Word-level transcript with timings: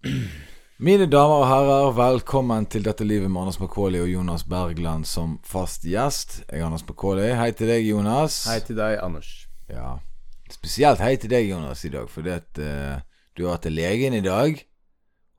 Mine 0.00 1.04
damer 1.12 1.42
og 1.42 1.48
herrer, 1.50 1.90
velkommen 1.92 2.64
til 2.72 2.86
Dette 2.86 3.04
livet 3.04 3.28
med 3.28 3.42
Anders 3.42 3.58
Macauley 3.60 4.00
og 4.00 4.08
Jonas 4.08 4.46
Bergland 4.48 5.04
som 5.04 5.34
fast 5.44 5.82
gjest. 5.84 6.38
Jeg 6.46 6.62
er 6.62 6.64
Anders 6.64 6.86
Macauley. 6.88 7.34
Hei 7.36 7.50
til 7.52 7.68
deg, 7.68 7.84
Jonas. 7.84 8.38
Hei 8.48 8.62
til 8.64 8.78
deg, 8.78 8.96
Anders. 9.04 9.28
Ja. 9.68 9.98
Spesielt 10.48 11.02
hei 11.04 11.18
til 11.20 11.34
deg, 11.34 11.50
Jonas, 11.50 11.82
i 11.84 11.90
dag, 11.92 12.08
fordi 12.08 12.32
at 12.32 12.60
eh, 12.64 13.02
du 13.36 13.44
har 13.44 13.58
vært 13.58 13.66
til 13.66 13.76
legen 13.76 14.16
i 14.16 14.22
dag. 14.24 14.62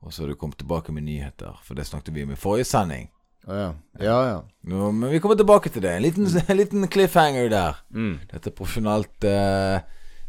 Og 0.06 0.14
så 0.14 0.22
har 0.22 0.30
du 0.30 0.38
kommet 0.38 0.62
tilbake 0.62 0.94
med 0.94 1.08
nyheter, 1.08 1.58
for 1.66 1.74
det 1.78 1.88
snakket 1.90 2.14
vi 2.14 2.28
om 2.28 2.36
i 2.36 2.38
forrige 2.38 2.70
sending. 2.70 3.10
Å 3.50 3.58
ja. 3.58 3.66
Ja, 3.98 4.20
ja. 4.28 4.38
Nå, 4.70 4.92
men 4.94 5.10
vi 5.10 5.18
kommer 5.24 5.40
tilbake 5.42 5.74
til 5.74 5.82
det. 5.82 5.96
En 5.96 6.06
liten, 6.06 6.30
en 6.46 6.60
liten 6.60 6.86
cliffhanger 6.86 7.50
der. 7.50 7.82
Mm. 7.90 8.14
Dette 8.30 8.54
er 8.54 8.58
profesjonelt 8.62 9.26
eh, 9.26 9.82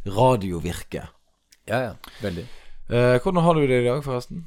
radiovirke. 0.10 1.06
Ja, 1.70 1.86
ja. 1.92 1.96
Veldig. 2.26 2.50
Eh, 2.94 3.22
hvordan 3.22 3.44
har 3.44 3.54
du 3.54 3.62
det 3.62 3.82
i 3.82 3.86
dag, 3.86 4.04
forresten? 4.06 4.46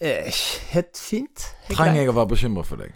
Eh, 0.00 0.30
helt 0.70 0.98
fint. 0.98 1.46
Helt 1.66 1.78
Trenger 1.78 2.04
jeg 2.04 2.12
å 2.12 2.14
være 2.14 2.30
bekymret 2.30 2.68
for 2.68 2.78
deg? 2.78 2.92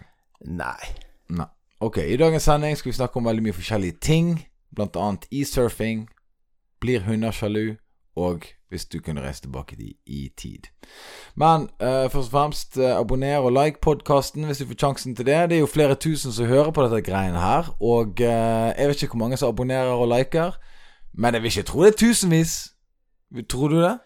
Nei. 0.47 0.93
Nei. 1.35 1.49
Ok, 1.83 1.97
i 1.97 2.15
dagens 2.19 2.47
sending 2.47 2.77
skal 2.77 2.91
vi 2.91 2.95
snakke 2.95 3.19
om 3.19 3.27
veldig 3.27 3.43
mye 3.43 3.57
forskjellige 3.57 3.99
ting. 4.03 4.31
Blant 4.75 4.95
annet 4.95 5.27
e-surfing. 5.35 6.07
Blir 6.79 7.03
hunder 7.07 7.35
sjalu? 7.35 7.75
Og 8.15 8.47
hvis 8.69 8.85
du 8.85 8.99
kunne 9.03 9.21
reise 9.23 9.41
tilbake 9.41 9.75
i, 9.79 9.93
i 10.05 10.29
tid. 10.37 10.67
Men 11.35 11.69
eh, 11.81 12.07
først 12.11 12.29
og 12.29 12.31
fremst, 12.31 12.77
eh, 12.77 12.95
abonner 12.95 13.37
og 13.37 13.51
like 13.51 13.81
podkasten 13.81 14.45
hvis 14.45 14.61
du 14.61 14.67
får 14.69 14.79
sjansen 14.79 15.15
til 15.15 15.25
det. 15.25 15.49
Det 15.49 15.57
er 15.57 15.63
jo 15.63 15.71
flere 15.71 15.95
tusen 15.95 16.31
som 16.31 16.47
hører 16.47 16.71
på 16.71 16.83
dette 16.87 17.01
greiene 17.11 17.39
her. 17.39 17.71
Og 17.79 18.21
eh, 18.21 18.75
jeg 18.77 18.87
vet 18.87 19.03
ikke 19.03 19.15
hvor 19.17 19.25
mange 19.25 19.37
som 19.37 19.51
abonnerer 19.51 19.91
og 19.91 20.07
liker. 20.07 20.55
Men 21.13 21.33
jeg 21.33 21.41
vil 21.41 21.51
ikke 21.57 21.67
tro 21.71 21.83
det 21.83 21.93
er 21.93 22.05
tusenvis. 22.07 22.59
Tror 23.49 23.67
du 23.67 23.81
det? 23.81 23.97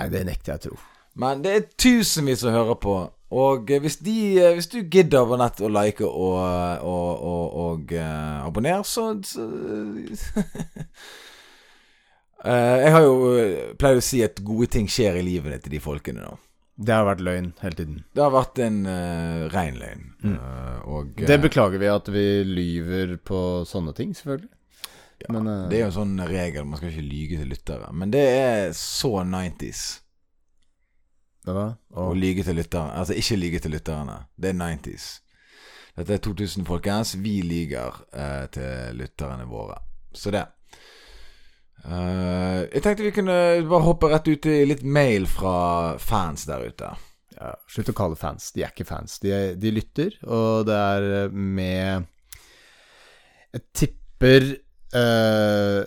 Nei, 0.00 0.10
det 0.12 0.26
nekter 0.28 0.54
jeg 0.54 0.60
å 0.60 0.64
tro. 0.68 0.82
Men 1.20 1.42
det 1.44 1.54
er 1.54 1.66
tusenvis 1.76 2.44
som 2.44 2.54
hører 2.54 2.78
på. 2.80 2.98
Og 3.30 3.70
eh, 3.70 3.82
hvis, 3.82 4.00
de, 4.02 4.18
eh, 4.40 4.54
hvis 4.56 4.70
du 4.72 4.80
gidder 4.80 5.26
på 5.28 5.38
nett 5.38 5.60
å 5.62 5.70
like 5.70 6.06
og, 6.06 6.38
og, 6.82 7.26
og, 7.30 7.58
og 7.64 7.92
uh, 7.94 8.46
abonnere, 8.46 8.82
så, 8.88 9.12
så 9.22 9.44
uh, 9.46 10.40
Jeg 12.50 12.92
har 12.94 13.04
jo 13.04 13.16
eh, 13.36 13.72
pleid 13.78 14.00
å 14.00 14.04
si 14.04 14.22
at 14.24 14.40
gode 14.44 14.70
ting 14.72 14.86
skjer 14.88 15.18
i 15.20 15.24
livet 15.26 15.60
til 15.64 15.76
de 15.76 15.82
folkene, 15.84 16.24
da. 16.24 16.38
Det 16.80 16.94
har 16.96 17.04
vært 17.04 17.20
løgn 17.20 17.50
hele 17.60 17.76
tiden. 17.76 17.98
Det 18.16 18.22
har 18.24 18.32
vært 18.32 18.60
en 18.64 18.78
uh, 18.88 19.48
rein 19.52 19.76
løgn. 19.76 20.06
Mm. 20.24 20.36
Eh, 20.38 20.78
og 20.88 21.20
eh, 21.20 21.26
Det 21.28 21.36
beklager 21.42 21.82
vi 21.82 21.90
at 21.92 22.08
vi 22.08 22.24
lyver 22.48 23.18
på 23.20 23.40
sånne 23.68 23.92
ting, 23.96 24.14
selvfølgelig. 24.16 24.48
Ja, 25.20 25.32
men, 25.32 25.46
uh, 25.46 25.68
Det 25.68 25.78
er 25.78 25.82
jo 25.84 25.90
en 25.90 25.98
sånn 25.98 26.20
regel, 26.28 26.68
man 26.68 26.80
skal 26.80 26.92
ikke 26.92 27.06
lyge 27.06 27.40
til 27.40 27.50
lyttere. 27.52 27.90
Men 27.92 28.12
det 28.14 28.22
er 28.28 28.70
så 28.76 29.12
90s 29.26 29.82
Hva 31.44 31.56
da? 31.56 31.66
å 32.00 32.12
lyge 32.16 32.44
til 32.46 32.56
lytterne. 32.60 32.94
Altså 33.00 33.16
ikke 33.18 33.40
lyge 33.40 33.60
til 33.64 33.74
lytterne. 33.76 34.16
Det 34.36 34.52
er 34.52 34.56
90s. 34.60 35.10
Dette 35.98 36.16
er 36.16 36.22
2000, 36.24 36.64
folkens. 36.68 37.14
Vi 37.20 37.40
lyger 37.44 38.00
uh, 38.14 38.46
til 38.54 38.96
lytterne 39.00 39.44
våre. 39.50 39.76
Så 40.16 40.32
det. 40.32 40.46
Uh, 41.84 42.66
jeg 42.68 42.82
tenkte 42.84 43.06
vi 43.06 43.14
kunne 43.16 43.36
bare 43.68 43.86
hoppe 43.86 44.10
rett 44.12 44.28
ut 44.28 44.48
i 44.50 44.58
litt 44.68 44.82
mail 44.84 45.28
fra 45.28 45.96
fans 46.00 46.44
der 46.48 46.66
ute. 46.68 46.90
ja, 47.36 47.52
slutt 47.72 47.92
å 47.92 47.96
kalle 47.96 48.20
fans. 48.20 48.50
De 48.52 48.64
er 48.64 48.72
ikke 48.72 48.88
fans. 48.88 49.18
De, 49.22 49.32
de 49.56 49.72
lytter, 49.72 50.16
og 50.28 50.66
det 50.68 50.76
er 50.76 51.32
med 51.32 52.08
Jeg 53.50 53.64
tipper 53.74 54.50
eh, 54.96 55.80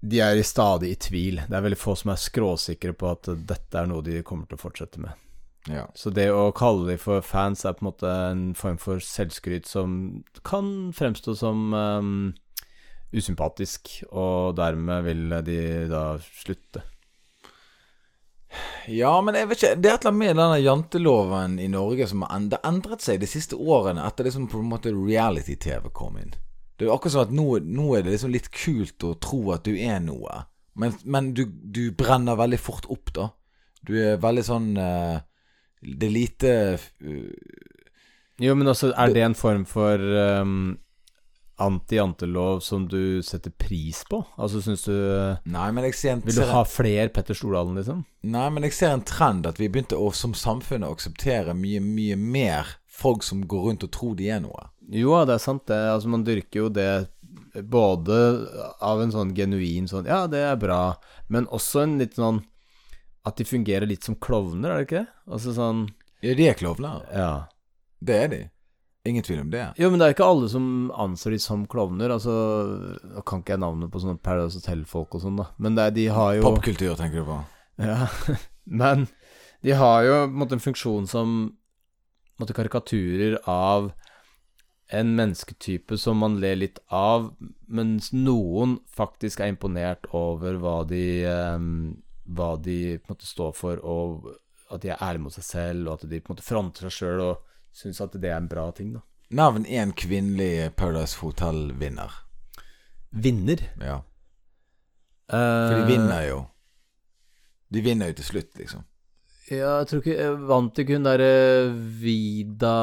de 0.00 0.20
er 0.24 0.38
i 0.40 0.44
stadig 0.46 0.94
i 0.94 1.00
tvil. 1.00 1.42
Det 1.48 1.56
er 1.56 1.64
veldig 1.64 1.80
få 1.80 1.96
som 1.98 2.12
er 2.12 2.20
skråsikre 2.20 2.94
på 2.96 3.10
at 3.10 3.28
dette 3.48 3.80
er 3.80 3.90
noe 3.90 4.04
de 4.04 4.22
kommer 4.26 4.48
til 4.48 4.58
å 4.58 4.64
fortsette 4.64 5.02
med. 5.02 5.26
Ja. 5.68 5.84
Så 5.94 6.12
det 6.14 6.30
å 6.32 6.48
kalle 6.56 6.88
dem 6.88 7.00
for 7.00 7.20
fans 7.24 7.66
er 7.68 7.74
på 7.76 7.84
en 7.84 7.90
måte 7.90 8.12
en 8.30 8.44
form 8.56 8.78
for 8.80 9.02
selvskryt 9.04 9.68
som 9.68 10.22
kan 10.46 10.90
fremstå 10.96 11.34
som 11.36 11.74
um, 11.76 12.30
usympatisk, 13.12 13.92
og 14.08 14.56
dermed 14.56 15.04
vil 15.04 15.36
de 15.44 15.60
da 15.90 16.04
slutte. 16.22 16.86
ja, 18.90 19.12
men 19.22 19.36
jeg 19.38 19.46
vet 19.46 19.60
ikke 19.60 19.76
Det 19.78 19.90
er 19.90 19.94
et 19.94 20.04
eller 20.04 20.10
annet 20.10 20.22
med 20.24 20.40
denne 20.40 20.62
janteloven 20.64 21.58
i 21.62 21.68
Norge 21.70 22.08
som 22.10 22.24
har 22.24 22.40
har 22.56 22.64
endret 22.72 23.04
seg 23.04 23.20
de 23.20 23.28
siste 23.30 23.54
årene 23.54 24.06
etter 24.06 24.26
liksom 24.26 24.48
på 24.50 24.58
en 24.58 24.72
måte 24.72 24.94
reality-TV 24.94 25.92
kom 25.92 26.16
inn. 26.18 26.32
Det 26.80 26.86
er 26.86 26.88
jo 26.88 26.94
akkurat 26.96 27.12
som 27.12 27.26
at 27.26 27.32
nå, 27.36 27.44
nå 27.68 27.90
er 27.92 28.06
det 28.06 28.14
liksom 28.14 28.30
litt 28.32 28.46
kult 28.56 29.04
å 29.04 29.12
tro 29.20 29.42
at 29.52 29.66
du 29.68 29.74
er 29.76 29.98
noe. 30.00 30.46
Men, 30.80 30.94
men 31.04 31.34
du, 31.36 31.42
du 31.44 31.90
brenner 31.92 32.38
veldig 32.40 32.56
fort 32.56 32.86
opp, 32.88 33.10
da. 33.12 33.26
Du 33.84 33.98
er 34.00 34.20
veldig 34.20 34.44
sånn 34.44 34.70
uh, 34.76 35.20
Det 35.80 36.08
er 36.08 36.12
lite 36.12 36.52
uh, 36.76 37.60
Jo, 38.40 38.56
men 38.56 38.72
også 38.72 38.90
er 38.92 39.12
det 39.12 39.22
en 39.24 39.36
form 39.36 39.66
for 39.68 40.00
um, 40.00 40.72
anti-jantelov 41.60 42.60
som 42.64 42.86
du 42.88 43.20
setter 43.24 43.52
pris 43.52 44.02
på? 44.08 44.22
Altså, 44.40 44.60
syns 44.64 44.84
du 44.88 44.96
Nei, 45.52 45.68
men 45.76 45.88
jeg 45.88 45.96
ser 46.00 46.16
en 46.16 46.24
Vil 46.24 46.40
du 46.40 46.44
ha 46.48 46.64
flere 46.68 47.08
Petter 47.12 47.36
Stordalen, 47.36 47.76
liksom? 47.80 48.04
Nei, 48.24 48.48
men 48.52 48.68
jeg 48.68 48.76
ser 48.80 48.96
en 48.96 49.04
trend 49.04 49.48
at 49.48 49.60
vi 49.60 49.68
begynte 49.68 50.00
å 50.00 50.12
som 50.16 50.36
samfunn 50.36 50.88
å 50.88 50.94
akseptere 50.96 51.56
mye, 51.56 51.84
mye 51.84 52.16
mer 52.20 52.76
folk 53.00 53.24
som 53.24 53.44
går 53.48 53.68
rundt 53.68 53.84
og 53.84 53.92
tror 53.96 54.16
de 54.16 54.28
er 54.32 54.44
noe. 54.44 54.68
Jo, 54.90 55.14
det 55.26 55.36
er 55.36 55.42
sant, 55.42 55.64
det. 55.70 55.78
Altså, 55.92 56.10
man 56.10 56.26
dyrker 56.26 56.64
jo 56.64 56.68
det 56.74 56.90
både 57.70 58.16
av 58.82 59.02
en 59.02 59.12
sånn 59.14 59.32
genuin 59.34 59.88
sånn 59.90 60.06
Ja, 60.06 60.24
det 60.30 60.42
er 60.46 60.58
bra, 60.60 60.96
men 61.30 61.48
også 61.50 61.84
en 61.84 61.96
litt 61.98 62.14
sånn 62.18 62.40
At 63.26 63.40
de 63.40 63.46
fungerer 63.46 63.88
litt 63.90 64.06
som 64.06 64.16
klovner, 64.22 64.70
er 64.70 64.80
det 64.80 64.86
ikke 64.88 65.02
det? 65.02 65.12
Altså 65.30 65.54
sånn 65.56 65.84
Ja, 66.22 66.34
de 66.36 66.48
er 66.50 66.58
klovner. 66.58 67.04
Ja. 67.14 67.32
Det 68.00 68.16
er 68.16 68.28
de. 68.32 68.40
Ingen 69.08 69.24
tvil 69.24 69.40
om 69.40 69.50
det. 69.52 69.62
Jo, 69.80 69.88
men 69.88 70.00
det 70.00 70.06
er 70.06 70.14
ikke 70.14 70.28
alle 70.28 70.48
som 70.52 70.64
anser 71.00 71.32
de 71.32 71.38
som 71.40 71.62
klovner. 71.70 72.12
Altså, 72.12 72.32
Nå 73.14 73.22
kan 73.28 73.40
ikke 73.40 73.54
jeg 73.54 73.62
navnet 73.62 73.92
på 73.92 74.02
sånne 74.02 74.20
Paradise 74.20 74.60
Hotel-folk 74.60 75.16
og 75.16 75.24
sånn, 75.24 75.38
da. 75.40 75.46
Men 75.56 75.78
det 75.78 75.86
de 75.96 76.06
har 76.12 76.34
jo 76.36 76.44
Popkultur, 76.44 76.92
tenker 76.98 77.22
du 77.22 77.30
på. 77.30 77.38
Ja, 77.80 78.10
men 78.82 79.06
de 79.64 79.76
har 79.76 80.04
jo 80.04 80.18
på 80.18 80.28
en 80.28 80.38
måte 80.42 80.56
en 80.58 80.64
funksjon 80.64 81.08
som 81.08 81.32
på 81.48 82.42
en 82.42 82.44
måte 82.44 82.56
karikaturer 82.56 83.38
av 83.48 83.90
en 84.90 85.14
mennesketype 85.16 85.98
som 85.98 86.18
man 86.18 86.38
ler 86.42 86.58
litt 86.58 86.80
av, 86.86 87.30
mens 87.70 88.10
noen 88.12 88.78
faktisk 88.90 89.40
er 89.40 89.52
imponert 89.52 90.08
over 90.16 90.58
hva 90.62 90.80
de 90.88 91.04
eh, 91.26 91.68
Hva 92.30 92.50
de 92.62 92.78
på 92.98 93.10
en 93.10 93.14
måte 93.16 93.26
står 93.26 93.54
for, 93.58 93.80
og 93.82 94.28
at 94.70 94.84
de 94.84 94.92
er 94.92 95.00
ærlige 95.02 95.24
mot 95.24 95.34
seg 95.34 95.46
selv, 95.46 95.88
og 95.88 95.96
at 95.96 96.10
de 96.10 96.20
på 96.20 96.30
en 96.30 96.36
måte 96.36 96.46
fronter 96.46 96.86
seg 96.86 96.94
sjøl 96.94 97.22
og 97.24 97.40
syns 97.74 97.98
at 98.04 98.14
det 98.22 98.30
er 98.30 98.36
en 98.38 98.50
bra 98.50 98.68
ting, 98.74 98.92
da. 98.94 99.02
Navn 99.34 99.66
én 99.66 99.90
kvinnelig 99.94 100.70
Paradise 100.78 101.18
Hotel-vinner. 101.22 102.10
Vinner. 103.10 103.62
Ja. 103.82 104.00
For 105.30 105.70
For 105.70 105.76
de 105.78 105.86
vinner 105.90 106.24
jo. 106.26 106.38
De 107.70 107.82
vinner 107.82 108.10
jo 108.10 108.18
til 108.18 108.26
slutt, 108.26 108.50
liksom. 108.58 108.86
Ja, 109.50 109.80
jeg 109.80 109.86
tror 109.90 110.02
ikke 110.02 110.28
Vant 110.46 110.78
ikke 110.78 110.98
hun 110.98 111.06
derre 111.06 111.30
Vida 112.02 112.74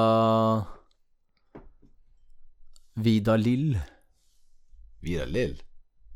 Vida 3.00 3.36
Lill? 3.36 3.80
Vidar 5.00 5.26
Lill. 5.26 5.62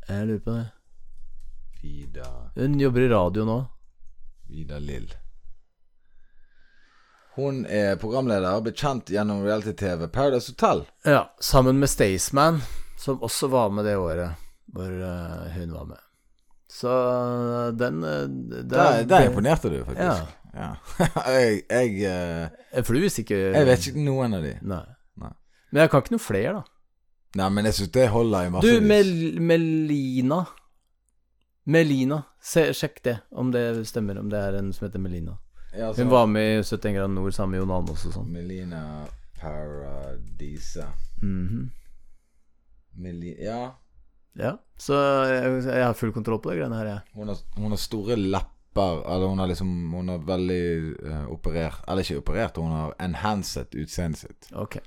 Jeg 0.08 0.28
lurer 0.28 0.40
på 0.40 0.52
det. 0.52 0.66
Vida 1.82 2.30
Hun 2.56 2.80
jobber 2.80 3.02
i 3.02 3.10
radio 3.10 3.46
nå. 3.46 3.58
Vidar 4.50 4.80
Lill. 4.80 5.14
Hun 7.36 7.68
er 7.70 8.00
programleder, 8.02 8.64
ble 8.66 8.74
kjent 8.74 9.14
gjennom 9.14 9.44
reality-TV 9.46 10.08
Paradise 10.10 10.50
Hotel. 10.56 10.82
Ja, 11.06 11.36
sammen 11.40 11.78
med 11.78 11.94
Staysman, 11.94 12.64
som 12.98 13.22
også 13.22 13.52
var 13.54 13.70
med 13.70 13.86
det 13.86 13.96
året 14.02 14.42
hvor 14.74 14.90
eh, 14.90 15.54
hun 15.60 15.78
var 15.78 15.86
med. 15.86 16.02
Så 16.72 16.90
eh, 16.90 17.72
den 17.78 18.04
uh, 18.04 18.26
Der, 18.66 19.04
der 19.06 19.30
imponerte 19.30 19.70
du, 19.70 19.84
faktisk. 19.86 20.02
Ja. 20.02 20.18
Ja. 20.58 20.76
jeg, 21.38 21.62
jeg, 21.70 22.04
eh, 22.74 22.84
For 22.84 22.98
du 22.98 23.06
visste 23.06 23.22
ikke 23.22 23.38
jeg 23.54 23.70
vet 23.70 23.88
ikke 23.92 24.10
noen 24.10 24.34
av 24.40 24.50
de. 24.50 24.58
Nei. 24.66 24.86
Nei. 25.22 25.34
Men 25.70 25.86
jeg 25.86 25.92
kan 25.92 26.02
ikke 26.04 26.18
noe 26.18 26.30
flere, 26.32 26.62
da. 26.64 26.71
Nei, 27.40 27.50
men 27.50 27.66
jeg 27.70 27.74
syns 27.78 27.92
det 27.96 28.10
holder 28.12 28.48
i 28.50 28.62
Du. 28.66 28.72
Mel 28.84 29.12
Melina 29.40 30.42
Melina. 31.72 32.24
Se, 32.42 32.66
sjekk 32.74 33.02
det, 33.06 33.20
om 33.32 33.52
det 33.54 33.86
stemmer. 33.88 34.18
Om 34.20 34.30
det 34.32 34.40
er 34.42 34.58
en 34.60 34.72
som 34.74 34.88
heter 34.88 35.00
Melina. 35.00 35.38
Ja, 35.72 35.88
altså, 35.88 36.02
Hun 36.04 36.12
var 36.12 36.26
med 36.28 36.58
i 36.58 36.64
71 36.64 36.96
grader 36.98 37.14
nord 37.14 37.32
sammen 37.38 37.52
med 37.56 37.62
Jon 37.62 37.72
Almaas 37.78 38.06
og 38.10 38.16
sånn. 38.18 38.32
Melina 38.34 38.82
Paradisa 39.40 40.90
Mhm. 41.22 41.70
Meli 42.98 43.36
Ja. 43.40 43.76
Ja, 44.36 44.58
så 44.80 44.94
jeg, 45.28 45.64
jeg 45.66 45.84
har 45.84 45.94
full 45.94 46.12
kontroll 46.16 46.40
på 46.40 46.52
det 46.52 46.60
greiene 46.62 46.76
her, 46.80 46.86
jeg. 46.86 47.02
Hun 47.16 47.28
har, 47.28 47.38
hun 47.58 47.70
har 47.74 47.78
store 47.78 48.16
lepper. 48.72 49.14
Eller 49.16 49.28
hun 49.28 49.40
har 49.40 49.48
liksom 49.48 49.94
Hun 49.94 50.10
har 50.10 50.18
veldig 50.18 50.96
uh, 51.06 51.28
operert 51.32 51.84
Eller 51.88 52.04
ikke 52.04 52.18
operert, 52.22 52.58
hun 52.58 52.72
har 52.72 52.94
enhanced 53.00 53.76
utseendet 53.76 54.20
sitt. 54.20 54.50
Ok. 54.56 54.78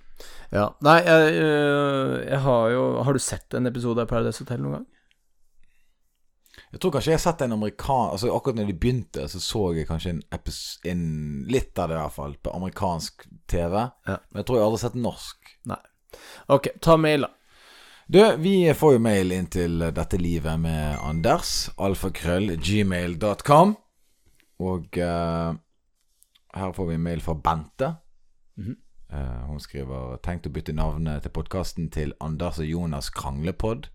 Ja. 0.51 0.69
Nei, 0.81 1.01
jeg, 1.03 1.33
øh, 1.43 2.21
jeg 2.31 2.39
har 2.41 2.69
jo 2.71 3.03
Har 3.03 3.13
du 3.13 3.19
sett 3.19 3.55
en 3.55 3.67
episode 3.67 4.01
av 4.01 4.07
Paradise 4.09 4.43
Hotel 4.45 4.61
noen 4.63 4.73
gang? 4.79 4.87
Jeg 6.75 6.81
tror 6.81 6.91
kanskje 6.95 7.11
jeg 7.13 7.19
har 7.19 7.23
sett 7.23 7.43
en 7.43 7.53
amerikan... 7.55 8.11
Altså 8.15 8.31
Akkurat 8.35 8.57
når 8.59 8.67
de 8.67 8.75
begynte, 8.79 9.29
så 9.31 9.41
så 9.43 9.61
jeg 9.75 9.87
kanskje 9.87 10.11
en, 10.11 10.23
epis- 10.35 10.81
en 10.91 11.45
litt 11.47 11.79
av 11.79 11.89
det, 11.91 11.95
i 11.95 12.01
hvert 12.01 12.15
fall, 12.15 12.35
på 12.43 12.51
amerikansk 12.51 13.27
TV. 13.51 13.77
Ja. 14.07 14.17
Men 14.31 14.41
jeg 14.41 14.47
tror 14.49 14.59
jeg 14.59 14.65
aldri 14.67 14.79
har 14.81 14.83
sett 14.83 14.99
norsk. 14.99 15.53
Nei. 15.71 15.79
Ok, 16.51 16.69
ta 16.83 16.97
mail, 16.99 17.27
da. 17.27 17.31
Du, 18.07 18.37
vi 18.37 18.75
får 18.75 18.93
jo 18.93 19.01
mail 19.01 19.31
inn 19.33 19.47
til 19.49 19.81
dette 19.97 20.19
livet 20.21 20.61
med 20.61 20.99
Anders. 21.01 21.71
Alfakrøll 21.81 22.51
gmail.com. 22.61 23.73
Og 24.61 24.99
uh, 25.01 25.57
her 26.55 26.75
får 26.77 26.91
vi 26.91 26.99
en 26.99 27.07
mail 27.07 27.23
fra 27.25 27.35
Bente. 27.35 27.95
Mm 28.57 28.65
-hmm. 28.67 28.77
uh, 29.17 29.47
hun 29.49 29.61
skriver 29.61 30.17
'Tenkt 30.17 30.47
å 30.47 30.51
bytte 30.51 30.73
navnet 30.73 31.23
til 31.23 31.31
podkasten 31.31 31.91
til 31.91 32.13
Anders 32.21 32.59
og 32.59 32.65
Jonas 32.65 33.11
Kranglepod'. 33.11 33.89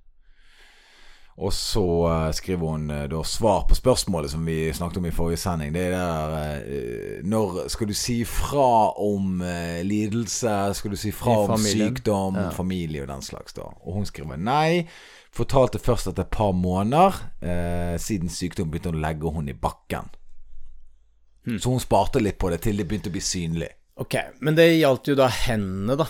Og 1.39 1.53
så 1.55 1.83
eh, 2.09 2.31
skriver 2.35 2.67
hun 2.73 2.89
eh, 2.91 3.05
da 3.07 3.21
svar 3.23 3.61
på 3.69 3.75
spørsmålet 3.77 4.33
som 4.33 4.43
vi 4.43 4.57
snakket 4.75 4.97
om 4.99 5.05
i 5.07 5.13
forrige 5.15 5.39
sending. 5.39 5.71
Det 5.71 5.85
er 5.87 5.93
der 5.95 6.65
eh, 6.67 7.21
Når 7.23 7.69
skal 7.71 7.87
du 7.87 7.93
si 7.95 8.17
fra 8.27 8.91
om 8.99 9.39
lidelse? 9.87 10.57
Skal 10.75 10.91
du 10.91 10.97
si 10.99 11.13
fra 11.15 11.37
om 11.45 11.63
sykdom, 11.63 12.35
Ja. 12.35 12.49
familie 12.51 13.05
og 13.05 13.07
den 13.13 13.23
slags? 13.23 13.55
da 13.55 13.69
Og 13.85 13.93
hun 14.01 14.05
skriver 14.09 14.35
nei. 14.37 14.83
Fortalte 15.31 15.79
først 15.79 16.09
etter 16.11 16.25
et 16.25 16.33
par 16.33 16.51
måneder 16.57 17.15
eh, 17.41 17.95
siden 18.01 18.29
sykdom 18.33 18.71
begynte 18.71 18.91
hun 18.91 18.99
å 18.99 19.05
legge 19.07 19.31
hun 19.31 19.47
i 19.47 19.55
bakken. 19.55 20.09
Hmm. 21.45 21.59
Så 21.59 21.71
hun 21.71 21.79
sparte 21.79 22.19
litt 22.19 22.37
på 22.41 22.49
det 22.51 22.59
til 22.65 22.75
det 22.81 22.87
begynte 22.89 23.07
å 23.11 23.15
bli 23.15 23.23
synlig. 23.23 23.69
Ok, 23.99 24.15
men 24.43 24.55
det 24.57 24.65
gjaldt 24.79 25.07
jo 25.11 25.15
da 25.19 25.27
henne, 25.31 25.95
da. 25.99 26.05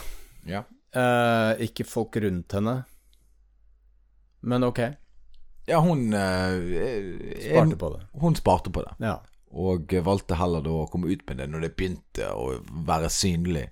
Ja. 0.49 0.63
Eh, 0.89 1.61
ikke 1.67 1.85
folk 1.85 2.15
rundt 2.23 2.55
henne. 2.57 2.79
Men 4.41 4.63
ok, 4.65 4.79
Ja, 5.69 5.79
hun 5.85 6.13
eh, 6.17 7.35
sparte 7.45 7.77
på 7.77 7.91
det. 7.93 8.05
Hun 8.21 8.37
sparte 8.37 8.73
på 8.73 8.83
det. 8.85 8.95
Ja. 9.05 9.19
Og 9.49 9.93
valgte 10.05 10.37
heller 10.37 10.61
da 10.65 10.73
å 10.83 10.87
komme 10.89 11.09
ut 11.09 11.21
med 11.29 11.39
det 11.41 11.47
når 11.49 11.65
det 11.65 11.75
begynte 11.77 12.31
å 12.33 12.51
være 12.87 13.09
synlig. 13.13 13.67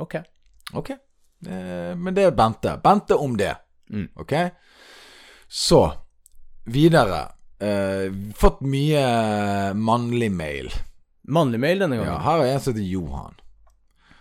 Ok. 0.00 0.14
Ok. 0.72 0.90
Eh, 1.46 1.96
men 1.96 2.14
det 2.14 2.28
er 2.28 2.36
Bente. 2.36 2.76
Bente 2.82 3.14
om 3.14 3.36
det. 3.36 3.54
Mm. 3.90 4.08
Ok? 4.14 4.32
Så 5.48 5.92
videre. 6.64 7.20
Eh, 7.60 8.12
fått 8.34 8.62
mye 8.64 9.74
mannlig 9.74 10.30
mail. 10.32 10.70
Mannlig 11.28 11.60
mail 11.60 11.84
denne 11.84 11.98
gangen? 12.00 12.14
Ja, 12.14 12.22
her 12.24 12.44
er 12.44 12.54
en 12.54 12.62
som 12.62 12.72
heter 12.72 12.86
Johan. 12.86 13.36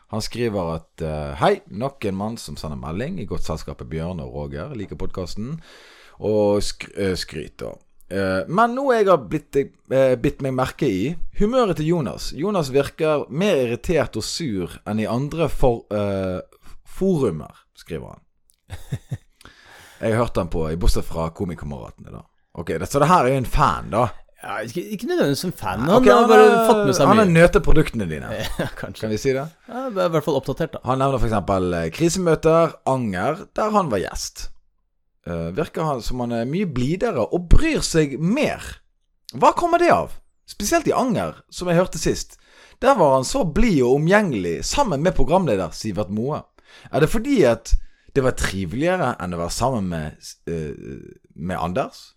Han 0.10 0.24
skriver 0.26 0.74
at 0.74 1.04
eh, 1.06 1.38
Hei, 1.38 1.54
nok 1.70 2.06
en 2.10 2.18
mann 2.18 2.38
som 2.42 2.58
sender 2.58 2.80
melding 2.82 3.20
i 3.22 3.28
godt 3.30 3.46
selskap 3.46 3.80
med 3.84 3.92
Bjørn 3.94 4.24
og 4.24 4.34
Roger. 4.36 4.74
Liker 4.76 5.00
podkasten. 5.00 5.60
Og 6.20 6.60
eh, 6.98 7.16
skryter. 7.16 7.78
Eh, 8.10 8.48
men 8.50 8.74
noe 8.74 8.98
jeg 8.98 9.08
har 9.08 9.22
blitt, 9.30 9.56
eh, 9.56 10.16
bitt 10.20 10.42
meg 10.42 10.56
merke 10.58 10.90
i 10.90 11.12
humøret 11.40 11.78
til 11.80 11.92
Jonas. 11.94 12.32
Jonas 12.36 12.72
virker 12.74 13.28
mer 13.30 13.62
irritert 13.68 14.18
og 14.18 14.26
sur 14.26 14.80
enn 14.90 15.02
i 15.04 15.08
andre 15.10 15.50
for, 15.50 15.86
uh, 15.94 16.42
forumer, 16.84 17.66
skriver 17.78 18.16
han. 18.16 18.26
Jeg 20.00 20.16
har 20.16 20.24
hørt 20.24 20.38
han 20.40 20.48
på, 20.48 20.64
bortsett 20.80 21.04
fra 21.04 21.28
Komikameratene, 21.36 22.14
da. 22.14 22.22
Ok, 22.60 22.72
Så 22.88 23.02
det 23.04 23.10
her 23.10 23.28
er 23.28 23.34
jo 23.34 23.40
en 23.42 23.50
fan, 23.52 23.90
da. 23.92 24.06
Ja, 24.40 24.62
ikke, 24.64 24.82
ikke 24.96 25.10
nødvendigvis 25.10 25.44
en 25.44 25.52
fan. 25.52 25.82
Han 25.84 25.98
okay, 25.98 26.14
har 26.16 26.30
bare 26.30 26.62
fått 26.70 26.86
med 26.88 26.96
seg 26.96 27.10
Han 27.10 27.20
har 27.20 27.28
mye. 27.28 27.36
nøtet 27.36 27.66
produktene 27.66 28.08
dine. 28.08 28.30
Ja, 28.62 28.70
kanskje. 28.80 29.02
Kan 29.04 29.12
vi 29.12 29.20
si 29.20 29.34
det? 29.36 29.44
Ja, 29.68 29.82
I 29.92 30.08
hvert 30.16 30.24
fall 30.24 30.40
oppdatert, 30.40 30.78
da. 30.78 30.82
Han 30.88 31.04
nevner 31.04 31.20
f.eks. 31.20 31.98
krisemøter, 31.98 32.78
anger, 32.88 33.44
der 33.60 33.76
han 33.76 33.92
var 33.92 34.00
gjest. 34.06 34.48
Eh, 35.30 35.52
virker 35.54 35.82
han 35.86 36.02
som 36.02 36.24
han 36.24 36.34
er 36.34 36.50
mye 36.50 36.68
blidere 36.70 37.28
og 37.28 37.50
bryr 37.52 37.84
seg 37.86 38.18
mer. 38.20 38.64
Hva 39.38 39.54
kommer 39.58 39.82
det 39.82 39.92
av? 39.94 40.16
Spesielt 40.50 40.88
i 40.90 40.96
Anger, 40.96 41.44
som 41.54 41.70
jeg 41.70 41.78
hørte 41.78 42.02
sist. 42.02 42.40
Der 42.82 42.96
var 42.98 43.18
han 43.18 43.28
så 43.28 43.44
blid 43.46 43.84
og 43.86 44.00
omgjengelig 44.00 44.64
sammen 44.66 45.04
med 45.06 45.14
programleder 45.18 45.76
Sivert 45.76 46.10
Moe. 46.10 46.42
Er 46.90 47.04
det 47.04 47.12
fordi 47.12 47.44
at 47.46 47.76
det 48.16 48.24
var 48.26 48.38
triveligere 48.40 49.12
enn 49.22 49.36
å 49.36 49.42
være 49.44 49.54
sammen 49.54 49.92
med, 49.92 50.32
uh, 50.50 51.12
med 51.36 51.60
Anders? 51.60 52.16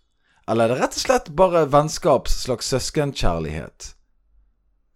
Eller 0.49 0.65
er 0.65 0.73
det 0.73 0.79
rett 0.81 0.97
og 0.97 1.03
slett 1.03 1.29
bare 1.37 1.67
vennskaps 1.69 2.39
slags 2.47 2.71
søskenkjærlighet? 2.73 3.91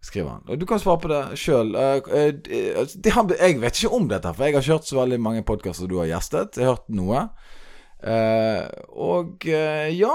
Skriver 0.02 0.30
han. 0.38 0.48
Og 0.48 0.58
Du 0.58 0.66
kan 0.66 0.80
svare 0.82 1.02
på 1.02 1.10
det 1.12 1.22
sjøl. 1.38 1.74
jeg 1.76 3.60
vet 3.60 3.78
ikke 3.78 3.94
om 3.94 4.08
dette, 4.08 4.34
for 4.34 4.44
jeg 4.44 4.54
har 4.54 4.62
ikke 4.62 4.72
hørt 4.72 4.88
så 4.88 4.98
veldig 4.98 5.20
mange 5.20 5.44
podkaster 5.44 5.86
du 5.86 5.98
har 6.00 6.10
gjestet. 6.10 6.56
Jeg 6.56 6.66
har 6.66 6.78
hørt 6.78 6.90
noe. 6.90 7.28
Eh, 7.98 8.62
og 8.94 9.42
uh, 9.48 9.88
ja, 9.90 10.14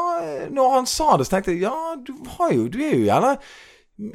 når 0.56 0.76
han 0.78 0.88
sa 0.88 1.18
det, 1.20 1.28
så 1.28 1.36
tenkte 1.36 1.52
jeg 1.52 1.66
ja, 1.66 1.98
du 2.00 2.14
har 2.38 2.54
jo 2.56 2.70
Du 2.72 2.78
er 2.80 2.94
jo 2.96 3.02
gjerne 3.10 3.34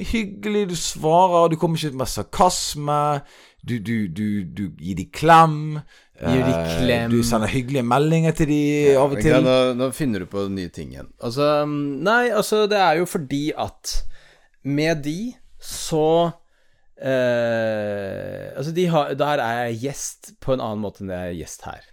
hyggelig, 0.09 0.63
du 0.73 0.77
svarer, 0.77 1.51
du 1.53 1.57
kommer 1.61 1.79
ikke 1.79 2.01
med 2.01 2.11
sarkasme. 2.11 3.21
Du, 3.63 3.77
du, 3.79 4.09
du, 4.09 4.43
du 4.43 4.65
gir 4.81 4.97
de 4.99 5.05
klem. 5.15 5.79
Gir 6.19 6.43
de 6.43 6.55
klem. 6.81 7.13
Uh, 7.13 7.15
Du 7.15 7.23
sender 7.27 7.51
hyggelige 7.53 7.85
meldinger 7.87 8.35
til 8.35 8.51
de 8.51 8.63
av 8.99 9.13
og 9.13 9.21
til. 9.21 9.37
Ja. 9.37 9.43
Nå, 9.45 9.57
nå 9.79 9.91
finner 9.95 10.25
du 10.25 10.31
på 10.31 10.49
nye 10.51 10.73
ting 10.75 10.91
igjen. 10.97 11.13
Altså 11.23 11.65
mm, 11.69 12.03
Nei, 12.07 12.25
altså, 12.35 12.65
det 12.71 12.81
er 12.83 12.99
jo 13.03 13.07
fordi 13.09 13.45
at 13.55 13.95
med 14.67 15.05
de 15.05 15.35
så 15.63 16.31
eh, 16.99 18.51
Altså, 18.57 18.73
de 18.75 18.87
har 18.87 19.15
Der 19.15 19.41
er 19.43 19.63
jeg 19.69 19.79
gjest 19.89 20.33
på 20.43 20.55
en 20.55 20.63
annen 20.63 20.83
måte 20.83 21.05
enn 21.05 21.15
jeg 21.15 21.33
er 21.33 21.39
gjest 21.39 21.65
her. 21.69 21.87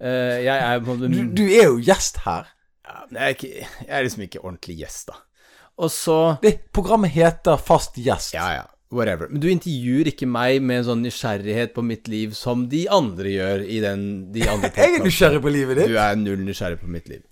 Eh, 0.00 0.44
jeg 0.44 0.56
er 0.60 0.80
på 0.84 0.92
en 0.92 0.98
måte 1.00 1.08
Du, 1.12 1.20
du 1.38 1.44
er 1.48 1.70
jo 1.70 1.78
gjest 1.80 2.18
her. 2.26 2.46
ja, 2.86 2.96
men 3.10 3.20
jeg, 3.20 3.24
er 3.24 3.36
ikke, 3.36 3.68
jeg 3.86 3.92
er 3.98 4.02
liksom 4.06 4.22
ikke 4.26 4.42
ordentlig 4.44 4.76
gjest, 4.82 5.08
da. 5.08 5.20
Og 5.78 5.90
så 5.92 6.16
Det, 6.42 6.54
programmet 6.72 7.10
heter 7.12 7.56
Fast 7.60 7.96
gjest. 8.00 8.34
Ja, 8.36 8.48
ja. 8.60 8.64
Whatever. 8.92 9.26
Men 9.28 9.40
du 9.42 9.48
intervjuer 9.50 10.06
ikke 10.12 10.28
meg 10.30 10.60
med 10.62 10.78
en 10.78 10.84
sånn 10.86 11.00
nysgjerrighet 11.02 11.72
på 11.74 11.82
mitt 11.82 12.06
liv 12.08 12.36
som 12.38 12.68
de 12.70 12.84
andre 12.92 13.32
gjør 13.32 13.64
i 13.66 13.80
den 13.82 14.04
de 14.32 14.44
andre 14.48 14.70
Jeg 14.78 15.00
er 15.00 15.04
nysgjerrig 15.04 15.40
på 15.42 15.50
livet 15.52 15.80
ditt. 15.80 15.90
Du 15.90 15.98
er 15.98 16.14
null 16.20 16.44
nysgjerrig 16.46 16.78
på 16.84 16.86
mitt 16.94 17.08
liv. 17.10 17.24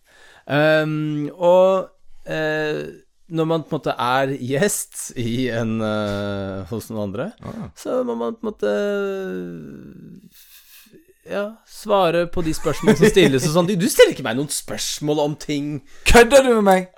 Um, 0.50 1.30
og 1.38 1.86
uh, 2.26 2.82
når 3.34 3.46
man 3.48 3.62
på 3.64 3.70
en 3.70 3.78
måte 3.78 3.94
er 3.96 4.34
gjest 4.34 5.12
i 5.16 5.46
en 5.54 5.78
uh, 5.80 6.66
hos 6.68 6.90
noen 6.90 7.04
andre, 7.06 7.30
Ah. 7.46 7.70
så 7.78 8.02
må 8.04 8.18
man 8.18 8.34
på 8.34 8.44
en 8.44 8.50
måte 8.50 8.74
ja, 11.30 11.44
svare 11.66 12.26
på 12.26 12.42
de 12.44 12.54
spørsmålene 12.54 12.98
som 13.00 13.12
stilles 13.12 13.46
og 13.48 13.54
sånn. 13.56 13.68
Du 13.80 13.88
stiller 13.88 14.12
ikke 14.12 14.26
meg 14.26 14.36
noen 14.38 14.50
spørsmål 14.52 15.22
om 15.24 15.36
ting 15.40 15.78
Kødder 16.08 16.44
du 16.44 16.50
med 16.60 16.66
meg? 16.68 16.88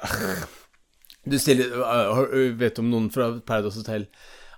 Du 1.26 1.38
stiller 1.38 1.72
øh, 1.78 2.18
øh, 2.30 2.60
Vet 2.60 2.76
du 2.76 2.82
om 2.84 2.90
noen 2.90 3.10
fra 3.10 3.32
Paradise 3.46 3.78
Hotel? 3.78 4.06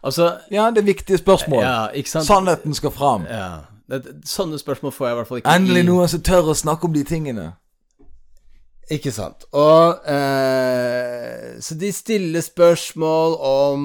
Altså 0.03 0.39
Ja, 0.51 0.71
det 0.71 0.83
er 0.83 0.89
viktige 0.89 1.19
spørsmål. 1.19 1.63
Ja, 1.63 1.89
ikke 1.89 2.11
sant? 2.11 2.27
Sannheten 2.27 2.75
skal 2.75 2.91
fram. 2.91 3.27
Ja. 3.29 3.49
Sånne 4.25 4.59
spørsmål 4.61 4.93
får 4.93 5.07
jeg 5.07 5.13
i 5.13 5.17
hvert 5.21 5.29
fall 5.29 5.41
ikke 5.43 5.55
Endelig 5.57 5.85
noen 5.89 6.09
som 6.13 6.23
tør 6.23 6.53
å 6.53 6.57
snakke 6.57 6.89
om 6.89 6.97
de 6.97 7.05
tingene. 7.09 7.47
Ikke 8.93 9.13
sant. 9.13 9.45
Og 9.53 10.05
eh, 10.09 11.57
Så 11.61 11.77
de 11.77 11.93
stiller 11.93 12.41
spørsmål 12.45 13.37
om 13.45 13.83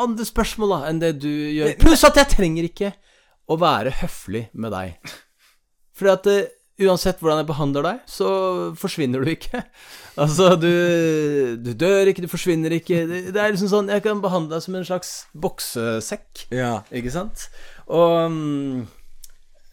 andre 0.00 0.24
spørsmål 0.24 0.72
da 0.72 0.80
enn 0.88 1.00
det 1.02 1.14
du 1.20 1.28
gjør. 1.28 1.74
Pluss 1.80 2.04
at 2.08 2.16
jeg 2.16 2.32
trenger 2.32 2.68
ikke 2.68 2.92
å 3.50 3.56
være 3.58 3.92
høflig 4.02 4.46
med 4.54 4.72
deg. 4.76 5.12
Fordi 5.98 6.12
at 6.14 6.28
uh, 6.30 6.86
uansett 6.86 7.18
hvordan 7.20 7.42
jeg 7.42 7.48
behandler 7.50 7.84
deg, 7.84 7.98
så 8.08 8.28
forsvinner 8.80 9.24
du 9.26 9.32
ikke. 9.34 9.64
Altså, 10.20 10.50
du, 10.58 10.66
du 11.62 11.70
dør 11.78 12.10
ikke, 12.10 12.24
du 12.26 12.28
forsvinner 12.28 12.72
ikke. 12.76 12.96
Det, 13.08 13.20
det 13.32 13.40
er 13.40 13.52
liksom 13.54 13.70
sånn 13.70 13.88
Jeg 13.92 14.02
kan 14.04 14.18
behandle 14.20 14.52
deg 14.58 14.64
som 14.64 14.74
en 14.76 14.84
slags 14.84 15.12
boksesekk, 15.38 16.42
Ja. 16.52 16.72
ikke 16.92 17.12
sant? 17.14 17.46
Og 17.88 18.34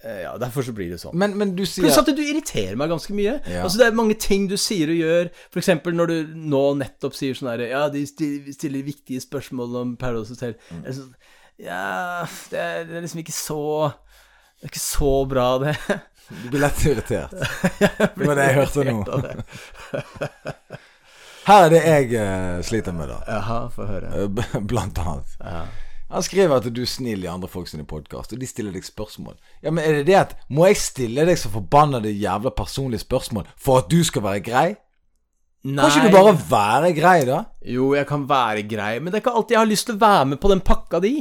eh, 0.05 0.21
Ja, 0.23 0.35
derfor 0.39 0.63
så 0.63 0.71
blir 0.77 0.93
det 0.93 1.01
sånn. 1.01 1.17
Men, 1.19 1.33
men 1.41 1.51
du 1.57 1.65
sier 1.67 1.83
Pluss 1.89 1.99
at 1.99 2.07
du 2.15 2.21
irriterer 2.23 2.77
meg 2.79 2.93
ganske 2.93 3.15
mye. 3.17 3.33
Ja. 3.49 3.65
Altså 3.65 3.81
Det 3.81 3.89
er 3.89 3.97
mange 3.97 4.15
ting 4.23 4.45
du 4.47 4.55
sier 4.61 4.93
og 4.93 5.01
gjør. 5.01 5.31
F.eks. 5.51 5.73
når 5.89 6.13
du 6.13 6.15
nå 6.53 6.63
nettopp 6.79 7.17
sier 7.17 7.35
sånn 7.35 7.51
herre 7.51 7.67
Ja, 7.73 7.83
de 7.91 8.05
stiller, 8.07 8.53
stiller 8.55 8.87
viktige 8.87 9.25
spørsmål 9.25 9.75
om 9.81 9.95
Paradise 9.99 10.37
Hotel. 10.37 10.55
Mm. 10.69 10.85
Ja 11.57 12.27
det 12.51 12.59
er, 12.59 12.83
det 12.85 12.99
er 12.99 13.01
liksom 13.01 13.19
ikke 13.23 13.33
så 13.33 13.61
Det 13.89 14.67
er 14.67 14.71
ikke 14.71 14.83
så 14.83 15.25
bra, 15.29 15.47
det. 15.63 15.73
Du 16.27 16.49
blir 16.51 16.59
lett 16.61 16.85
irritert. 16.85 17.31
Det 18.17 18.27
var 18.27 18.35
det 18.35 18.45
jeg 18.49 18.57
hørte 18.57 18.83
nå. 18.83 19.05
Her 21.47 21.63
er 21.63 21.69
det 21.71 21.79
jeg 21.85 22.09
eh, 22.19 22.59
sliter 22.67 22.91
med, 22.91 23.07
da. 23.07 23.21
Jaha, 23.31 23.69
få 23.71 23.85
høre. 23.87 24.09
Eh, 24.11 24.27
Blant 24.67 24.99
annet. 24.99 25.37
Ja. 25.39 25.61
Han 26.11 26.23
skriver 26.23 26.57
at 26.59 26.67
du 26.71 26.81
er 26.83 26.87
snill 26.89 27.23
i 27.23 27.29
andre 27.31 27.47
folk 27.51 27.67
sine 27.71 27.85
podkast, 27.87 28.33
og 28.35 28.39
de 28.41 28.47
stiller 28.47 28.71
deg 28.75 28.83
spørsmål. 28.87 29.35
Ja, 29.63 29.71
men 29.71 29.83
er 29.83 29.91
det 29.99 30.05
det 30.09 30.15
at 30.19 30.35
Må 30.51 30.67
jeg 30.67 30.77
stille 30.79 31.25
deg 31.27 31.39
så 31.39 31.49
forbannede 31.51 32.11
jævla 32.11 32.51
personlige 32.55 33.03
spørsmål 33.03 33.47
for 33.55 33.77
at 33.83 33.89
du 33.91 34.03
skal 34.07 34.23
være 34.27 34.43
grei? 34.43 34.67
Nei. 35.67 35.87
Kan 35.87 36.03
ikke 36.03 36.11
du 36.11 36.15
bare 36.15 36.35
være 36.51 36.91
grei, 36.95 37.17
da? 37.27 37.41
Jo, 37.67 37.89
jeg 37.95 38.07
kan 38.07 38.27
være 38.29 38.63
grei, 38.67 38.93
men 38.99 39.11
det 39.11 39.19
er 39.19 39.23
ikke 39.25 39.35
alltid 39.39 39.55
jeg 39.57 39.63
har 39.63 39.71
lyst 39.71 39.87
til 39.89 39.97
å 39.97 40.03
være 40.03 40.27
med 40.33 40.39
på 40.43 40.51
den 40.51 40.63
pakka 40.63 40.99
di. 41.03 41.15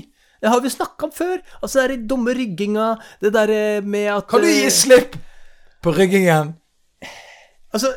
Det 0.46 0.52
har 0.52 0.60
vi 0.62 0.70
snakka 0.70 1.08
om 1.08 1.10
før. 1.10 1.40
Altså, 1.58 1.80
det 1.80 1.82
derre 1.82 2.02
dumme 2.06 2.34
rygginga, 2.38 2.84
det 3.18 3.32
derre 3.34 3.80
med 3.82 4.04
at 4.14 4.28
Kan 4.30 4.44
du 4.44 4.46
gi 4.46 4.60
eh, 4.68 4.70
slipp 4.70 5.16
på 5.82 5.94
ryggingen? 5.96 6.52
Altså, 7.74 7.90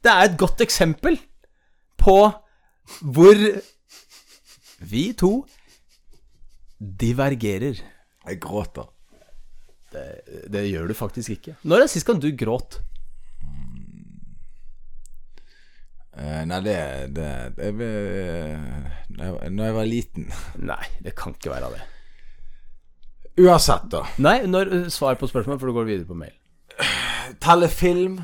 Det 0.00 0.12
er 0.12 0.28
et 0.28 0.36
godt 0.38 0.62
eksempel 0.62 1.18
på 1.98 2.14
hvor 3.02 3.42
vi 4.92 5.02
to 5.18 5.32
divergerer. 6.78 7.82
Jeg 8.26 8.40
gråter. 8.40 8.86
Det, 9.90 10.06
det 10.46 10.62
gjør 10.70 10.86
du 10.88 10.94
faktisk 10.94 11.34
ikke. 11.34 11.56
Når 11.66 11.76
er 11.76 11.88
det 11.88 11.90
sist 11.90 12.06
gang 12.06 12.22
du 12.22 12.30
gråt? 12.38 12.78
Eh, 16.16 16.42
nei, 16.46 16.58
det, 16.64 16.76
det, 17.14 17.28
det 17.56 17.70
eh, 17.86 18.58
jeg- 19.18 19.52
jeg 19.58 19.74
var 19.74 19.86
liten. 19.86 20.32
Nei, 20.72 20.84
det 21.04 21.14
kan 21.14 21.34
ikke 21.34 21.52
være 21.54 21.70
det. 21.76 21.86
Uansett, 23.40 23.86
da. 23.92 24.02
Nei, 24.18 24.40
når, 24.46 24.90
svar 24.90 25.14
på 25.14 25.28
spørsmålet, 25.30 25.60
for 25.60 25.70
du 25.70 25.72
går 25.72 25.84
videre 25.88 26.06
på 26.08 26.18
mail. 26.18 26.34
Telle 27.40 27.68
film. 27.68 28.20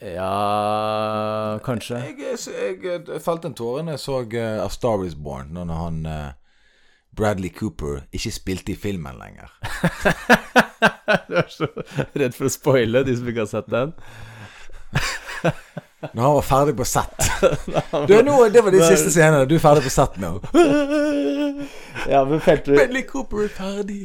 Ja 0.00 1.58
Kanskje. 1.64 1.96
Jeg, 1.96 2.36
jeg, 2.52 2.80
jeg, 2.84 3.20
felte 3.24 3.48
en 3.48 3.54
tåre 3.56 3.82
når 3.82 3.96
jeg 3.96 4.02
så 4.02 4.18
uh, 4.20 4.64
A 4.64 4.68
Star 4.68 5.04
Is 5.06 5.14
Born, 5.14 5.54
når 5.56 5.72
han 5.72 6.02
uh, 6.04 6.34
Bradley 7.16 7.48
Cooper 7.48 8.02
ikke 8.12 8.32
spilte 8.34 8.74
i 8.74 8.76
filmen 8.76 9.16
lenger. 9.16 9.48
Du 11.28 11.34
er 11.38 11.48
så 11.50 11.66
redd 12.18 12.34
for 12.34 12.48
å 12.48 12.52
spoile 12.52 13.04
de 13.06 13.14
som 13.16 13.28
ikke 13.30 13.44
har 13.44 13.50
sett 13.50 13.68
den. 13.70 13.92
Når 16.14 16.22
han 16.22 16.34
var 16.36 16.46
ferdig 16.46 16.76
på 16.78 16.86
sett. 16.88 17.26
Du, 18.08 18.12
nå, 18.22 18.36
det 18.52 18.62
var 18.64 18.74
de 18.74 18.80
siste 18.84 19.10
scenene. 19.12 19.46
Du 19.48 19.56
er 19.56 19.62
ferdig 19.62 19.84
på 19.86 19.92
sett 19.92 20.18
nå. 20.22 20.36
Ja, 22.06 22.20
men 22.28 22.40
felte 22.44 22.70
du 22.70 22.76
Bradley 22.76 23.02
Cooper 23.08 23.46
er 23.46 23.52
ferdig 23.52 24.02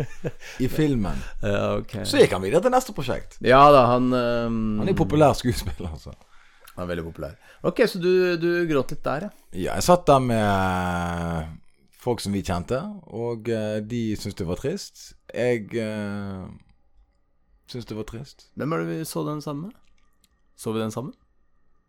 i 0.64 0.68
filmen. 0.68 1.20
Ja, 1.42 1.78
ok. 1.78 2.00
Så 2.08 2.20
gikk 2.20 2.34
han 2.36 2.42
videre 2.44 2.62
til 2.64 2.74
neste 2.74 2.94
prosjekt. 2.96 3.38
Ja 3.44 3.62
da, 3.72 3.86
han 3.94 4.10
um... 4.12 4.58
Han 4.82 4.90
er 4.90 4.98
populær 4.98 5.36
skuespiller, 5.38 5.88
altså. 5.88 6.12
Han 6.74 6.84
er 6.84 6.90
veldig 6.90 7.06
populær. 7.06 7.38
Ok, 7.66 7.82
så 7.88 8.00
du, 8.02 8.10
du 8.40 8.48
gråt 8.68 8.94
litt 8.94 9.04
der, 9.04 9.28
ja. 9.28 9.30
Ja, 9.52 9.76
jeg 9.78 9.86
satt 9.86 10.06
der 10.08 10.20
med 10.24 10.42
eh, 10.42 11.48
folk 12.00 12.22
som 12.24 12.34
vi 12.34 12.44
kjente, 12.46 12.80
og 13.12 13.50
eh, 13.52 13.80
de 13.84 14.02
syntes 14.16 14.38
det 14.38 14.48
var 14.48 14.60
trist. 14.60 15.02
Jeg 15.34 15.66
uh, 15.76 16.46
syntes 17.70 17.88
det 17.90 17.98
var 17.98 18.08
trist. 18.08 18.48
Hvem 18.58 18.72
er 18.72 18.82
det 18.82 18.88
vi 18.90 19.08
så 19.08 19.24
den 19.28 19.42
sammen 19.44 19.68
med? 19.68 19.76
Så 20.56 20.72
vi 20.72 20.82
den 20.82 20.94
sammen? 20.94 21.14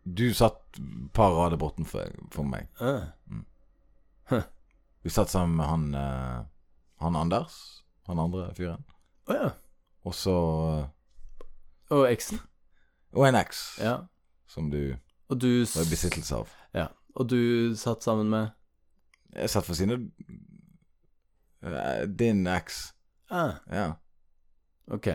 Du 0.04 0.34
satt 0.34 0.58
et 0.78 1.12
par 1.14 1.30
rader 1.36 1.56
borten 1.60 1.84
for 1.86 2.42
meg. 2.42 2.66
Uh. 2.80 3.04
Vi 5.02 5.10
satt 5.10 5.30
sammen 5.30 5.56
med 5.56 5.66
han 5.66 5.94
uh, 5.94 6.44
Han 7.02 7.16
Anders. 7.16 7.84
Han 8.06 8.18
andre 8.18 8.48
fyren. 8.54 8.82
Å 9.30 9.34
ja. 9.36 9.50
Og 10.06 10.14
så 10.14 10.34
Og 11.92 12.06
eksen? 12.10 12.40
Og 13.12 13.26
en 13.28 13.36
eks, 13.38 13.78
Ja. 13.78 14.06
som 14.48 14.70
du 14.70 14.96
du 15.32 15.64
var 15.64 15.82
i 15.86 15.88
besittelse 15.90 16.34
av. 16.36 16.48
Ja. 16.74 16.88
Og 17.16 17.28
du 17.30 17.72
satt 17.76 18.02
sammen 18.04 18.28
med 18.28 18.50
Jeg 19.32 19.48
satt 19.50 19.64
for 19.64 19.74
sine 19.78 19.96
eh, 21.62 22.02
din 22.08 22.46
eks. 22.46 22.92
ah, 23.30 23.54
Ja. 23.70 23.92
Ok. 24.90 25.08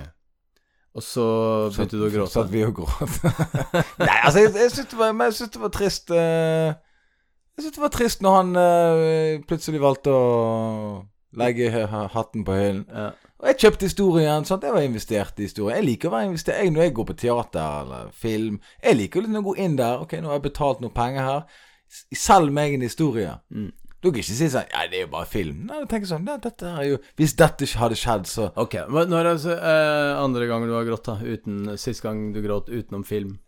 Og 0.98 1.06
så 1.06 1.28
begynte 1.70 2.00
du 2.00 2.08
å 2.08 2.10
gråte? 2.10 2.34
Satt 2.34 2.50
vi 2.50 2.64
og 2.66 2.74
gråt. 2.80 3.20
Nei, 4.02 4.16
altså, 4.24 4.42
jeg, 4.42 4.54
jeg 4.58 4.74
syns 4.74 4.90
det, 4.90 5.50
det 5.54 5.62
var 5.62 5.74
trist 5.76 6.10
uh, 6.10 6.72
Jeg 6.74 7.66
syns 7.66 7.76
det 7.76 7.84
var 7.84 7.94
trist 7.94 8.26
når 8.26 8.38
han 8.40 8.58
uh, 8.58 9.46
plutselig 9.46 9.84
valgte 9.84 10.16
å 10.16 10.26
legge 11.38 11.70
hatten 11.70 12.46
på 12.48 12.56
hyllen. 12.56 12.84
Ja. 12.90 13.12
Og 13.38 13.50
jeg 13.52 13.60
kjøpte 13.62 13.86
historien. 13.86 14.46
Sant? 14.48 14.66
Jeg 14.66 14.74
var 14.74 14.86
investert 14.86 15.38
i 15.38 15.46
historien. 15.46 15.78
Jeg 15.78 15.86
liker 15.86 16.10
å 16.10 16.16
være 16.16 16.32
investert 16.32 16.64
jeg, 16.64 16.74
når 16.74 16.88
jeg 16.88 16.94
går 16.98 17.08
på 17.12 17.16
teater 17.22 17.84
eller 17.84 18.08
film. 18.18 18.58
Jeg 18.82 18.98
liker 18.98 19.22
liksom 19.22 19.44
å 19.44 19.48
gå 19.52 19.58
inn 19.62 19.76
der. 19.78 20.02
Ok, 20.02 20.16
nå 20.18 20.32
har 20.32 20.40
jeg 20.40 20.48
betalt 20.48 20.82
noen 20.82 20.96
penger 20.96 21.28
her. 21.28 21.60
Selg 22.18 22.56
meg 22.56 22.74
en 22.74 22.88
historie. 22.88 23.36
Mm. 23.54 23.70
Du 24.04 24.12
kan 24.12 24.20
ikke 24.22 24.30
si 24.30 24.48
sånn 24.54 24.68
Ja, 24.70 24.84
det 24.90 25.00
er 25.00 25.06
jo 25.08 25.12
bare 25.16 25.26
film. 25.30 25.64
Nei, 25.66 25.80
jeg 25.82 25.90
tenker 25.90 26.10
sånn 26.12 26.28
ja, 26.30 26.38
dette 26.42 26.70
er 26.70 26.86
jo 26.86 26.98
Hvis 27.18 27.34
dette 27.40 27.66
ikke 27.66 27.82
hadde 27.82 27.98
skjedd, 27.98 28.30
så 28.30 28.50
Ok, 28.62 28.76
men 28.94 29.10
Når 29.10 29.20
er 29.24 29.30
altså, 29.32 29.58
eh, 29.58 30.14
andre 30.22 30.50
gangen 30.50 30.70
du 30.70 30.76
har 30.78 30.86
grått, 30.86 31.08
da? 31.10 31.18
Uten, 31.18 31.78
sist 31.82 32.06
gang 32.06 32.28
du 32.36 32.42
gråt 32.46 32.70
utenom 32.70 33.06
film? 33.08 33.40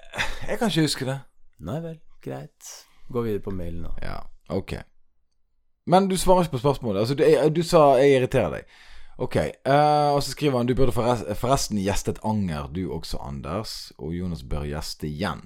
Jeg 0.47 0.57
kan 0.57 0.71
ikke 0.71 0.87
huske 0.87 1.05
det. 1.05 1.19
Nei 1.67 1.79
vel, 1.83 1.99
greit. 2.23 2.73
Gå 3.11 3.21
videre 3.25 3.43
på 3.45 3.53
mailen, 3.53 3.83
da. 3.85 3.91
Ja, 4.01 4.19
ok. 4.55 4.77
Men 5.89 6.07
du 6.09 6.15
svarer 6.17 6.45
ikke 6.45 6.57
på 6.57 6.63
spørsmålet. 6.63 7.03
Altså, 7.03 7.17
du, 7.17 7.23
jeg, 7.25 7.51
du 7.55 7.61
sa 7.65 7.97
'jeg 7.97 8.15
irriterer 8.17 8.49
deg'. 8.53 8.65
Ok. 9.19 9.35
eh, 9.35 10.09
og 10.15 10.23
så 10.23 10.31
skriver 10.31 10.57
han 10.57 10.67
'du 10.67 10.75
burde 10.75 10.91
forresten, 10.95 11.35
forresten 11.35 11.77
gjestet 11.77 12.19
Anger, 12.23 12.69
du 12.73 12.91
også, 12.93 13.17
Anders'. 13.17 13.91
Og 13.97 14.13
Jonas 14.13 14.43
bør 14.43 14.63
gjeste 14.63 15.07
igjen. 15.07 15.41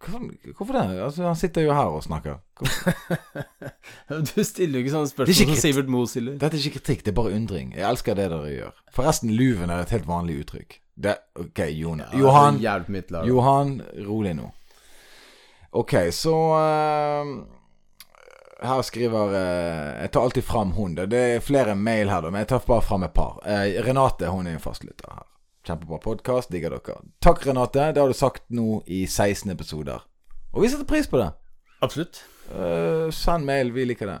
Hvorfor, 0.00 0.72
det? 0.72 1.02
Altså, 1.02 1.26
han 1.26 1.36
sitter 1.36 1.66
jo 1.66 1.74
her 1.76 1.92
og 1.92 2.02
snakker. 2.02 2.38
Du 4.34 4.44
stiller 4.44 4.78
jo 4.78 4.84
ikke 4.84 4.94
sånne 4.94 5.10
spørsmål 5.10 5.34
ikke 5.34 5.56
som 5.56 5.60
Sivert 5.60 5.90
Moe 5.92 6.08
stiller. 6.08 6.38
Dette 6.40 6.56
er 6.56 6.64
ikke 6.64 6.80
kritikk, 6.80 7.04
det 7.04 7.12
er 7.12 7.18
bare 7.18 7.34
undring. 7.36 7.74
Jeg 7.76 7.84
elsker 7.88 8.16
det 8.16 8.30
dere 8.32 8.54
gjør. 8.54 8.78
Forresten, 8.96 9.34
luven 9.36 9.70
er 9.70 9.84
et 9.84 9.92
helt 9.92 10.08
vanlig 10.08 10.38
uttrykk. 10.44 10.78
Det, 11.00 11.16
ok, 11.40 11.62
Johan. 11.76 12.02
Ja, 12.12 12.18
Johan, 12.18 12.60
mitt 12.88 13.12
lag. 13.12 13.28
Johan, 13.28 13.76
rolig 14.08 14.34
nå. 14.40 14.50
Ok, 15.70 15.94
så 16.12 16.34
uh, 16.34 17.28
Her 18.66 18.82
skriver 18.82 19.34
uh, 19.36 20.02
Jeg 20.02 20.10
tar 20.12 20.26
alltid 20.26 20.44
fram 20.44 20.72
hun. 20.76 20.96
Det 20.96 21.10
det 21.12 21.20
er 21.36 21.44
flere 21.44 21.76
mail 21.76 22.10
her, 22.10 22.24
da, 22.24 22.32
men 22.32 22.42
jeg 22.42 22.48
tar 22.54 22.64
bare 22.66 22.82
fram 22.82 23.04
et 23.06 23.14
par. 23.14 23.38
Uh, 23.44 23.68
Renate 23.86 24.32
hun 24.32 24.48
er 24.48 24.56
en 24.58 24.64
fastlytter 24.64 25.12
her. 25.12 25.26
Kjempebra 25.66 25.98
podkast. 25.98 26.50
Digger 26.50 26.70
dere. 26.70 27.00
Takk, 27.20 27.46
Renate. 27.46 27.92
Det 27.92 28.00
har 28.00 28.08
du 28.08 28.16
sagt 28.16 28.46
nå 28.48 28.82
i 28.86 29.06
16 29.06 29.50
episoder. 29.52 30.00
Og 30.54 30.64
vi 30.64 30.70
setter 30.72 30.88
pris 30.88 31.08
på 31.10 31.20
det. 31.20 31.28
Absolutt. 31.84 32.22
Uh, 32.50 33.10
send 33.14 33.44
mail, 33.46 33.72
vi 33.72 33.84
liker 33.84 34.08
det. 34.08 34.18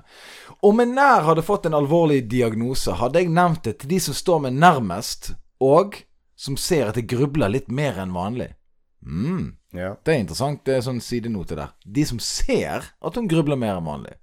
Om 0.62 0.84
en 0.84 0.94
nær 0.94 1.24
hadde 1.26 1.42
fått 1.42 1.66
en 1.66 1.74
alvorlig 1.74 2.22
diagnose, 2.30 2.92
hadde 3.00 3.24
jeg 3.24 3.32
nevnt 3.32 3.64
det 3.66 3.78
til 3.80 3.94
de 3.94 4.00
som 4.04 4.16
står 4.16 4.44
meg 4.46 4.60
nærmest, 4.60 5.32
og 5.64 5.96
som 6.38 6.56
ser 6.60 6.92
at 6.92 7.00
jeg 7.00 7.08
grubler 7.10 7.50
litt 7.52 7.72
mer 7.72 7.98
enn 8.00 8.14
vanlig. 8.14 8.52
Mm. 9.00 9.56
Ja. 9.72 9.94
Det 10.04 10.14
er 10.14 10.22
interessant. 10.22 10.62
Det 10.68 10.76
er 10.76 10.84
sånn 10.84 11.02
sidenote 11.04 11.56
der. 11.56 11.72
De 11.84 12.04
som 12.06 12.20
ser 12.22 12.92
at 13.00 13.16
hun 13.16 13.28
grubler 13.30 13.58
mer 13.60 13.80
enn 13.80 13.88
vanlig. 13.88 14.16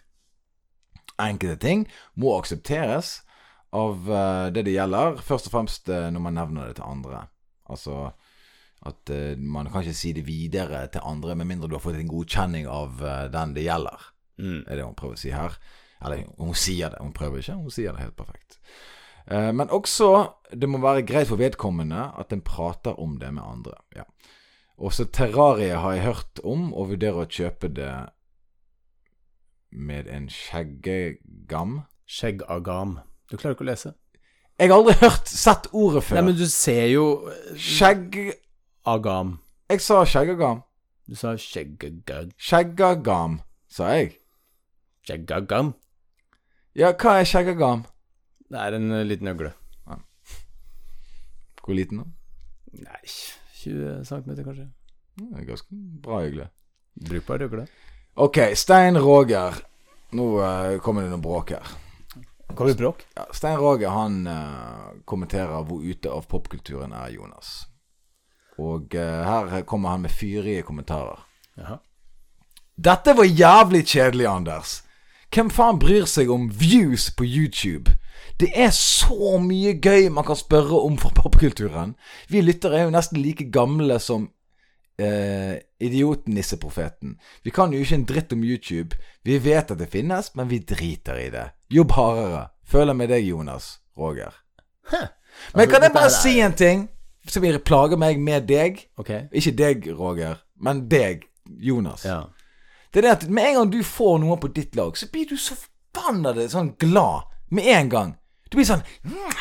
Enkelte 1.17 1.57
ting 1.65 1.87
må 2.13 2.37
aksepteres 2.37 3.23
av 3.75 4.09
uh, 4.09 4.47
det 4.53 4.63
det 4.67 4.75
gjelder, 4.77 5.19
først 5.23 5.49
og 5.49 5.53
fremst 5.57 5.89
uh, 5.91 6.07
når 6.13 6.23
man 6.23 6.37
nevner 6.37 6.69
det 6.69 6.77
til 6.79 6.87
andre. 6.87 7.25
Altså 7.67 8.11
at 8.87 9.11
uh, 9.11 9.33
man 9.39 9.67
kan 9.71 9.83
ikke 9.83 9.97
si 9.97 10.13
det 10.15 10.27
videre 10.27 10.85
til 10.93 11.03
andre 11.03 11.35
med 11.35 11.49
mindre 11.49 11.67
du 11.67 11.75
har 11.75 11.83
fått 11.83 11.99
en 11.99 12.11
godkjenning 12.11 12.67
av 12.71 13.01
den 13.33 13.55
det 13.57 13.65
gjelder. 13.67 14.07
Mm. 14.37 14.61
Er 14.67 14.75
det 14.75 14.85
hun 14.85 14.95
prøver 14.95 15.17
å 15.17 15.23
si 15.23 15.33
her. 15.33 15.57
Eller 16.05 16.27
hun 16.37 16.53
sier 16.53 16.93
det. 16.93 17.01
Hun 17.01 17.15
prøver 17.15 17.41
ikke, 17.41 17.57
hun 17.57 17.73
sier 17.73 17.95
det 17.95 18.05
helt 18.05 18.19
perfekt. 18.19 18.59
Men 19.27 19.67
også 19.73 20.09
det 20.55 20.69
må 20.69 20.79
være 20.79 21.01
greit 21.03 21.27
for 21.27 21.41
vedkommende 21.41 22.05
at 22.15 22.31
en 22.31 22.43
prater 22.45 22.95
om 23.01 23.17
det 23.19 23.33
med 23.35 23.43
andre. 23.43 23.73
Ja. 23.97 24.05
Også 24.77 25.07
terrarie 25.09 25.73
har 25.73 25.97
jeg 25.97 26.05
hørt 26.05 26.39
om, 26.45 26.69
og 26.69 26.93
vurderer 26.93 27.25
å 27.25 27.31
kjøpe 27.33 27.71
det 27.73 27.91
med 29.73 30.07
en 30.07 30.29
skjeggegam. 30.29 31.81
Skjeggagam. 32.05 32.99
Du 33.27 33.35
klarer 33.35 33.57
ikke 33.57 33.65
å 33.65 33.69
lese? 33.69 33.93
Jeg 34.57 34.71
har 34.71 34.79
aldri 34.79 34.95
hørt, 35.01 35.27
sett 35.29 35.67
ordet 35.71 36.03
før. 36.07 36.17
Nei, 36.17 36.29
men 36.29 36.37
du 36.39 36.45
ser 36.49 36.87
jo 36.89 37.07
Skjeggagam. 37.53 37.59
Skjegg... 37.67 38.17
Agam. 38.87 39.33
Jeg 39.67 39.83
sa 39.83 39.99
skjeggagam. 40.07 40.63
Du 41.07 41.15
sa 41.19 41.33
skjeggagam. 41.35 42.31
Skjeggagam, 42.39 43.41
sa 43.67 43.91
jeg. 43.97 44.13
Skjeggagam. 45.03 45.73
Ja, 46.77 46.93
hva 46.95 47.17
er 47.19 47.27
skjeggagam? 47.27 47.83
Det 48.47 48.61
er 48.63 48.77
en 48.77 48.91
eh, 48.95 49.03
liten 49.07 49.27
øgle. 49.27 49.51
Hvor 51.67 51.75
liten 51.75 51.99
da? 51.99 52.05
Nei, 52.79 53.01
20 53.59 54.05
cm 54.07 54.29
kanskje. 54.39 54.69
Det 55.19 55.41
er 55.41 55.49
ganske 55.49 55.79
bra 56.03 56.21
øgle. 56.23 56.47
Brukbar 57.09 57.43
øgle. 57.43 57.65
Ok, 58.15 58.39
Stein 58.55 58.97
Roger. 59.03 59.59
Nå 60.15 60.29
uh, 60.39 60.77
kommer 60.79 61.03
det 61.03 61.11
noe 61.11 61.21
bråk 61.21 61.51
her. 61.57 61.75
Kommer 62.55 62.71
det 62.71 62.77
bråk? 62.77 63.05
Ja, 63.15 63.25
Stein 63.33 63.57
Roger 63.59 63.89
han 63.93 64.27
uh, 64.27 64.93
kommenterer 65.05 65.65
hvor 65.67 65.83
ute 65.83 66.11
av 66.11 66.25
popkulturen 66.31 66.95
er 66.95 67.11
Jonas. 67.13 67.67
Og 68.57 68.95
uh, 68.95 69.27
her 69.27 69.61
kommer 69.69 69.93
han 69.93 70.07
med 70.07 70.13
fyrige 70.15 70.63
kommentarer. 70.65 71.21
Jaha. 71.57 71.77
Dette 72.77 73.13
var 73.17 73.25
jævlig 73.25 73.85
kjedelig, 73.89 74.27
Anders. 74.29 74.81
Hvem 75.33 75.49
faen 75.51 75.79
bryr 75.81 76.05
seg 76.07 76.29
om 76.31 76.47
views 76.53 77.09
på 77.11 77.25
YouTube? 77.25 77.97
Det 78.39 78.51
er 78.53 78.69
så 78.75 79.37
mye 79.41 79.73
gøy 79.81 80.11
man 80.13 80.25
kan 80.27 80.37
spørre 80.37 80.79
om 80.85 80.97
fra 81.01 81.09
popkulturen. 81.15 81.95
Vi 82.29 82.41
lyttere 82.41 82.79
er 82.79 82.85
jo 82.85 82.93
nesten 82.93 83.19
like 83.21 83.49
gamle 83.51 83.97
som 83.99 84.29
eh, 84.99 85.57
idioten-nisseprofeten. 85.79 87.17
Vi 87.43 87.51
kan 87.51 87.73
jo 87.73 87.79
ikke 87.79 87.95
en 87.95 88.05
dritt 88.09 88.33
om 88.33 88.43
YouTube. 88.43 88.97
Vi 89.23 89.37
vet 89.43 89.71
at 89.71 89.79
det 89.79 89.89
finnes, 89.93 90.31
men 90.35 90.49
vi 90.49 90.59
driter 90.59 91.19
i 91.21 91.29
det. 91.33 91.49
Jobb 91.69 91.91
hardere. 91.91 92.47
Føler 92.67 92.93
med 92.93 93.09
deg, 93.13 93.27
Jonas. 93.27 93.77
Roger. 93.97 94.33
Men 94.91 95.07
Altså, 95.53 95.71
kan 95.71 95.83
jeg 95.83 95.93
bare 95.93 96.09
si 96.09 96.39
en 96.39 96.53
ting 96.53 96.89
som 97.27 97.43
vil 97.43 97.59
plage 97.59 97.97
meg 97.97 98.19
med 98.19 98.47
deg? 98.49 98.79
Okay. 98.97 99.27
Ikke 99.31 99.51
deg, 99.51 99.87
Roger, 99.99 100.39
men 100.61 100.87
deg, 100.89 101.27
Jonas. 101.45 102.05
Ja. 102.05 102.23
Det 102.93 103.03
er 103.03 103.07
det 103.07 103.11
at 103.11 103.29
med 103.29 103.49
en 103.49 103.55
gang 103.55 103.71
du 103.71 103.83
får 103.83 104.17
noen 104.23 104.39
på 104.41 104.49
ditt 104.55 104.75
lag, 104.75 104.97
så 104.97 105.09
blir 105.11 105.27
du 105.29 105.37
så 105.37 105.55
forbanna 105.55 106.33
sånn 106.49 106.73
glad 106.79 107.27
med 107.53 107.67
en 107.69 107.89
gang. 107.89 108.15
Du 108.49 108.57
blir 108.57 108.67
sånn 108.67 108.83
«Mm, 109.03 109.31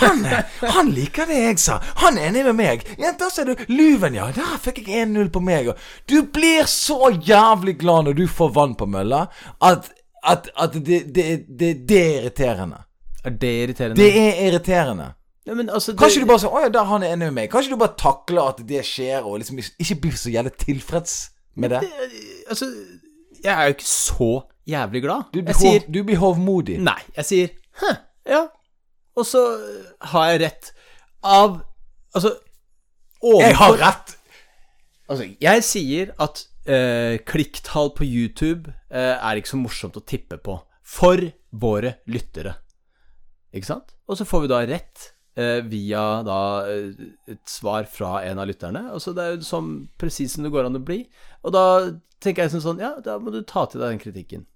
han, 0.00 0.22
han 0.62 0.90
liker 0.94 1.28
det 1.28 1.38
jeg 1.42 1.58
sa. 1.60 1.78
Han 2.02 2.16
er 2.18 2.30
enig 2.30 2.44
med 2.48 2.56
meg. 2.58 2.84
Ja, 3.00 3.12
da 3.18 3.28
ser 3.32 3.50
du 3.50 3.54
Luven, 3.68 4.16
ja. 4.16 4.30
Der 4.32 4.56
fikk 4.62 4.80
jeg 4.86 5.04
1-0 5.08 5.28
på 5.34 5.42
meg. 5.44 5.68
Du 6.08 6.22
blir 6.32 6.68
så 6.70 7.10
jævlig 7.12 7.76
glad 7.82 8.08
når 8.08 8.18
du 8.22 8.26
får 8.30 8.54
vann 8.56 8.74
på 8.78 8.88
mølla, 8.88 9.26
at, 9.60 9.90
at, 10.24 10.48
at 10.56 10.78
det, 10.80 11.02
det, 11.14 11.28
det, 11.48 11.72
det 11.88 12.00
er 12.00 12.20
irriterende. 12.22 12.82
Er 13.24 13.30
det 13.36 13.54
irriterende? 13.62 14.00
Det 14.00 14.10
er 14.22 14.42
irriterende. 14.48 15.10
ja, 15.46 15.54
men 15.54 15.70
altså, 15.70 15.94
Kanskje 15.96 16.22
du 16.22 16.26
bare 16.28 16.40
sier 16.40 16.52
'Å 16.52 16.62
ja, 16.62 16.68
der 16.72 16.84
han 16.88 17.02
er 17.02 17.12
enig 17.16 17.32
med 17.32 17.36
meg'. 17.42 17.50
Kanskje 17.52 17.72
du 17.74 17.80
bare 17.80 17.96
takler 17.98 18.48
at 18.48 18.62
det 18.68 18.84
skjer, 18.86 19.24
og 19.24 19.38
liksom 19.42 19.58
ikke 19.58 20.00
blir 20.06 20.16
så 20.16 20.30
jævlig 20.30 20.52
tilfreds 20.60 21.30
med 21.56 21.70
det. 21.74 21.80
Altså, 22.48 22.68
jeg 23.44 23.52
er 23.52 23.62
jo 23.68 23.76
ikke 23.76 23.88
så 23.90 24.30
jævlig 24.68 25.02
glad. 25.04 25.30
Du, 25.32 25.40
blir 25.42 25.56
sier 25.58 25.86
du 25.88 26.02
blir 26.06 26.20
hovmodig. 26.20 26.78
Nei, 26.84 27.00
jeg 27.16 27.28
sier 27.28 27.54
Hæ, 27.78 27.94
ja. 28.28 28.44
Og 29.18 29.26
så 29.26 29.42
har 30.12 30.30
jeg 30.32 30.42
rett 30.44 30.70
av 31.26 31.60
Altså 32.14 32.34
overfor 33.22 33.44
Jeg 33.44 33.58
har 33.58 33.76
rett! 33.82 34.14
Altså, 35.08 35.26
jeg 35.40 35.64
sier 35.64 36.10
at 36.20 36.42
eh, 36.68 37.16
klikktall 37.26 37.94
på 37.96 38.04
YouTube 38.04 38.68
eh, 38.92 39.14
er 39.16 39.38
ikke 39.40 39.54
så 39.54 39.60
morsomt 39.60 39.96
å 39.96 40.04
tippe 40.04 40.36
på 40.36 40.58
for 40.88 41.22
våre 41.50 41.94
lyttere. 42.12 42.54
Ikke 43.56 43.70
sant? 43.70 43.94
Og 44.08 44.18
så 44.20 44.26
får 44.28 44.44
vi 44.44 44.50
da 44.52 44.60
rett 44.68 45.06
eh, 45.38 45.60
via 45.68 46.04
da 46.26 46.40
eh, 46.68 47.08
et 47.32 47.42
svar 47.48 47.88
fra 47.88 48.18
en 48.28 48.40
av 48.42 48.48
lytterne. 48.50 48.84
Altså 48.92 49.14
det 49.16 49.24
er 49.24 49.34
jo 49.36 49.48
sånn 49.48 49.72
presis 50.00 50.36
som 50.36 50.44
det 50.44 50.52
går 50.52 50.68
an 50.68 50.80
å 50.80 50.84
bli. 50.84 51.02
Og 51.44 51.56
da 51.56 51.64
tenker 52.22 52.44
jeg 52.44 52.60
sånn 52.60 52.82
Ja, 52.82 52.96
da 53.04 53.18
må 53.22 53.32
du 53.34 53.40
ta 53.48 53.64
til 53.66 53.82
deg 53.82 53.94
den 53.94 54.02
kritikken. 54.02 54.46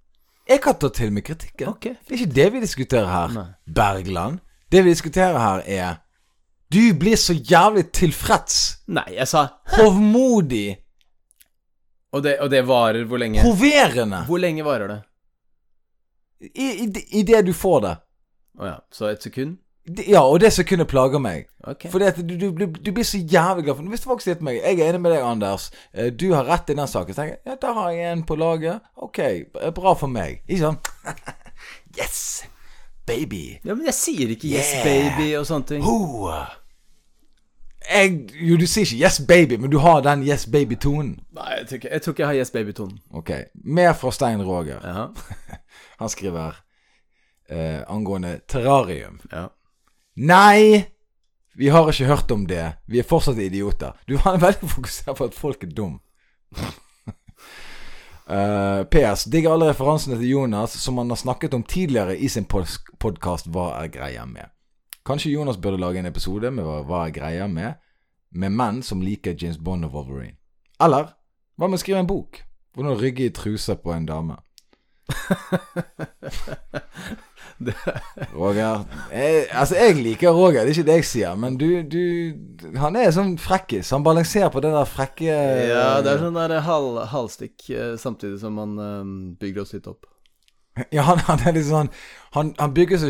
Jeg 0.48 0.60
kan 0.62 0.74
ta 0.74 0.88
til 0.90 1.12
meg 1.14 1.24
kritikken. 1.26 1.68
Okay, 1.70 1.94
Det 2.02 2.14
er 2.16 2.22
ikke 2.22 2.34
det 2.34 2.46
vi 2.52 2.60
diskuterer 2.64 3.06
her, 3.06 3.28
Nei. 3.36 3.46
Bergland. 3.66 4.40
Det 4.72 4.82
vi 4.84 4.90
diskuterer 4.90 5.38
her, 5.38 5.62
er 5.66 6.00
Du 6.72 6.94
blir 6.98 7.16
så 7.20 7.34
jævlig 7.36 7.90
tilfreds. 7.92 8.82
Nei, 8.88 9.06
jeg 9.14 9.28
sa 9.28 9.46
Hovmodig. 9.76 10.78
Og 12.12 12.22
det, 12.24 12.38
og 12.40 12.50
det 12.50 12.62
varer 12.68 13.04
hvor 13.08 13.20
lenge? 13.20 13.42
Hoverende. 13.44 14.24
Hvor 14.26 14.40
lenge 14.40 14.64
varer 14.64 14.88
det? 14.88 15.00
I, 16.54 16.66
i, 16.84 16.86
I 17.20 17.22
det 17.22 17.44
du 17.46 17.52
får 17.56 17.80
det. 17.84 17.92
Å 18.58 18.66
ja. 18.68 18.78
Så 18.92 19.08
et 19.08 19.22
sekund? 19.24 19.58
Det- 19.86 20.08
Ja, 20.08 20.20
og 20.22 20.40
det 20.40 20.52
som 20.52 20.64
kunne 20.64 20.84
plage 20.84 21.18
meg. 21.20 21.46
Okay. 21.64 21.90
Fordi 21.90 22.04
at 22.04 22.16
du, 22.16 22.36
du, 22.38 22.50
du, 22.50 22.66
du 22.66 22.92
blir 22.92 23.04
så 23.04 23.18
jævlig 23.18 23.64
glad. 23.64 23.74
For 23.76 23.82
Hvis 23.82 24.04
folk 24.04 24.20
sier 24.20 24.34
til 24.34 24.44
meg 24.44 24.54
'Jeg 24.62 24.78
er 24.80 24.88
enig 24.88 25.00
med 25.00 25.10
deg, 25.12 25.22
Anders. 25.22 25.70
Eh, 25.94 26.10
Du 26.10 26.32
har 26.34 26.44
rett 26.44 26.70
i 26.70 26.74
den 26.74 26.86
saken', 26.88 27.14
så 27.14 27.20
tenker 27.22 27.34
jeg 27.34 27.38
'Ja, 27.46 27.54
der 27.66 27.72
har 27.72 27.90
jeg 27.90 28.12
en 28.12 28.22
på 28.24 28.34
laget. 28.36 28.80
Ok, 28.96 29.18
bra 29.74 29.94
for 29.94 30.06
meg'. 30.06 30.40
Ikke 30.48 30.60
sånn 30.60 30.78
'Yes, 31.98 32.44
baby'. 33.10 33.58
Ja, 33.64 33.74
men 33.74 33.84
jeg 33.86 33.94
sier 33.94 34.28
ikke 34.28 34.48
'yes, 34.48 34.72
Yeah. 34.74 34.84
baby' 34.84 35.38
og 35.38 35.46
sånne 35.46 35.66
ting. 35.66 35.82
Ho. 35.82 36.28
Jeg, 37.92 38.28
jo, 38.40 38.56
du 38.56 38.66
sier 38.66 38.84
ikke 38.86 39.04
'yes, 39.06 39.20
baby', 39.28 39.56
men 39.60 39.70
du 39.70 39.78
har 39.78 40.00
den 40.00 40.22
'yes, 40.22 40.46
baby'-tonen. 40.46 41.16
Nei, 41.34 41.54
jeg 41.58 41.66
tror 41.68 41.74
ikke 41.76 41.88
jeg, 41.92 42.02
tror 42.02 42.12
ikke 42.12 42.20
jeg 42.22 42.28
har 42.28 42.34
'yes, 42.44 42.50
baby'-tonen. 42.50 42.98
Ok. 43.14 43.30
Mer 43.64 43.92
fra 43.92 44.10
Stein 44.12 44.42
Roger. 44.42 44.78
Ja. 44.84 45.06
Han 45.98 46.08
skriver 46.08 46.62
eh, 47.50 47.80
angående 47.88 48.40
terrarium. 48.48 49.20
Ja. 49.32 49.46
Nei! 50.14 50.84
Vi 51.54 51.68
har 51.68 51.88
ikke 51.88 52.08
hørt 52.08 52.30
om 52.30 52.46
det. 52.48 52.64
Vi 52.88 53.00
er 53.00 53.08
fortsatt 53.08 53.38
idioter. 53.38 53.92
Du 54.08 54.16
er 54.16 54.40
veldig 54.46 54.68
fokusert 54.68 55.18
på 55.18 55.28
at 55.28 55.36
folk 55.36 55.64
er 55.64 55.72
dum. 55.76 56.00
uh, 58.28 58.84
PS. 58.92 59.24
Digger 59.32 59.54
alle 59.54 59.70
referansene 59.70 60.18
til 60.20 60.34
Jonas 60.34 60.76
som 60.80 61.00
han 61.00 61.12
har 61.12 61.20
snakket 61.20 61.54
om 61.54 61.62
tidligere 61.62 62.16
i 62.16 62.28
sin 62.28 62.48
podkast 62.48 63.48
Hva 63.52 63.72
er 63.82 63.92
greia 63.92 64.26
med? 64.28 64.52
Kanskje 65.06 65.32
Jonas 65.32 65.56
burde 65.56 65.80
lage 65.80 65.98
en 65.98 66.06
episode 66.06 66.50
med 66.54 66.64
hva, 66.64 67.06
er 67.06 67.16
greia 67.16 67.48
med 67.48 67.80
med 68.32 68.52
menn 68.52 68.82
som 68.82 69.02
liker 69.04 69.36
James 69.36 69.58
Bond 69.58 69.84
og 69.84 69.92
Wolverine. 69.92 70.38
Eller 70.80 71.10
hva 71.58 71.68
med 71.68 71.76
å 71.76 71.82
skrive 71.82 72.00
en 72.00 72.08
bok? 72.08 72.40
Hvordan 72.72 72.96
rygge 72.96 73.26
i 73.26 73.34
trusa 73.34 73.76
på 73.76 73.92
en 73.92 74.06
dame. 74.08 74.38
Roger 78.40 78.84
jeg, 79.12 79.46
Altså, 79.50 79.76
jeg 79.76 79.96
liker 79.98 80.34
Roger, 80.34 80.62
det 80.62 80.72
er 80.72 80.76
ikke 80.76 80.88
det 80.88 80.96
jeg 81.00 81.08
sier, 81.08 81.36
men 81.38 81.58
du, 81.60 81.66
du 81.86 82.78
Han 82.80 82.96
er 82.98 83.12
sånn 83.14 83.36
frekkis. 83.40 83.92
Han 83.94 84.06
balanserer 84.06 84.52
på 84.52 84.62
det 84.64 84.72
der 84.74 84.88
frekke 84.88 85.36
Ja, 85.70 85.86
det 86.04 86.14
er 86.14 86.24
sånn 86.24 86.38
der 86.38 86.58
hal, 86.66 86.88
halvstikk 87.12 87.68
eh, 87.70 87.94
samtidig 88.00 88.40
som 88.42 88.58
man 88.58 88.76
um, 88.78 89.14
bygger 89.40 89.64
oss 89.64 89.74
litt 89.76 89.88
opp. 89.90 90.06
Ja, 90.94 91.04
han, 91.08 91.20
han 91.28 91.42
er 91.46 91.56
litt 91.56 91.68
sånn 91.68 91.90
Han, 92.36 92.54
han 92.58 92.76
ikke 92.76 93.00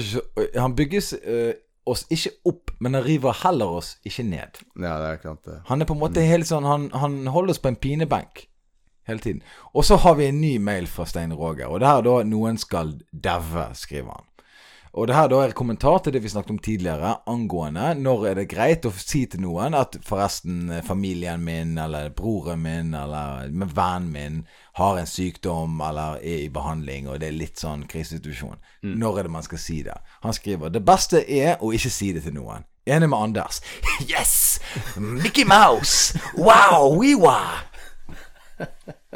Han 0.58 0.78
bygges 0.78 1.12
uh, 1.22 1.52
oss 1.88 2.04
ikke 2.14 2.30
opp, 2.46 2.72
men 2.78 2.94
han 2.94 3.04
river 3.06 3.34
heller 3.42 3.78
oss 3.80 3.96
ikke 4.06 4.22
ned. 4.26 4.62
Ja, 4.78 4.96
det 5.02 5.08
er 5.08 5.20
klart 5.22 5.44
det. 5.48 5.60
Han 5.66 5.82
er 5.82 5.88
på 5.88 5.96
en 5.96 6.02
måte 6.02 6.22
helt 6.22 6.46
sånn 6.46 6.66
Han, 6.68 6.90
han 6.94 7.24
holder 7.34 7.56
oss 7.56 7.62
på 7.62 7.72
en 7.72 7.78
pinebenk 7.78 8.46
hele 9.08 9.18
tiden. 9.18 9.42
Og 9.74 9.84
så 9.84 9.96
har 9.96 10.14
vi 10.14 10.28
en 10.30 10.40
ny 10.40 10.58
mail 10.62 10.86
fra 10.86 11.06
Stein 11.10 11.34
Roger, 11.34 11.66
og 11.66 11.80
det 11.80 11.88
her 11.88 12.02
er 12.02 12.06
da 12.06 12.22
'Noen 12.22 12.58
skal 12.58 13.00
daue', 13.12 13.74
skriver 13.74 14.12
han. 14.12 14.28
Og 14.92 15.08
det 15.08 15.14
her 15.16 15.28
da 15.32 15.38
er 15.40 15.48
en 15.48 15.56
kommentar 15.56 16.02
til 16.04 16.12
det 16.12 16.20
vi 16.20 16.28
snakket 16.28 16.52
om 16.52 16.58
tidligere, 16.60 17.14
angående 17.26 17.94
når 17.96 18.26
er 18.28 18.34
det 18.36 18.50
greit 18.50 18.84
å 18.84 18.92
si 18.92 19.22
til 19.30 19.40
noen 19.40 19.72
at 19.78 19.96
forresten 20.04 20.66
eh, 20.68 20.82
familien 20.84 21.40
min, 21.40 21.78
eller 21.80 22.10
broren 22.16 22.60
min, 22.60 22.92
eller 22.98 23.48
med 23.48 23.72
vennen 23.72 24.10
min 24.12 24.42
har 24.76 25.00
en 25.00 25.08
sykdom 25.08 25.80
eller 25.80 26.20
er 26.20 26.44
i 26.44 26.52
behandling, 26.52 27.08
og 27.08 27.22
det 27.22 27.30
er 27.30 27.38
litt 27.38 27.60
sånn 27.60 27.86
krisesituasjon. 27.88 28.60
Når 29.00 29.18
er 29.18 29.28
det 29.28 29.32
man 29.32 29.48
skal 29.48 29.64
si 29.64 29.80
det? 29.86 29.96
Han 30.26 30.36
skriver 30.36 30.72
det 30.72 30.84
beste 30.84 31.24
er 31.24 31.56
å 31.60 31.72
ikke 31.72 31.92
si 31.92 32.12
det 32.12 32.26
til 32.26 32.36
noen. 32.36 32.68
Enig 32.84 33.08
med 33.08 33.18
Anders. 33.18 33.62
Yes! 34.12 34.60
Mickey 34.96 35.44
Mouse! 35.48 36.18
Wow! 36.36 36.98
Wewa! 37.00 37.38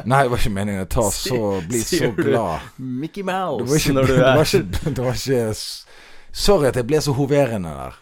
Nei, 0.05 0.23
det 0.23 0.33
var 0.33 0.43
ikke 0.43 0.53
meningen 0.53 0.85
å 0.85 0.89
ta 0.91 1.07
så 1.15 1.39
bli 1.69 1.81
så 1.81 2.11
glad. 2.17 2.67
Mickey 2.77 3.23
Det 3.23 3.33
var 3.33 3.57
Mouse 3.61 3.79
ikke, 3.81 3.95
når 3.97 4.11
du 4.11 4.13
det 4.13 4.23
var 4.23 4.43
er 4.43 4.51
ikke, 4.51 4.91
det 4.91 5.07
var 5.07 5.21
ikke 5.23 5.55
Sorry 6.37 6.69
at 6.69 6.77
jeg 6.77 6.85
ble 6.85 7.01
så 7.01 7.15
hoverende 7.17 7.71
der. 7.73 7.95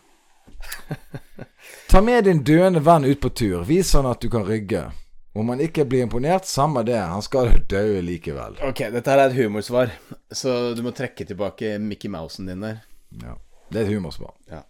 Ta 1.88 2.00
med 2.02 2.24
din 2.26 2.42
døende 2.42 2.80
venn 2.82 3.04
ut 3.06 3.20
på 3.22 3.30
tur. 3.30 3.62
Vis 3.68 3.92
han 3.94 4.08
at 4.10 4.18
du 4.20 4.26
kan 4.32 4.42
rygge. 4.42 4.88
Om 5.34 5.48
han 5.48 5.60
ikke 5.62 5.84
blir 5.86 6.02
imponert, 6.02 6.46
samme 6.46 6.82
det. 6.86 6.98
Han 6.98 7.22
skal 7.22 7.52
dø 7.70 8.00
likevel. 8.02 8.58
Ok, 8.66 8.84
dette 8.94 9.10
her 9.10 9.22
er 9.22 9.30
et 9.30 9.38
humorsvar, 9.38 9.94
så 10.34 10.74
du 10.74 10.82
må 10.82 10.90
trekke 10.94 11.26
tilbake 11.26 11.76
Mickey 11.82 12.10
Mousen 12.10 12.50
din 12.50 12.62
der. 12.62 12.82
Ja. 13.22 13.36
Det 13.70 13.80
er 13.80 13.86
et 13.88 13.94
humorsvar. 13.94 14.34
Ja. 14.50 14.64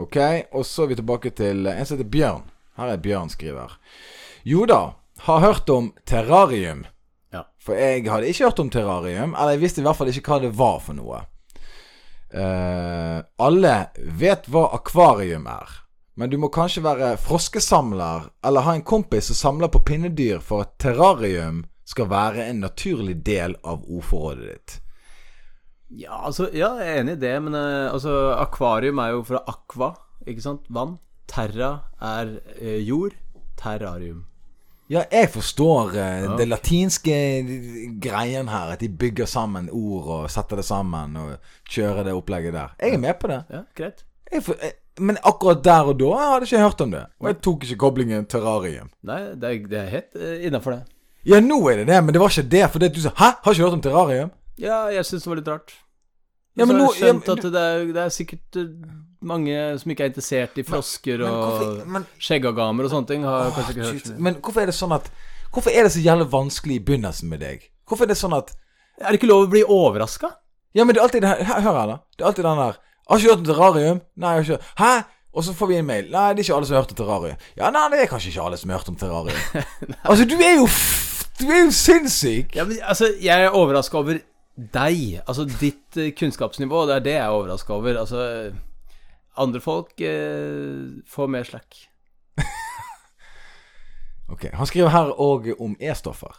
Ok, 0.00 0.16
og 0.52 0.64
så 0.66 0.84
er 0.84 0.92
vi 0.92 0.98
tilbake 0.98 1.30
til 1.36 1.66
en 1.68 1.86
som 1.86 1.96
heter 1.96 2.10
Bjørn. 2.10 2.44
Her 2.76 2.92
er 2.92 3.00
Bjørn 3.00 3.32
skriver. 3.32 3.76
Jo 4.44 4.64
da, 4.68 4.80
har 5.18 5.40
hørt 5.40 5.70
om 5.70 5.92
terrarium. 6.06 6.84
Ja. 7.32 7.44
For 7.58 7.78
jeg 7.78 8.06
hadde 8.08 8.28
ikke 8.30 8.48
hørt 8.48 8.62
om 8.62 8.70
terrarium, 8.70 9.34
eller 9.34 9.56
jeg 9.56 9.62
visste 9.64 9.82
i 9.82 9.86
hvert 9.86 9.98
fall 9.98 10.10
ikke 10.10 10.34
hva 10.34 10.42
det 10.44 10.52
var 10.58 10.82
for 10.84 10.98
noe. 10.98 11.22
Uh, 12.34 13.22
alle 13.38 13.74
vet 14.18 14.48
hva 14.50 14.66
akvarium 14.74 15.46
er, 15.46 15.70
men 16.18 16.30
du 16.32 16.38
må 16.42 16.50
kanskje 16.50 16.82
være 16.82 17.12
froskesamler 17.22 18.26
eller 18.42 18.66
ha 18.66 18.74
en 18.74 18.82
kompis 18.86 19.28
som 19.30 19.38
samler 19.38 19.70
på 19.70 19.84
pinnedyr 19.86 20.42
for 20.42 20.64
at 20.64 20.72
terrarium 20.82 21.62
skal 21.86 22.08
være 22.10 22.48
en 22.48 22.64
naturlig 22.64 23.20
del 23.26 23.54
av 23.62 23.84
ordforrådet 23.86 24.48
ditt. 24.48 24.76
Ja, 25.94 26.24
altså, 26.26 26.48
ja, 26.50 26.72
jeg 26.80 26.90
er 26.90 27.00
enig 27.04 27.18
i 27.18 27.22
det, 27.22 27.34
men 27.44 27.54
uh, 27.54 27.92
altså, 27.92 28.34
akvarium 28.40 28.98
er 28.98 29.14
jo 29.14 29.24
fra 29.30 29.44
aqua, 29.50 29.92
ikke 30.26 30.42
sant? 30.42 30.66
Vann. 30.74 30.96
Terra 31.30 31.76
er 32.02 32.38
uh, 32.58 32.78
jord. 32.82 33.14
Terrarium. 33.60 34.24
Ja, 34.90 35.02
jeg 35.12 35.30
forstår 35.32 35.94
eh, 35.96 36.22
Ja. 36.24 36.36
det 36.36 36.48
latinske 36.48 37.14
greien 38.02 38.48
her. 38.48 38.72
At 38.74 38.80
de 38.80 38.88
bygger 38.88 39.26
sammen 39.26 39.68
ord 39.72 40.08
og 40.18 40.30
setter 40.30 40.60
det 40.60 40.64
sammen 40.64 41.16
og 41.16 41.36
kjører 41.70 42.04
det 42.04 42.12
opplegget 42.12 42.52
der. 42.52 42.74
Jeg 42.80 42.94
er 42.94 42.98
med 42.98 43.14
på 43.20 43.30
det. 43.32 43.42
Ja, 43.50 43.62
greit. 43.76 44.04
For, 44.42 44.54
jeg, 44.62 44.72
men 44.98 45.16
akkurat 45.24 45.64
der 45.64 45.88
og 45.90 45.98
da 45.98 46.04
jeg 46.04 46.32
hadde 46.32 46.48
ikke 46.48 46.58
hørt 46.62 46.80
om 46.80 46.90
det. 46.90 47.04
Og 47.20 47.28
jeg 47.30 47.38
tok 47.42 47.64
ikke 47.64 47.76
koblingen 47.76 48.26
terrarium. 48.26 48.90
Nei, 49.02 49.20
det 49.34 49.50
er, 49.50 49.62
det 49.70 49.78
er 49.78 49.88
helt 49.94 50.20
uh, 50.20 50.46
innafor 50.46 50.76
det. 50.76 50.82
Ja, 51.26 51.40
nå 51.40 51.56
er 51.70 51.80
det 51.80 51.86
det, 51.88 52.04
men 52.04 52.14
det 52.14 52.20
var 52.20 52.28
ikke 52.28 52.50
det. 52.52 52.70
For 52.70 52.78
det 52.78 52.92
du 52.94 53.00
sa 53.00 53.10
Hæ, 53.16 53.30
har 53.42 53.52
ikke 53.56 53.64
hørt 53.64 53.78
om 53.78 53.82
terrarium? 53.82 54.30
Ja, 54.60 54.84
jeg 54.92 55.06
syns 55.08 55.24
det 55.24 55.30
var 55.30 55.40
litt 55.40 55.48
rart. 55.48 55.74
Ja, 56.54 56.66
men 56.68 56.76
så 56.76 56.82
har 56.84 56.92
jeg 56.92 57.00
skjønt 57.00 57.28
ja, 57.28 57.34
men 57.34 57.38
at 57.38 57.52
det 57.54 57.62
er, 57.62 57.86
det 57.96 58.02
er 58.04 58.12
sikkert 58.14 58.58
eh, 58.60 58.68
mange 59.26 59.54
som 59.80 59.92
ikke 59.92 60.06
er 60.06 60.12
interessert 60.12 60.58
i 60.60 60.64
frosker 60.66 61.22
Men 61.22 61.30
og 61.30 61.42
hvorfor, 61.42 61.78
men, 61.96 62.06
skjeggagamer 62.22 62.86
og 62.86 62.92
sånne 62.92 63.10
ting. 63.10 63.26
Har 63.28 63.48
å, 63.48 63.54
kanskje 63.56 63.76
ikke 63.76 63.88
hørt 63.88 64.06
så 64.08 64.14
mye. 64.14 64.24
men 64.26 64.38
hvorfor 64.40 64.64
er 64.64 64.72
det 64.72 64.76
sånn 64.78 64.96
at 64.98 65.10
Hvorfor 65.54 65.70
er 65.70 65.86
det 65.86 65.92
så 65.94 66.00
jævlig 66.02 66.24
vanskelig 66.32 66.76
i 66.80 66.82
begynnelsen 66.82 67.30
med 67.30 67.44
deg? 67.44 67.68
Hvorfor 67.86 68.08
er 68.08 68.10
det 68.10 68.18
sånn 68.18 68.34
at 68.34 68.56
Er 68.98 69.10
det 69.10 69.20
ikke 69.20 69.30
lov 69.30 69.44
å 69.46 69.50
bli 69.52 69.62
overraska? 69.62 70.32
Ja, 70.74 70.82
men 70.82 70.96
det 70.96 71.00
er 71.02 71.06
alltid 71.06 71.22
det 71.22 71.30
her 71.30 71.60
Hør 71.62 71.78
her, 71.78 71.92
da. 71.92 71.98
Det 72.16 72.24
er 72.24 72.30
alltid 72.30 72.48
den 72.48 72.62
der 72.62 72.80
Har 72.80 73.20
ikke 73.20 73.30
hørt 73.30 73.42
om 73.42 73.48
terrarium? 73.50 74.00
Nei, 74.18 74.32
jeg 74.34 74.44
har 74.44 74.58
ikke 74.58 74.72
Hæ? 74.82 74.92
Og 75.34 75.42
så 75.42 75.54
får 75.54 75.66
vi 75.66 75.76
en 75.80 75.86
mail. 75.86 76.10
Nei, 76.12 76.28
det 76.30 76.44
er 76.44 76.46
ikke 76.46 76.56
alle 76.56 76.66
som 76.68 76.76
har 76.76 76.84
hørt 76.84 76.92
om 76.94 76.98
terrarium. 77.00 77.40
Ja, 77.58 77.70
nei, 77.74 77.88
det 77.90 78.04
er 78.04 78.10
kanskje 78.10 78.30
ikke 78.30 78.44
alle 78.44 78.58
som 78.60 78.70
har 78.70 78.78
hørt 78.78 78.90
om 78.92 78.98
terrarium. 79.00 79.40
altså, 80.10 80.26
du 80.30 80.36
er 80.38 80.60
jo 80.60 80.68
Du 81.40 81.48
er 81.50 81.64
jo 81.64 81.72
sinnssyk! 81.74 82.54
Ja, 82.54 82.66
men 82.68 82.78
altså, 82.86 83.08
jeg 83.18 83.48
er 83.48 83.56
overraska 83.58 83.98
over 83.98 84.20
deg. 84.54 85.00
Altså 85.26 85.48
ditt 85.50 85.98
eh, 85.98 86.12
kunnskapsnivå. 86.14 86.84
Det 86.86 86.94
er 86.94 87.02
det 87.08 87.16
jeg 87.16 87.24
er 87.24 87.34
overraska 87.34 87.74
over. 87.74 87.98
Altså 88.04 88.20
Andre 89.36 89.60
folk 89.60 90.00
eh, 90.00 91.02
får 91.06 91.28
mer 91.28 91.44
slack. 91.44 91.88
Ok, 94.28 94.46
Han 94.56 94.66
skriver 94.66 94.88
her 94.88 95.10
òg 95.20 95.50
om 95.60 95.74
E-stoffer. 95.80 96.32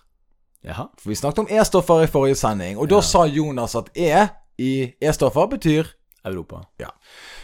Jaha. 0.65 0.87
For 0.97 1.11
vi 1.11 1.15
snakket 1.15 1.43
om 1.43 1.51
E-stoffer 1.53 2.01
i 2.03 2.09
forrige 2.09 2.39
sending, 2.39 2.79
og 2.81 2.89
da 2.89 2.97
sa 3.05 3.27
Jonas 3.29 3.75
at 3.77 3.91
E 3.93 4.09
i 4.57 4.71
E-stoffer 5.01 5.45
betyr 5.51 5.91
Europa. 6.25 6.63
Ja. 6.81 6.89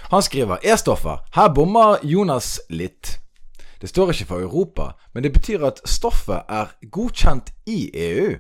Han 0.09 0.21
skriver 0.21 0.57
E-stoffer. 0.65 1.21
Her 1.35 1.53
bommer 1.53 2.01
Jonas 2.03 2.59
litt. 2.69 3.19
Det 3.81 3.89
står 3.89 4.11
ikke 4.11 4.25
for 4.25 4.41
Europa, 4.41 4.91
men 5.13 5.23
det 5.23 5.33
betyr 5.33 5.65
at 5.65 5.81
stoffet 5.85 6.43
er 6.49 6.73
godkjent 6.91 7.53
i 7.65 7.89
EU. 7.93 8.35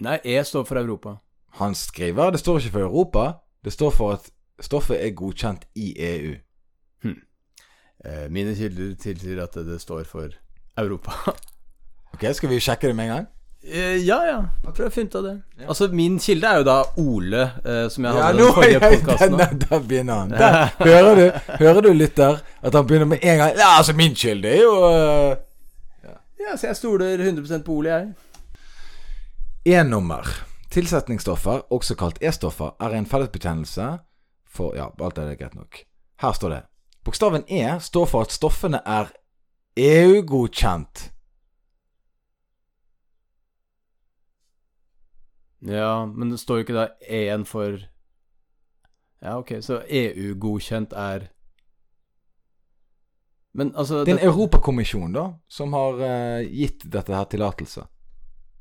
Nei, 0.00 0.18
E 0.24 0.44
står 0.44 0.64
for 0.64 0.76
Europa. 0.76 1.16
Han 1.56 1.74
skriver 1.74 2.30
det 2.30 2.40
står 2.40 2.58
ikke 2.58 2.70
for 2.70 2.80
Europa, 2.80 3.32
det 3.64 3.72
står 3.72 3.90
for 3.90 4.12
at 4.12 4.30
stoffet 4.62 5.00
er 5.04 5.14
godkjent 5.16 5.66
i 5.76 5.92
EU. 5.98 6.34
EU. 7.04 7.14
Eh, 8.04 8.26
mine 8.30 8.54
kilder 8.54 8.94
tilsier 9.00 9.42
at 9.42 9.54
det 9.66 9.80
står 9.82 10.04
for 10.04 10.28
Europa. 10.78 11.12
Ok, 12.16 12.22
Skal 12.32 12.48
vi 12.48 12.60
sjekke 12.64 12.88
det 12.88 12.96
med 12.96 13.04
en 13.04 13.10
gang? 13.12 13.24
Eh, 13.66 13.96
ja, 14.06 14.16
ja. 14.24 14.36
Prøv 14.70 14.86
å 14.86 14.92
finne 14.94 15.10
ut 15.10 15.16
av 15.18 15.24
det. 15.26 15.32
Altså, 15.66 15.88
min 15.92 16.14
kilde 16.22 16.48
er 16.48 16.60
jo 16.62 16.64
da 16.64 16.76
Ole, 17.02 17.42
eh, 17.66 17.88
som 17.92 18.06
jeg 18.06 18.14
hadde 18.14 18.22
Ja, 18.22 18.36
nå 18.38 18.46
den 18.46 18.54
forrige 18.56 18.80
podkasten. 18.92 19.36
der, 19.40 19.52
der 19.64 19.82
begynner 19.90 20.22
han. 20.22 20.30
Der, 20.30 20.70
hører 20.86 21.18
du, 21.18 21.50
hører 21.58 21.82
du 21.84 21.90
lytter, 21.92 22.38
at 22.62 22.78
han 22.78 22.86
begynner 22.88 23.10
med 23.10 23.18
en 23.26 23.42
gang 23.42 23.58
Ja, 23.58 23.72
altså, 23.82 23.92
min 23.98 24.14
kilde 24.16 24.48
er 24.48 24.62
jo 24.62 24.72
uh... 24.86 25.34
Ja, 26.40 26.54
så 26.56 26.70
jeg 26.70 26.78
stoler 26.78 27.20
100 27.20 27.62
på 27.66 27.80
Ole, 27.82 27.90
jeg. 27.90 28.14
E-nummer. 29.74 30.30
Tilsetningsstoffer, 30.70 31.66
også 31.74 31.98
kalt 31.98 32.22
E-stoffer, 32.22 32.76
er 32.80 32.96
en 32.96 33.06
fellesbetegnelse 33.06 33.90
for 34.48 34.76
Ja, 34.76 34.90
alt 35.00 35.18
er 35.18 35.28
det 35.28 35.38
greit 35.40 35.54
nok. 35.54 35.82
Her 36.20 36.32
står 36.32 36.54
det. 36.54 36.62
Bokstaven 37.04 37.44
E 37.48 37.80
står 37.80 38.06
for 38.06 38.26
at 38.26 38.32
stoffene 38.32 38.80
er 38.86 39.12
EU-godkjent. 39.76 41.10
Ja, 45.66 46.06
men 46.06 46.30
det 46.30 46.40
står 46.40 46.56
jo 46.58 46.64
ikke 46.66 46.76
da 46.76 46.88
E-en 47.08 47.46
for 47.48 47.78
Ja, 49.22 49.38
ok, 49.38 49.56
så 49.64 49.80
EU-godkjent 49.88 50.92
er 50.92 51.28
Men 53.56 53.72
altså 53.76 54.04
Det 54.04 54.12
er 54.12 54.18
en 54.18 54.28
europakommisjon 54.28 55.12
da, 55.12 55.30
som 55.48 55.72
har 55.72 55.96
uh, 55.96 56.42
gitt 56.44 56.84
dette 56.92 57.14
her 57.14 57.24
tillatelse. 57.24 57.86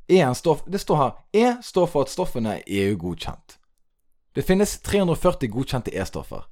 E-en 0.08 0.36
står, 0.36 0.62
det 0.72 0.80
står 0.80 0.96
her 0.96 1.12
E 1.34 1.58
står 1.62 1.90
for 1.92 2.06
at 2.06 2.14
stoffene 2.14 2.54
er 2.56 2.64
EU-godkjent. 2.68 3.58
Det 4.36 4.44
finnes 4.44 4.80
340 4.80 5.48
godkjente 5.48 5.92
E-stoffer. 5.96 6.44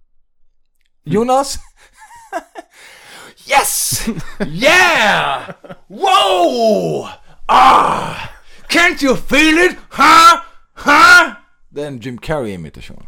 Jonas? 1.05 1.59
yes! 3.51 4.07
Yeah! 4.39 5.53
Wow! 5.89 7.07
Ah! 7.49 8.29
Can't 8.69 9.03
you 9.03 9.15
feel 9.15 9.57
it? 9.57 9.77
Huh? 9.89 10.39
Huh? 10.73 11.33
Det 11.75 11.83
er 11.83 11.87
en 11.87 11.99
Jim 11.99 12.17
Carrey-imitasjon. 12.17 13.05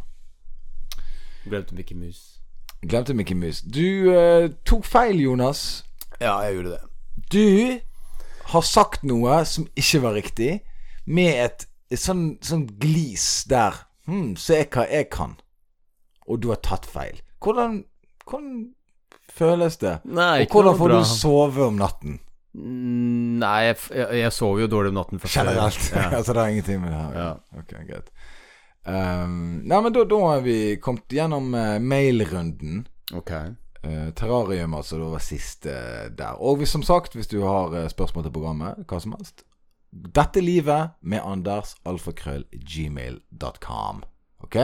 Glemte 1.44 1.74
Mickey 1.74 1.96
Mus. 1.96 2.40
Glemte 2.82 3.14
Mickey 3.14 3.34
Mus. 3.34 3.60
Du 3.62 4.12
uh, 4.12 4.50
tok 4.66 4.84
feil, 4.84 5.20
Jonas. 5.20 5.86
Ja, 6.20 6.38
jeg 6.38 6.54
gjorde 6.54 6.70
det. 6.70 6.80
Du 7.32 7.80
har 8.52 8.60
sagt 8.60 9.04
noe 9.04 9.44
som 9.44 9.66
ikke 9.76 10.02
var 10.02 10.14
riktig, 10.14 10.60
med 11.06 11.44
et, 11.44 11.66
et 11.90 12.00
sånn, 12.00 12.36
sånn 12.44 12.66
glis 12.80 13.46
der. 13.48 13.85
Hm, 14.06 14.36
se 14.38 14.62
hva 14.64 14.86
jeg 14.90 15.08
kan. 15.14 15.36
Og 16.26 16.40
du 16.42 16.50
har 16.52 16.60
tatt 16.64 16.86
feil. 16.90 17.20
Hvordan, 17.42 17.84
hvordan 18.26 18.54
føles 19.32 19.76
det? 19.82 19.98
Nei, 20.04 20.46
Og 20.46 20.54
hvordan 20.56 20.78
får 20.78 20.92
bra. 20.92 21.02
du 21.02 21.10
sove 21.10 21.66
om 21.66 21.78
natten? 21.80 22.20
Mm, 22.56 23.36
Nei, 23.42 23.56
jeg, 23.68 23.76
jeg, 23.92 24.22
jeg 24.22 24.32
sover 24.32 24.64
jo 24.64 24.70
dårlig 24.72 24.94
om 24.94 25.00
natten. 25.02 25.20
Generelt. 25.28 25.90
Ja. 25.92 26.08
altså 26.18 26.32
det 26.32 26.42
har 26.42 26.54
ingenting 26.54 26.80
med 26.82 26.90
det 26.94 27.02
her 27.02 27.20
Ja. 27.20 27.30
Ok, 27.60 27.76
greit. 27.90 28.10
Um, 28.86 29.62
nei, 29.66 29.78
men 29.82 29.92
da, 29.92 30.04
da 30.06 30.18
har 30.22 30.42
vi 30.46 30.58
kommet 30.82 31.10
gjennom 31.10 31.50
uh, 31.54 31.76
mailrunden. 31.82 32.84
Ok. 33.14 33.32
Eh, 33.86 34.08
terrarium, 34.18 34.74
altså, 34.74 34.96
det 34.98 35.10
var 35.12 35.22
siste 35.22 35.74
der. 36.18 36.38
Og 36.42 36.56
hvis, 36.58 36.72
som 36.74 36.82
sagt, 36.82 37.14
hvis 37.14 37.28
du 37.30 37.40
har 37.44 37.74
eh, 37.76 37.88
spørsmål 37.90 38.24
til 38.26 38.32
programmet, 38.34 38.80
hva 38.90 38.98
som 39.02 39.14
helst 39.14 39.44
Dette 39.96 40.42
livet 40.44 40.96
med 41.00 41.24
Anders, 41.24 41.74
alfakrøll, 41.88 42.44
gmail.com. 42.52 44.02
Ok? 44.44 44.58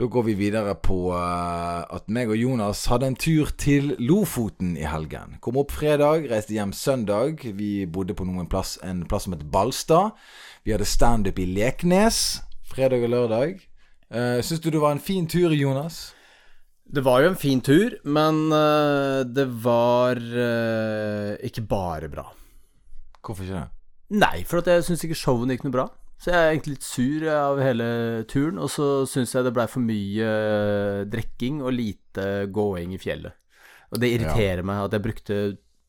Da 0.00 0.06
går 0.08 0.24
vi 0.30 0.34
videre 0.38 0.72
på 0.80 1.10
uh, 1.12 1.84
at 1.84 2.06
meg 2.08 2.30
og 2.32 2.38
Jonas 2.40 2.86
hadde 2.88 3.10
en 3.10 3.16
tur 3.20 3.50
til 3.60 3.92
Lofoten 4.00 4.72
i 4.80 4.86
helgen. 4.88 5.34
Kom 5.44 5.58
opp 5.60 5.74
fredag, 5.76 6.24
reiste 6.30 6.56
hjem 6.56 6.72
søndag. 6.72 7.44
Vi 7.44 7.84
bodde 7.84 8.16
på 8.16 8.24
noen 8.24 8.48
plass, 8.48 8.78
en 8.80 9.02
plass 9.04 9.28
som 9.28 9.36
het 9.36 9.44
Balstad. 9.52 10.16
Vi 10.64 10.72
hadde 10.72 10.88
standup 10.88 11.38
i 11.42 11.44
Leknes 11.52 12.40
fredag 12.70 13.04
og 13.04 13.12
lørdag. 13.12 13.60
Uh, 14.08 14.40
Syns 14.40 14.64
du 14.64 14.70
det 14.72 14.80
var 14.80 14.96
en 14.96 15.04
fin 15.04 15.28
tur, 15.28 15.52
Jonas? 15.52 16.14
Det 16.90 17.04
var 17.04 17.20
jo 17.22 17.34
en 17.34 17.38
fin 17.38 17.60
tur, 17.60 17.98
men 18.08 18.46
uh, 18.50 19.20
det 19.28 19.46
var 19.62 20.16
uh, 20.16 21.36
ikke 21.44 21.66
bare 21.68 22.08
bra. 22.08 22.24
Hvorfor 23.20 23.44
ikke 23.44 23.60
det? 23.60 23.79
Nei, 24.10 24.42
for 24.48 24.58
at 24.62 24.66
jeg 24.72 24.84
syns 24.88 25.04
ikke 25.06 25.18
showene 25.18 25.54
gikk 25.54 25.64
noe 25.68 25.74
bra. 25.76 25.88
Så 26.20 26.32
jeg 26.32 26.36
er 26.36 26.50
egentlig 26.52 26.74
litt 26.76 26.84
sur 26.84 27.26
av 27.32 27.60
hele 27.62 27.86
turen. 28.28 28.58
Og 28.60 28.68
så 28.72 28.88
syns 29.08 29.32
jeg 29.36 29.46
det 29.46 29.52
blei 29.56 29.66
for 29.70 29.80
mye 29.86 30.26
øh, 30.26 31.04
drikking 31.08 31.62
og 31.64 31.72
lite 31.76 32.26
gåing 32.52 32.92
i 32.96 33.00
fjellet. 33.00 33.36
Og 33.90 33.98
det 34.02 34.10
irriterer 34.16 34.62
meg 34.66 34.84
at 34.84 34.92
jeg 34.98 35.04
brukte 35.06 35.38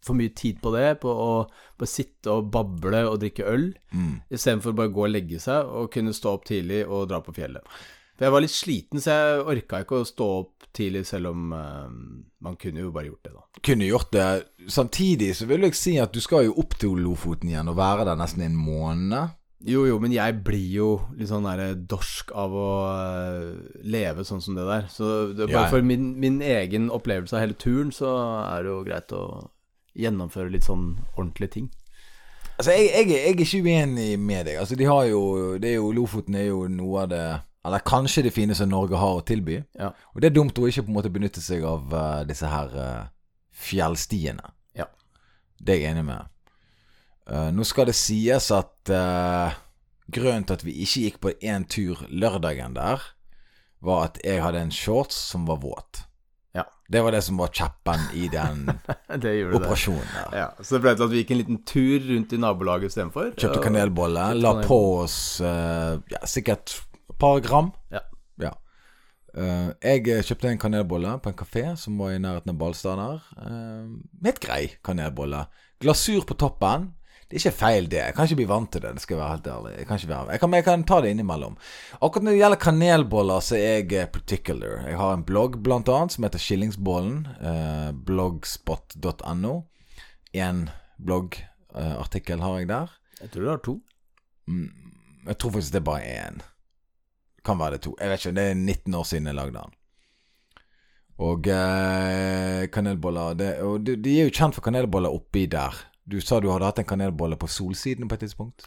for 0.02 0.18
mye 0.18 0.32
tid 0.34 0.58
på 0.64 0.72
det, 0.74 0.86
på 1.04 1.12
å 1.14 1.32
bare 1.78 1.90
sitte 1.92 2.32
og 2.34 2.48
bable 2.54 3.04
og 3.06 3.20
drikke 3.22 3.46
øl, 3.46 3.68
Mm. 3.94 4.22
istedenfor 4.34 4.74
bare 4.74 4.90
gå 4.90 5.04
og 5.06 5.12
legge 5.14 5.38
seg 5.40 5.68
og 5.68 5.92
kunne 5.94 6.14
stå 6.16 6.32
opp 6.34 6.46
tidlig 6.50 6.80
og 6.88 7.10
dra 7.12 7.20
på 7.22 7.36
fjellet. 7.36 7.62
For 8.18 8.26
jeg 8.26 8.34
var 8.34 8.42
litt 8.42 8.56
sliten, 8.56 9.02
så 9.04 9.14
jeg 9.14 9.44
orka 9.54 9.84
ikke 9.84 10.00
å 10.02 10.08
stå 10.10 10.30
opp 10.40 10.61
tidlig, 10.76 11.06
selv 11.08 11.32
om 11.32 11.52
uh, 11.54 11.90
man 12.44 12.56
kunne 12.60 12.86
jo 12.86 12.94
bare 12.96 13.10
gjort 13.10 13.28
det, 13.28 13.34
da. 13.36 13.62
kunne 13.64 13.90
gjort 13.90 14.12
det. 14.16 14.28
Samtidig 14.72 15.34
så 15.38 15.48
vil 15.50 15.68
jeg 15.68 15.78
si 15.78 15.98
at 16.02 16.14
du 16.14 16.22
skal 16.24 16.48
jo 16.48 16.58
opp 16.62 16.78
til 16.80 16.98
Lofoten 17.02 17.52
igjen 17.52 17.72
og 17.72 17.80
være 17.80 18.08
der 18.10 18.20
nesten 18.20 18.46
en 18.46 18.58
måned. 18.58 19.38
Jo, 19.62 19.84
jo, 19.86 20.00
men 20.02 20.14
jeg 20.14 20.40
blir 20.42 20.70
jo 20.74 20.88
litt 21.14 21.30
sånn 21.30 21.46
der 21.46 21.76
dorsk 21.90 22.32
av 22.34 22.54
å 22.58 22.70
øh, 22.90 23.60
leve 23.86 24.26
sånn 24.26 24.42
som 24.42 24.58
det 24.58 24.66
der. 24.66 24.88
Så 24.90 25.10
det, 25.38 25.52
bare 25.52 25.70
for 25.70 25.86
min, 25.86 26.16
min 26.22 26.40
egen 26.42 26.90
opplevelse 26.94 27.38
av 27.38 27.44
hele 27.44 27.58
turen, 27.62 27.92
så 27.94 28.16
er 28.48 28.66
det 28.66 28.72
jo 28.72 28.80
greit 28.88 29.14
å 29.14 29.26
gjennomføre 30.02 30.50
litt 30.50 30.66
sånn 30.66 30.96
ordentlige 31.14 31.54
ting. 31.60 31.70
Altså, 32.58 32.74
jeg, 32.74 32.90
jeg, 32.90 33.08
jeg 33.12 33.22
er 33.22 33.46
ikke 33.46 33.62
uenig 33.62 34.10
med 34.22 34.50
deg. 34.50 34.58
Altså, 34.64 34.78
de 34.78 34.90
har 34.90 35.06
jo, 35.12 35.22
det 35.62 35.72
er 35.72 35.78
jo 35.78 35.94
Lofoten 35.94 36.38
er 36.38 36.50
jo 36.50 36.66
noe 36.72 37.06
av 37.06 37.14
det 37.14 37.24
Eller 37.66 37.84
kanskje 37.86 38.24
det 38.26 38.34
fineste 38.34 38.66
Norge 38.66 38.98
har 38.98 39.20
å 39.20 39.26
tilby. 39.26 39.60
Ja. 39.78 39.92
Og 40.16 40.22
det 40.22 40.32
er 40.32 40.38
dumt 40.40 40.58
å 40.58 40.68
ikke 40.70 40.88
på 40.88 40.90
en 40.90 40.98
måte 40.98 41.14
benytte 41.14 41.44
seg 41.44 41.66
av 41.68 41.94
uh, 41.94 42.22
disse 42.26 42.50
her 42.50 42.74
uh, 42.74 43.10
fjellstiene. 43.54 44.54
Ja. 44.78 44.88
Det 45.62 45.76
er 45.76 45.84
jeg 45.84 45.94
enig 45.94 46.08
med. 46.10 46.32
Uh, 47.30 47.52
nå 47.54 47.66
skal 47.68 47.92
det 47.92 47.98
sies 48.00 48.50
at 48.56 48.94
grunnen 50.12 50.44
til 50.48 50.58
at 50.58 50.64
vi 50.66 50.74
ikke 50.84 51.06
gikk 51.06 51.20
på 51.24 51.36
én 51.46 51.68
tur 51.70 52.02
lørdagen 52.10 52.74
der, 52.76 53.04
var 53.82 54.10
at 54.10 54.18
jeg 54.26 54.42
hadde 54.42 54.66
en 54.66 54.74
shorts 54.74 55.16
som 55.32 55.46
var 55.46 55.62
våt. 55.62 56.02
Ja. 56.58 56.66
Det 56.92 57.00
var 57.06 57.14
det 57.14 57.22
som 57.24 57.38
var 57.40 57.54
kjeppen 57.56 58.02
i 58.18 58.26
den 58.30 58.66
operasjonen 59.56 60.10
der. 60.18 60.36
Ja, 60.42 60.48
så 60.60 60.76
det 60.76 60.82
ble 60.84 60.98
til 60.98 61.06
at 61.06 61.14
vi 61.14 61.22
gikk 61.22 61.34
en 61.34 61.40
liten 61.46 61.62
tur 61.70 62.10
rundt 62.10 62.34
i 62.34 62.42
nabolaget 62.42 62.90
istedenfor. 62.90 63.36
Kjøpte 63.38 63.62
Og- 63.62 63.66
kanelbolle, 63.70 64.32
Kjøpte 64.34 64.48
la 64.50 64.56
på 64.66 64.80
oss 65.06 65.20
ja, 65.46 66.26
sikkert 66.26 66.82
par 67.22 67.42
gram. 67.46 67.72
Ja. 67.94 68.02
Ja. 68.42 68.52
Uh, 69.32 69.70
jeg 69.80 70.08
eh, 70.12 70.24
kjøpte 70.28 70.50
en 70.52 70.60
kanelbolle 70.60 71.14
på 71.24 71.32
en 71.32 71.38
kafé 71.40 71.62
som 71.80 72.00
var 72.02 72.16
i 72.16 72.20
nærheten 72.20 72.52
av 72.52 72.58
Ballstad 72.60 73.00
der. 73.00 73.22
Uh, 73.38 74.00
helt 74.26 74.42
grei 74.44 74.64
kanelbolle. 74.84 75.46
Glasur 75.82 76.26
på 76.28 76.36
toppen. 76.42 76.90
Det 77.32 77.38
er 77.38 77.46
ikke 77.46 77.60
feil, 77.62 77.86
det. 77.88 78.00
Jeg 78.04 78.16
kan 78.18 78.28
ikke 78.28 78.36
bli 78.42 78.46
vant 78.50 78.68
til 78.74 78.82
det. 78.84 78.90
det 78.98 79.02
skal 79.06 79.16
jeg 79.16 79.22
være 79.22 79.36
helt 79.38 79.46
ærlig. 79.48 79.70
Jeg 79.78 79.88
kan, 79.88 80.00
være, 80.10 80.32
jeg 80.34 80.40
kan, 80.42 80.54
jeg 80.58 80.66
kan 80.66 80.82
ta 80.84 80.98
det 81.02 81.12
innimellom. 81.16 81.54
Akkurat 82.04 82.26
når 82.28 82.34
det 82.36 82.42
gjelder 82.42 82.60
kanelboller, 82.66 83.40
så 83.48 83.56
er 83.56 83.62
jeg 83.70 83.94
eh, 83.96 84.10
particular. 84.12 84.82
Jeg 84.90 84.98
har 85.00 85.14
en 85.16 85.24
blogg 85.24 85.56
blant 85.64 85.88
annet 85.96 86.12
som 86.12 86.28
heter 86.28 86.44
Skillingsbollen. 86.44 87.22
eh, 87.40 87.94
blogspot.no. 88.10 89.54
En 90.44 90.60
bloggartikkel 91.00 92.44
har 92.44 92.60
jeg 92.60 92.68
der. 92.74 92.92
Jeg 93.22 93.32
tror 93.32 93.48
du 93.48 93.50
har 93.54 93.64
to. 93.64 93.78
Mm, 94.52 94.68
Jeg 95.28 95.38
tror 95.38 95.52
faktisk 95.56 95.72
det 95.72 95.80
er 95.80 95.88
bare 95.88 96.12
én. 96.28 96.44
Kan 97.46 97.60
være 97.60 97.78
det 97.78 97.86
to. 97.88 97.96
Jeg 98.00 98.10
vet 98.10 98.26
ikke, 98.26 98.36
det 98.38 98.50
er 98.50 98.58
19 98.58 98.98
år 99.00 99.08
siden 99.10 99.30
jeg 99.32 99.38
lagde 99.38 99.56
den. 99.58 99.78
Og 101.22 101.48
eh, 101.54 102.68
kanelboller 102.74 103.34
det, 103.38 103.50
Og 103.62 103.86
de, 103.86 103.96
de 103.96 104.20
er 104.20 104.30
jo 104.30 104.36
kjent 104.36 104.58
for 104.58 104.66
kanelboller 104.66 105.14
oppi 105.14 105.46
der. 105.46 105.76
Du 106.06 106.20
sa 106.22 106.40
du 106.42 106.50
hadde 106.50 106.66
hatt 106.66 106.82
en 106.82 106.88
kanelbolle 106.88 107.38
på 107.38 107.50
Solsiden 107.50 108.10
på 108.10 108.18
et 108.18 108.26
tidspunkt? 108.26 108.66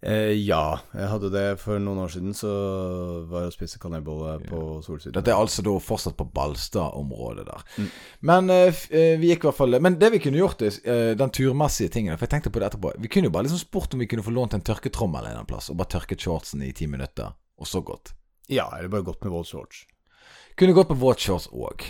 Eh, 0.00 0.32
ja, 0.48 0.78
jeg 0.96 1.08
hadde 1.12 1.28
det 1.28 1.44
for 1.60 1.80
noen 1.82 2.00
år 2.06 2.12
siden. 2.14 2.32
Så 2.36 2.50
var 3.28 3.44
jeg 3.44 3.52
og 3.52 3.54
spiste 3.54 3.80
kanelbolle 3.82 4.38
på 4.48 4.62
Solsiden. 4.84 5.14
Dette 5.18 5.34
er 5.34 5.38
altså 5.38 5.64
da 5.66 5.74
fortsatt 5.84 6.16
på 6.18 6.26
Balstad-området 6.34 7.44
der. 7.50 7.66
Men 8.26 8.50
eh, 8.54 8.82
eh, 8.90 9.14
vi 9.20 9.30
gikk 9.30 9.44
i 9.44 9.50
hvert 9.50 9.60
fall 9.60 9.78
Men 9.82 9.98
det 10.00 10.10
vi 10.16 10.22
kunne 10.24 10.40
gjort, 10.40 10.64
er 10.64 10.80
eh, 10.82 11.12
den 11.20 11.34
turmessige 11.36 11.92
tingen 11.92 12.16
For 12.16 12.26
jeg 12.26 12.34
tenkte 12.36 12.52
på 12.54 12.62
det 12.62 12.70
etterpå. 12.70 12.94
Vi 12.98 13.12
kunne 13.12 13.28
jo 13.28 13.34
bare 13.36 13.46
liksom 13.48 13.60
spurt 13.62 13.94
om 13.94 14.02
vi 14.02 14.08
kunne 14.10 14.24
få 14.24 14.34
lånt 14.34 14.56
en 14.56 14.64
tørketrommel 14.64 15.28
en 15.30 15.48
plass, 15.48 15.70
og 15.70 15.78
bare 15.80 15.94
tørket 15.98 16.24
shortsen 16.24 16.64
i 16.64 16.72
ti 16.76 16.88
minutter, 16.90 17.36
og 17.60 17.68
så 17.68 17.84
godt 17.84 18.14
Ja, 18.50 18.66
eller 18.76 18.90
bare 18.90 19.06
gått 19.06 19.22
med 19.22 19.32
våt 19.32 19.52
shorts. 19.52 19.84
Kunne 20.58 20.74
gått 20.74 20.90
på 20.90 20.98
våtshorts 20.98 21.46
òg. 21.54 21.84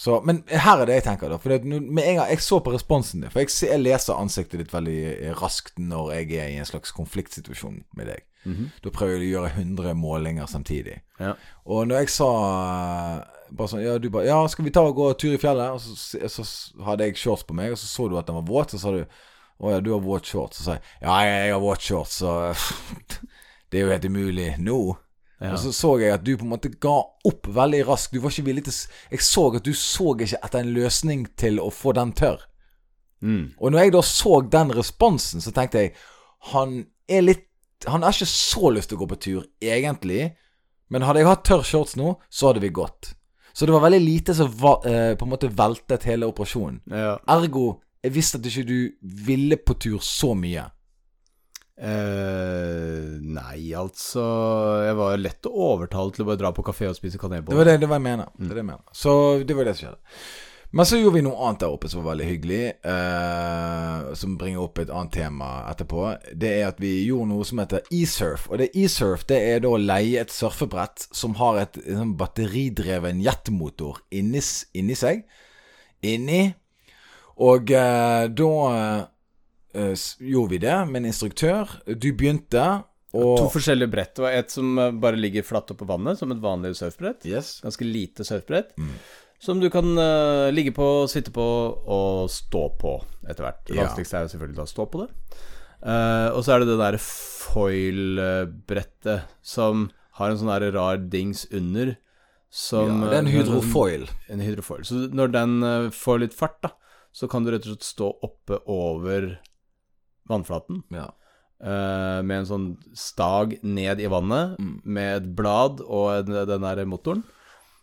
Så, 0.00 0.20
men 0.24 0.38
her 0.48 0.80
er 0.80 0.88
det 0.88 1.00
jeg 1.00 1.04
tenker, 1.08 1.28
da. 1.28 1.36
For 1.42 1.52
det, 1.52 1.66
med 1.66 2.04
en 2.06 2.20
gang 2.20 2.30
jeg 2.30 2.40
så 2.40 2.60
på 2.64 2.72
responsen 2.72 3.20
din 3.20 3.32
For 3.32 3.42
jeg, 3.42 3.50
jeg 3.66 3.82
leser 3.82 4.16
ansiktet 4.16 4.62
ditt 4.62 4.72
veldig 4.72 5.00
eh, 5.10 5.34
raskt 5.36 5.80
når 5.82 6.12
jeg 6.14 6.28
er 6.38 6.52
i 6.54 6.60
en 6.62 6.68
slags 6.68 6.94
konfliktsituasjon 6.96 7.82
med 7.98 8.08
deg. 8.08 8.24
Da 8.80 8.92
prøver 8.94 9.18
jeg 9.18 9.26
å 9.26 9.32
gjøre 9.34 9.50
100 9.58 9.98
målinger 10.00 10.48
samtidig. 10.48 11.02
Ja. 11.20 11.34
Og 11.68 11.90
når 11.90 12.04
jeg 12.04 12.14
sa 12.14 12.30
eh, 12.46 13.42
bare 13.50 13.72
sånn 13.74 13.82
Ja, 13.84 13.98
du 14.00 14.08
bare 14.14 14.30
Ja, 14.30 14.38
skal 14.48 14.64
vi 14.64 14.72
ta 14.72 14.86
og 14.86 14.96
gå 14.96 15.10
tur 15.20 15.34
i 15.34 15.42
fjellet? 15.42 15.74
Og 15.74 15.82
så, 15.82 16.30
så, 16.32 16.46
hadde 16.86 17.10
jeg 17.10 17.20
shorts 17.20 17.44
på 17.44 17.58
meg, 17.58 17.74
og 17.74 17.82
så 17.82 17.90
så 17.90 18.08
du 18.08 18.16
at 18.16 18.30
den 18.30 18.38
var 18.40 18.48
våt. 18.48 18.72
Så 18.72 18.80
sa 18.80 18.94
du 18.94 19.02
Å 19.60 19.74
ja, 19.74 19.82
du 19.84 19.92
har 19.92 20.00
våt 20.00 20.30
shorts. 20.32 20.62
Så 20.62 20.70
sa 20.70 20.78
jeg 20.78 20.86
ja, 21.02 21.18
jeg, 21.26 21.44
jeg 21.50 21.56
har 21.58 21.64
våt 21.66 21.84
shorts, 21.84 22.22
så 22.22 22.38
Det 23.70 23.78
er 23.80 23.86
jo 23.86 23.92
helt 23.94 24.04
umulig 24.10 24.48
nå. 24.58 24.78
Ja. 25.40 25.52
Og 25.54 25.58
så 25.62 25.70
så 25.72 25.94
jeg 26.02 26.12
at 26.12 26.24
du 26.26 26.34
på 26.36 26.44
en 26.44 26.50
måte 26.52 26.68
ga 26.80 26.98
opp 27.24 27.46
veldig 27.48 27.86
raskt. 27.88 28.12
Du 28.12 28.20
var 28.20 28.30
ikke 28.34 28.44
villig 28.50 28.64
til 28.66 28.74
Jeg 29.10 29.20
så 29.24 29.46
at 29.56 29.64
du 29.64 29.72
så 29.72 30.10
ikke 30.18 30.36
etter 30.44 30.58
en 30.60 30.74
løsning 30.76 31.22
til 31.40 31.60
å 31.62 31.70
få 31.72 31.94
den 31.96 32.12
tørr. 32.12 32.42
Mm. 33.22 33.52
Og 33.60 33.72
når 33.72 33.78
jeg 33.86 33.92
da 33.94 34.02
så 34.02 34.40
den 34.52 34.70
responsen, 34.76 35.40
så 35.44 35.52
tenkte 35.52 35.78
jeg 35.82 35.94
Han 36.52 36.86
er 37.08 37.20
litt 37.22 37.46
Han 37.88 38.02
har 38.02 38.12
ikke 38.16 38.28
så 38.28 38.70
lyst 38.72 38.88
til 38.90 38.96
å 38.98 39.02
gå 39.04 39.08
på 39.14 39.18
tur, 39.20 39.44
egentlig. 39.60 40.34
Men 40.90 41.02
hadde 41.06 41.20
jeg 41.22 41.28
hatt 41.30 41.44
tørr 41.48 41.62
shorts 41.64 41.96
nå, 41.96 42.16
så 42.28 42.50
hadde 42.50 42.60
vi 42.60 42.68
gått. 42.76 43.14
Så 43.54 43.64
det 43.66 43.72
var 43.72 43.80
veldig 43.86 44.00
lite 44.04 44.34
som 44.34 44.50
va- 44.60 44.80
eh, 44.84 45.14
på 45.16 45.24
en 45.24 45.30
måte 45.32 45.48
veltet 45.48 46.04
hele 46.04 46.26
operasjonen. 46.28 46.80
Ja. 46.90 47.16
Ergo 47.28 47.80
jeg 48.04 48.12
visste 48.14 48.38
at 48.38 48.46
ikke 48.46 48.66
du 48.66 48.92
ville 49.02 49.56
på 49.56 49.74
tur 49.78 49.98
så 50.04 50.34
mye. 50.36 50.66
Eh, 51.80 53.04
nei, 53.24 53.70
altså 53.72 54.20
Jeg 54.84 54.96
var 54.98 55.14
lett 55.16 55.46
å 55.48 55.52
overtale 55.70 56.12
til 56.12 56.26
å 56.26 56.28
bare 56.28 56.40
dra 56.42 56.50
på 56.52 56.64
kafé 56.66 56.90
og 56.90 56.98
spise 56.98 57.16
Det 57.16 57.40
var 57.48 57.64
det, 57.64 57.78
det 57.80 57.88
var 57.88 57.96
jeg 57.96 58.04
mener. 58.04 58.28
Det 58.36 58.52
det 58.52 58.60
jeg 58.60 58.68
mener. 58.68 58.84
Så 58.92 59.12
det 59.40 59.56
var 59.56 59.64
det 59.64 59.76
som 59.78 59.88
skjedde. 59.88 60.00
Men 60.70 60.86
så 60.86 61.00
gjorde 61.00 61.16
vi 61.16 61.22
noe 61.26 61.38
annet 61.48 61.64
der 61.64 61.72
oppe 61.74 61.88
som 61.90 62.04
var 62.04 62.12
veldig 62.12 62.26
hyggelig, 62.28 62.66
uh, 62.86 64.12
som 64.14 64.36
bringer 64.38 64.62
opp 64.62 64.78
et 64.78 64.92
annet 64.94 65.16
tema 65.16 65.48
etterpå. 65.66 66.04
Det 66.30 66.50
er 66.60 66.68
at 66.68 66.78
vi 66.78 66.92
gjorde 67.08 67.32
noe 67.32 67.46
som 67.48 67.58
heter 67.58 67.88
e-surf. 67.90 68.44
Og 68.52 68.60
det 68.60 68.68
e-surf 68.78 69.24
det 69.26 69.40
er 69.48 69.64
da 69.64 69.72
å 69.74 69.80
leie 69.82 70.22
et 70.22 70.30
surfebrett 70.30 71.08
som 71.10 71.34
har 71.40 71.58
et 71.64 71.80
sånn 71.88 72.14
batteridreven 72.20 73.18
jetmotor 73.24 73.98
inni, 74.14 74.44
inni 74.78 74.98
seg. 74.98 75.24
Inni. 76.06 76.44
Og 77.42 77.74
uh, 77.74 78.28
da 78.30 78.52
s- 79.74 80.16
gjorde 80.20 80.50
vi 80.50 80.58
det 80.58 80.76
med 80.88 80.96
en 81.02 81.06
instruktør. 81.12 81.68
Du 81.86 82.12
begynte, 82.12 82.82
og 83.12 83.38
To 83.38 83.48
forskjellige 83.50 83.90
brett. 83.90 84.12
Det 84.14 84.22
var 84.22 84.30
et 84.38 84.50
som 84.54 84.76
eh, 84.78 84.90
bare 85.02 85.16
ligger 85.18 85.42
flatt 85.42 85.70
oppå 85.74 85.86
vannet, 85.88 86.18
som 86.20 86.30
et 86.30 86.38
vanlig 86.42 86.76
surfbrett. 86.78 87.24
Yes. 87.26 87.56
Ganske 87.64 87.84
lite 87.88 88.22
surfbrett. 88.24 88.70
Som 89.40 89.56
du 89.58 89.70
kan 89.72 89.88
uh, 89.96 90.50
ligge 90.52 90.70
på, 90.76 91.06
sitte 91.08 91.30
på 91.32 91.40
og 91.88 92.28
stå 92.30 92.66
på 92.78 92.92
etter 93.26 93.42
hvert. 93.46 93.62
Det 93.66 93.74
Ja. 93.78 93.82
vanskeligste 93.86 94.16
er 94.18 94.22
jo 94.26 94.32
selvfølgelig 94.34 94.56
da 94.60 94.66
å 94.66 94.74
stå 94.74 94.84
på 94.92 95.00
det. 95.00 95.08
Uh, 95.80 96.28
og 96.36 96.44
så 96.44 96.52
er 96.52 96.58
det 96.60 96.68
det 96.68 96.76
der 96.82 96.98
foil-brettet 97.00 99.20
som 99.42 99.86
har 100.18 100.30
en 100.30 100.38
sånn 100.40 100.50
der 100.52 100.72
rar 100.76 100.96
dings 101.10 101.46
under. 101.56 101.94
Som, 102.50 103.02
ja, 103.04 103.10
det 103.10 103.16
er 103.16 103.22
en 103.24 103.30
hydrofoil. 103.30 104.08
En 104.28 104.40
hydrofoil. 104.42 104.82
Så 104.84 104.94
når 105.14 105.28
den 105.34 105.52
uh, 105.62 105.90
får 105.94 106.18
litt 106.24 106.34
fart, 106.36 106.58
da, 106.64 106.70
så 107.14 107.28
kan 107.30 107.44
du 107.46 107.50
rett 107.54 107.66
og 107.66 107.70
slett 107.76 107.86
stå 107.86 108.08
oppe 108.26 108.58
over 108.70 109.36
vannflaten 110.30 110.84
Ja. 110.94 111.10
Uh, 111.60 112.22
med 112.24 112.38
en 112.38 112.46
sånn 112.48 112.68
stag 112.96 113.58
ned 113.62 114.00
i 114.00 114.06
vannet, 114.08 114.54
Mm. 114.58 114.80
med 114.84 115.16
et 115.18 115.26
blad 115.36 115.82
og 115.84 116.06
en, 116.14 116.46
den 116.48 116.62
der 116.64 116.86
motoren. 116.88 117.22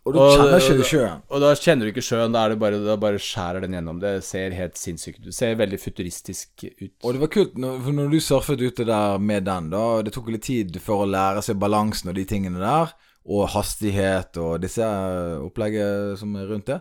Og 0.06 0.14
du 0.14 0.18
Og- 0.18 0.32
kjenner 0.38 0.58
ikke 0.58 0.88
sjøen. 0.88 1.22
Og 1.30 1.40
da 1.44 1.52
kjenner 1.54 1.84
du 1.86 1.92
ikke 1.92 2.02
sjøen, 2.02 2.32
da, 2.32 2.48
det 2.48 2.58
bare, 2.58 2.78
da 2.82 2.96
bare 2.96 3.18
skjærer 3.20 3.60
den 3.60 3.72
gjennom. 3.76 4.00
Det 4.00 4.24
ser 4.24 4.50
helt 4.56 4.74
sinnssykt 4.74 5.20
ut. 5.20 5.26
Det 5.26 5.34
ser 5.36 5.54
veldig 5.54 5.78
futuristisk 5.78 6.64
ut. 6.80 6.92
Og 7.04 7.12
det 7.12 7.20
var 7.20 7.28
kult, 7.28 7.52
for 7.54 7.92
når 7.92 8.10
du 8.10 8.18
surfet 8.18 8.58
ute 8.62 8.86
der 8.88 9.18
med 9.18 9.44
den, 9.44 9.68
da 9.70 10.02
Det 10.02 10.12
tok 10.14 10.30
litt 10.32 10.42
tid 10.48 10.80
for 10.80 11.04
å 11.04 11.10
lære 11.10 11.42
seg 11.44 11.58
balansen 11.60 12.08
og 12.08 12.14
de 12.16 12.24
tingene 12.24 12.58
der, 12.58 12.94
og 13.28 13.48
hastighet 13.52 14.36
og 14.40 14.60
disse 14.62 14.80
eh, 14.82 15.38
opplegget 15.44 16.18
som 16.18 16.34
er 16.36 16.46
rundt 16.48 16.66
det. 16.66 16.80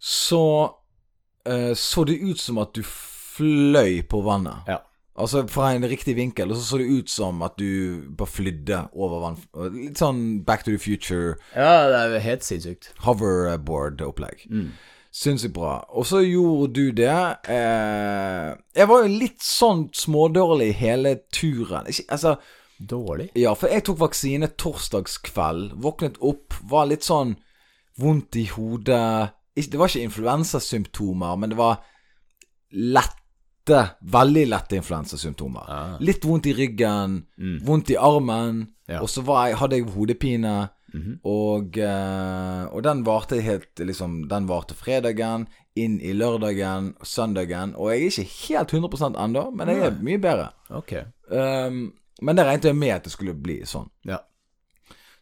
Så 0.00 0.72
eh, 1.44 1.74
så 1.74 2.06
det 2.06 2.20
ut 2.22 2.38
som 2.38 2.58
at 2.58 2.72
du 2.72 2.82
fløy 2.82 4.00
på 4.08 4.22
vannet. 4.24 4.62
Ja. 4.68 4.78
Altså 5.20 5.42
fra 5.52 5.70
en 5.76 5.84
riktig 5.88 6.14
vinkel, 6.16 6.50
og 6.50 6.56
så 6.58 6.64
så 6.64 6.78
det 6.80 6.88
ut 6.90 7.10
som 7.12 7.42
at 7.44 7.58
du 7.60 8.06
bare 8.16 8.30
flydde 8.30 8.78
over 8.96 9.20
vann. 9.26 9.40
Litt 9.74 10.00
sånn 10.00 10.22
Back 10.46 10.64
to 10.64 10.72
the 10.72 10.80
Future, 10.80 11.34
ja, 11.54 11.88
det 11.90 11.98
er 11.98 12.14
jo 12.14 12.22
helt 12.24 12.46
sinnssykt. 12.46 12.90
hoverboard-opplegg. 13.04 14.46
Sinnssykt 15.12 15.54
bra. 15.56 15.74
Og 15.90 16.06
så 16.06 16.20
gjorde 16.22 16.72
du 16.76 16.92
det. 16.94 17.10
Eh, 17.50 18.48
jeg 18.78 18.88
var 18.88 19.04
jo 19.04 19.10
litt 19.20 19.42
sånn 19.42 19.88
smådårlig 19.92 20.70
hele 20.78 21.16
turen. 21.34 21.88
Ikke, 21.90 22.06
altså 22.14 22.36
Dårlig. 22.80 23.26
Ja, 23.36 23.50
for 23.58 23.68
jeg 23.68 23.84
tok 23.84 23.98
vaksine 24.00 24.48
torsdagskveld. 24.56 25.74
Våknet 25.84 26.14
opp, 26.24 26.54
var 26.64 26.86
litt 26.88 27.04
sånn 27.04 27.34
vondt 28.00 28.38
i 28.40 28.46
hodet. 28.48 29.34
Det 29.52 29.76
var 29.76 29.90
ikke 29.90 30.06
influensasymptomer, 30.06 31.36
men 31.36 31.52
det 31.52 31.58
var 31.60 31.82
lette, 33.70 33.96
veldig 34.12 34.44
lette 34.48 34.76
influensasymptomer. 34.80 35.64
Ah. 35.68 35.96
Litt 36.00 36.24
vondt 36.24 36.46
i 36.46 36.52
ryggen, 36.54 37.24
Mm. 37.38 37.60
vondt 37.64 37.90
i 37.90 37.96
armen, 37.96 38.68
Ja. 38.88 39.00
og 39.00 39.08
så 39.08 39.22
var 39.22 39.46
jeg, 39.48 39.56
hadde 39.56 39.76
jeg 39.76 39.84
hodepine. 39.94 40.70
Mhm. 40.92 41.20
Og, 41.24 41.78
eh, 41.78 42.64
og 42.74 42.82
den 42.82 43.04
varte 43.04 43.40
helt 43.40 43.76
liksom 43.76 44.28
Den 44.28 44.48
varte 44.48 44.74
fredagen, 44.74 45.46
inn 45.76 46.00
i 46.00 46.12
lørdagen, 46.12 46.94
søndagen. 47.04 47.74
Og 47.76 47.90
jeg 47.92 48.02
er 48.02 48.10
ikke 48.10 48.48
helt 48.48 48.70
100% 48.72 49.14
ennå, 49.16 49.54
men 49.54 49.68
jeg 49.68 49.78
er 49.78 49.90
mye 50.02 50.18
bedre. 50.18 50.48
Okay. 50.68 51.04
Um, 51.30 51.92
men 52.20 52.36
det 52.36 52.44
regnet 52.44 52.64
jeg 52.64 52.76
med 52.76 52.90
at 52.90 53.04
det 53.04 53.12
skulle 53.12 53.34
bli 53.34 53.60
sånn. 53.62 53.88
Ja. 54.04 54.18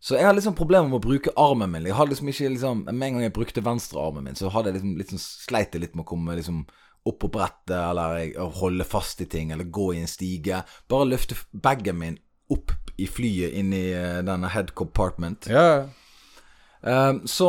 Så 0.00 0.14
jeg 0.16 0.24
hadde 0.24 0.36
liksom 0.40 0.54
problemer 0.54 0.88
med 0.88 1.02
å 1.02 1.06
bruke 1.06 1.30
armen 1.36 1.70
min. 1.70 1.84
Jeg 1.84 1.94
hadde 1.94 2.10
liksom 2.14 2.28
ikke 2.28 2.48
liksom 2.54 2.84
Med 2.84 3.08
en 3.08 3.12
gang 3.14 3.22
jeg 3.22 3.32
brukte 3.32 3.62
venstrearmen 3.62 4.24
min, 4.24 4.34
så 4.34 4.48
hadde 4.50 4.72
jeg 4.72 4.74
liksom, 4.80 4.96
liksom 4.96 5.18
sleit 5.18 5.72
jeg 5.72 5.82
litt 5.82 5.94
med 5.96 6.04
å 6.06 6.08
komme 6.08 6.36
liksom 6.36 6.66
opp 7.08 7.20
på 7.24 7.30
brettet, 7.32 7.76
eller 7.76 8.50
holde 8.60 8.86
fast 8.88 9.22
i 9.24 9.28
ting, 9.30 9.52
eller 9.54 9.68
gå 9.72 9.92
i 9.94 10.02
en 10.02 10.10
stige. 10.10 10.62
Bare 10.90 11.08
løfte 11.08 11.38
bagen 11.52 12.00
min 12.00 12.18
opp 12.52 12.72
i 12.98 13.06
flyet 13.06 13.54
inn 13.60 13.72
i 13.76 13.86
eh, 13.94 14.20
denne 14.26 14.50
head 14.52 14.74
compartment. 14.78 15.48
Ja. 15.52 15.88
Um, 16.80 17.24
så 17.26 17.48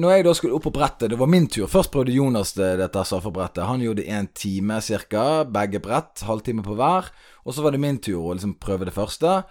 når 0.00 0.14
jeg 0.14 0.24
da 0.24 0.32
skulle 0.36 0.56
opp 0.56 0.64
på 0.64 0.72
brettet, 0.74 1.10
det 1.12 1.18
var 1.20 1.30
min 1.30 1.46
tur. 1.50 1.68
Først 1.70 1.92
prøvde 1.92 2.14
Jonas 2.14 2.54
det, 2.56 2.74
dette 2.80 3.04
surfebrettet. 3.08 3.66
Han 3.68 3.84
gjorde 3.84 4.06
en 4.08 4.28
time 4.36 4.80
ca. 4.80 5.26
Begge 5.44 5.80
brett, 5.84 6.24
halvtime 6.26 6.64
på 6.64 6.76
hver. 6.78 7.10
Og 7.44 7.56
så 7.56 7.64
var 7.64 7.74
det 7.74 7.82
min 7.84 8.00
tur 8.02 8.20
å 8.22 8.36
liksom 8.36 8.56
prøve 8.62 8.88
det 8.88 8.96
første. 8.96 9.42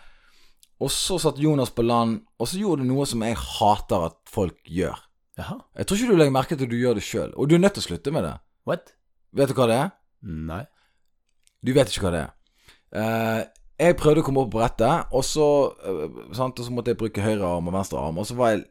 Og 0.82 0.90
så 0.90 1.20
satt 1.22 1.42
Jonas 1.42 1.70
på 1.74 1.86
land, 1.86 2.24
og 2.42 2.50
så 2.50 2.58
gjorde 2.58 2.82
du 2.82 2.90
noe 2.90 3.06
som 3.06 3.22
jeg 3.22 3.38
hater 3.38 4.08
at 4.08 4.18
folk 4.30 4.58
gjør. 4.66 4.98
Jaha. 5.38 5.60
Jeg 5.78 5.88
tror 5.88 6.00
ikke 6.00 6.10
du 6.10 6.18
legger 6.18 6.34
merke 6.34 6.58
til 6.58 6.66
at 6.66 6.74
du 6.74 6.80
gjør 6.80 6.98
det 6.98 7.06
sjøl, 7.06 7.36
og 7.38 7.48
du 7.48 7.56
er 7.56 7.62
nødt 7.62 7.78
til 7.78 7.86
å 7.86 7.90
slutte 7.92 8.14
med 8.16 8.26
det. 8.26 8.34
What? 8.68 8.96
Vet 9.38 9.52
du 9.52 9.56
hva 9.58 9.68
det 9.70 9.80
er? 9.80 9.90
Nei. 10.28 10.64
Du 11.62 11.74
vet 11.76 11.90
ikke 11.92 12.08
hva 12.08 12.14
det 12.16 12.22
er. 12.26 12.36
Eh, 12.92 13.42
jeg 13.82 13.98
prøvde 13.98 14.22
å 14.22 14.26
komme 14.26 14.44
opp 14.44 14.52
på 14.52 14.60
brettet, 14.60 15.14
og 15.16 15.24
så, 15.26 15.48
eh, 15.86 16.20
sant, 16.38 16.60
og 16.60 16.66
så 16.66 16.74
måtte 16.74 16.94
jeg 16.94 17.00
bruke 17.00 17.24
høyre 17.24 17.48
arm 17.48 17.70
og 17.72 17.74
venstre 17.74 18.02
arm. 18.02 18.20
Og 18.22 18.28
så 18.28 18.36
var 18.38 18.52
jeg 18.52 18.66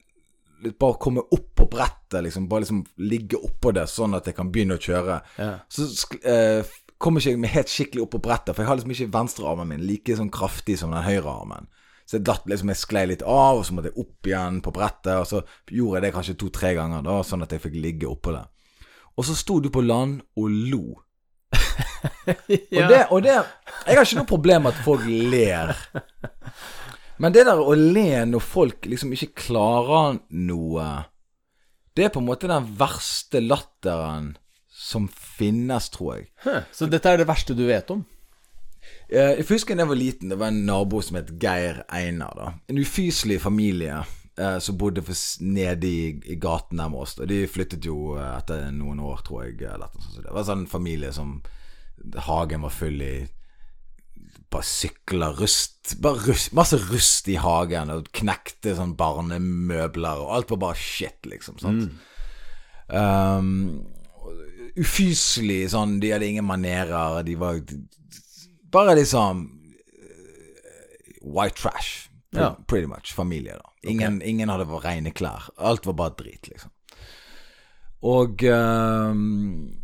litt 0.63 0.79
bare 0.79 0.99
komme 1.01 1.25
opp 1.25 1.49
på 1.57 1.67
brettet, 1.71 2.23
liksom. 2.23 2.49
Bare 2.49 2.67
liksom 2.67 2.85
ligge 2.99 3.41
oppå 3.41 3.73
det, 3.73 3.89
sånn 3.89 4.15
at 4.15 4.29
jeg 4.29 4.37
kan 4.37 4.53
begynne 4.53 4.77
å 4.77 4.83
kjøre. 4.83 5.21
Ja. 5.39 5.59
Så 5.73 5.89
eh, 6.23 6.63
kom 7.01 7.17
ikke 7.17 7.33
jeg 7.33 7.41
meg 7.41 7.55
helt 7.55 7.73
skikkelig 7.73 8.05
opp 8.05 8.15
på 8.17 8.23
brettet, 8.29 8.55
for 8.55 8.63
jeg 8.63 8.69
har 8.69 8.77
liksom 8.77 8.93
ikke 8.95 9.13
venstrearmen 9.17 9.69
min 9.73 9.87
like 9.89 10.17
sånn 10.19 10.31
kraftig 10.31 10.79
som 10.79 10.93
den 10.93 11.07
høyrearmen. 11.07 11.71
Så 12.05 12.19
jeg 12.19 12.27
datt 12.27 12.47
liksom, 12.51 12.69
jeg 12.69 12.83
sklei 12.83 13.07
litt 13.07 13.23
av, 13.23 13.61
og 13.61 13.65
så 13.65 13.73
måtte 13.73 13.93
jeg 13.93 14.03
opp 14.03 14.27
igjen 14.27 14.61
på 14.67 14.73
brettet, 14.75 15.15
og 15.17 15.29
så 15.31 15.41
gjorde 15.71 16.01
jeg 16.01 16.03
det 16.05 16.15
kanskje 16.17 16.39
to-tre 16.43 16.75
ganger, 16.77 17.05
da, 17.07 17.21
sånn 17.23 17.47
at 17.47 17.55
jeg 17.55 17.63
fikk 17.63 17.79
ligge 17.81 18.11
oppå 18.11 18.35
det. 18.35 18.45
Og 19.21 19.27
så 19.29 19.35
sto 19.37 19.59
du 19.61 19.69
på 19.73 19.83
land 19.85 20.23
og 20.41 20.49
lo. 20.73 20.85
Og, 22.31 22.85
det, 22.89 23.01
og 23.11 23.23
det 23.25 23.33
Jeg 23.35 23.97
har 23.99 24.05
ikke 24.07 24.17
noe 24.21 24.29
problem 24.29 24.63
med 24.65 24.73
at 24.73 24.85
folk 24.87 25.03
ler. 25.05 25.73
Men 27.21 27.35
det 27.35 27.43
der 27.49 27.59
å 27.61 27.75
le 27.77 28.23
når 28.31 28.45
folk 28.45 28.87
liksom 28.89 29.13
ikke 29.13 29.35
klarer 29.43 30.21
noe 30.31 30.87
Det 31.97 32.07
er 32.07 32.13
på 32.15 32.23
en 32.23 32.29
måte 32.31 32.49
den 32.49 32.69
verste 32.79 33.43
latteren 33.45 34.31
som 34.81 35.11
finnes, 35.13 35.91
tror 35.93 36.15
jeg. 36.17 36.31
Huh. 36.47 36.63
Så 36.73 36.87
dette 36.89 37.11
er 37.11 37.21
det 37.21 37.27
verste 37.29 37.53
du 37.59 37.67
vet 37.69 37.91
om? 37.93 38.07
Eh, 39.11 39.37
Jeg 39.43 39.49
husker 39.51 39.77
da 39.77 39.85
jeg 39.85 39.91
var 39.91 39.99
liten, 40.01 40.31
det 40.33 40.39
var 40.41 40.55
en 40.55 40.63
nabo 40.65 41.03
som 41.05 41.19
het 41.21 41.35
Geir 41.43 41.83
Einar. 41.93 42.33
da 42.39 42.47
En 42.71 42.81
ufyselig 42.81 43.43
familie 43.43 44.01
som 44.63 44.79
bodde 44.81 45.03
nede 45.41 45.89
i, 45.89 46.15
i 46.33 46.37
gaten 46.41 46.81
der 46.81 46.89
med 46.93 47.05
oss. 47.05 47.19
Og 47.21 47.29
de 47.31 47.43
flyttet 47.51 47.85
jo 47.87 48.15
eh, 48.17 48.31
etter 48.39 48.71
noen 48.75 49.03
år, 49.05 49.25
tror 49.27 49.45
jeg. 49.47 49.59
Det 49.61 50.31
var 50.31 50.43
en 50.43 50.51
sånn 50.53 50.71
familie 50.71 51.13
som 51.17 51.41
Hagen 52.25 52.65
var 52.65 52.73
full 52.73 53.03
i 53.05 53.15
bare 54.51 54.67
sykler, 54.67 55.37
rust 55.39 55.95
Bare 56.03 56.23
rust, 56.27 56.53
masse 56.57 56.79
rust 56.91 57.29
i 57.31 57.37
hagen, 57.41 57.91
og 57.91 58.11
knekte 58.15 58.77
sånn 58.79 58.97
barnemøbler, 58.99 60.21
og 60.23 60.35
alt 60.37 60.53
var 60.55 60.61
bare 60.69 60.79
shit, 60.79 61.19
liksom. 61.27 61.57
Sant? 61.59 61.89
Um, 62.91 63.81
ufyselig 64.79 65.71
sånn, 65.75 65.99
de 66.03 66.13
hadde 66.15 66.29
ingen 66.31 66.47
manerer, 66.47 67.23
de 67.27 67.35
var 67.41 67.59
bare 68.71 68.95
liksom 69.01 69.43
eh, 69.99 71.19
white 71.27 71.59
trash. 71.59 72.10
Ja. 72.37 72.55
Pretty 72.67 72.87
much. 72.87 73.15
Familie, 73.15 73.57
da. 73.59 73.73
Ingen, 73.83 74.23
ingen 74.23 74.49
hadde 74.49 74.67
rene 74.85 75.11
klær. 75.11 75.51
Alt 75.59 75.87
var 75.87 75.97
bare 75.99 76.15
drit, 76.19 76.49
liksom. 76.49 76.71
Og 78.07 78.43
ehm, 78.49 79.83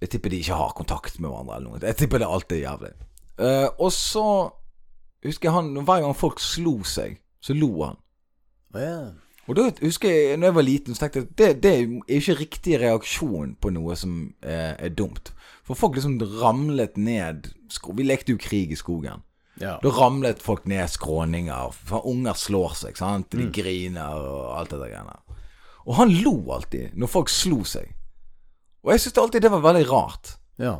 Jeg 0.00 0.10
tipper 0.12 0.30
de 0.30 0.38
ikke 0.38 0.54
har 0.54 0.74
kontakt 0.76 1.18
med 1.18 1.30
hverandre 1.30 1.56
eller 1.56 1.70
noe. 1.70 1.82
Jeg 1.82 1.96
tipper 1.96 2.20
det 2.20 2.28
alltid 2.28 2.58
er 2.58 2.66
jævlig. 2.68 2.92
Uh, 3.36 3.68
og 3.82 3.92
så 3.92 4.26
husker 5.24 5.48
jeg 5.48 5.52
han 5.52 5.74
Hver 5.84 6.00
gang 6.00 6.14
folk 6.16 6.40
slo 6.40 6.78
seg, 6.88 7.18
så 7.40 7.56
lo 7.56 7.70
han. 7.82 7.98
Oh, 8.74 8.80
yeah. 8.80 9.08
Og 9.46 9.56
da 9.56 9.66
husker 9.80 10.10
jeg, 10.10 10.36
når 10.36 10.50
jeg 10.50 10.54
var 10.54 10.66
liten, 10.66 10.94
så 10.94 11.06
tenkte 11.06 11.20
jeg 11.20 11.28
det, 11.38 11.50
det 11.62 11.72
er 11.72 12.18
ikke 12.18 12.38
riktig 12.40 12.80
reaksjon 12.82 13.54
på 13.62 13.70
noe 13.70 13.94
som 13.98 14.16
er, 14.42 14.74
er 14.74 14.90
dumt. 14.90 15.30
For 15.66 15.78
folk 15.78 15.96
liksom 15.96 16.18
ramlet 16.40 16.98
ned 16.98 17.52
Vi 17.96 18.06
lekte 18.06 18.34
jo 18.34 18.42
krig 18.42 18.70
i 18.74 18.78
skogen. 18.78 19.22
Ja. 19.60 19.76
Da 19.82 19.92
ramlet 19.92 20.42
folk 20.44 20.66
ned 20.68 20.90
skråninger. 20.92 21.72
For 21.88 22.04
unger 22.08 22.36
slår 22.36 22.74
seg, 22.76 22.98
sant. 23.00 23.32
De 23.32 23.48
griner 23.54 24.18
og 24.20 24.50
alt 24.58 24.74
det 24.74 24.80
der 24.82 24.92
greiene. 24.92 25.16
Og 25.86 25.96
han 26.00 26.12
lo 26.24 26.34
alltid 26.52 26.96
når 26.98 27.12
folk 27.12 27.32
slo 27.32 27.62
seg. 27.68 27.94
Og 28.84 28.92
jeg 28.92 29.02
syntes 29.06 29.22
alltid 29.22 29.46
det 29.46 29.54
var 29.54 29.64
veldig 29.64 29.88
rart. 29.90 30.36
ja. 30.62 30.78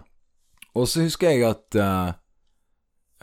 Og 0.77 0.85
så 0.93 1.07
husker 1.07 1.31
jeg 1.33 1.41
at 1.49 1.77
uh, 1.81 2.13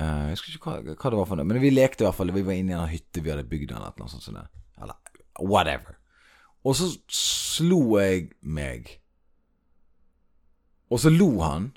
uh, 0.01 0.21
Jeg 0.25 0.31
husker 0.33 0.55
ikke 0.55 0.71
hva, 0.71 0.95
hva 0.97 1.09
det 1.13 1.17
var 1.19 1.27
for 1.29 1.37
noe, 1.37 1.45
men 1.45 1.59
vi 1.61 1.69
lekte 1.69 2.01
i 2.01 2.07
hvert 2.07 2.17
fall. 2.17 2.33
Vi 2.33 2.41
var 2.47 2.57
inne 2.57 2.73
i 2.73 2.77
en 2.79 2.89
hytte 2.89 3.21
vi 3.21 3.29
hadde 3.29 3.45
bygd 3.45 3.75
eller 3.75 3.93
noe 3.99 4.09
sånt. 4.09 4.25
som. 4.25 4.39
Eller 4.81 4.97
whatever. 5.37 5.99
Og 6.65 6.73
så 6.79 6.89
slo 7.13 7.99
jeg 7.99 8.31
meg. 8.41 8.89
Og 10.89 11.03
så 11.03 11.13
lo 11.13 11.29
han. 11.43 11.69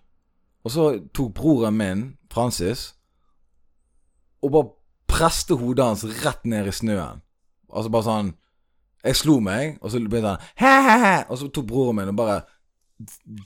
Og 0.64 0.72
så 0.72 0.86
tok 1.14 1.34
broren 1.36 1.76
min, 1.76 2.06
Francis, 2.32 2.94
og 4.46 4.52
bare 4.54 4.70
preste 5.11 5.56
hodet 5.59 5.85
hans 5.87 6.04
rett 6.24 6.44
ned 6.48 6.66
i 6.70 6.74
snøen. 6.74 7.22
Altså 7.72 7.90
bare 7.92 8.06
sånn 8.06 8.35
Jeg 9.06 9.16
slo 9.20 9.37
meg, 9.44 9.76
og 9.82 9.90
så 9.92 10.00
begynte 10.02 10.32
han 10.35 10.46
he-he-he, 10.59 11.26
Og 11.30 11.38
så 11.38 11.48
tok 11.54 11.66
broren 11.68 11.96
min 12.00 12.09
og 12.11 12.16
bare 12.18 12.40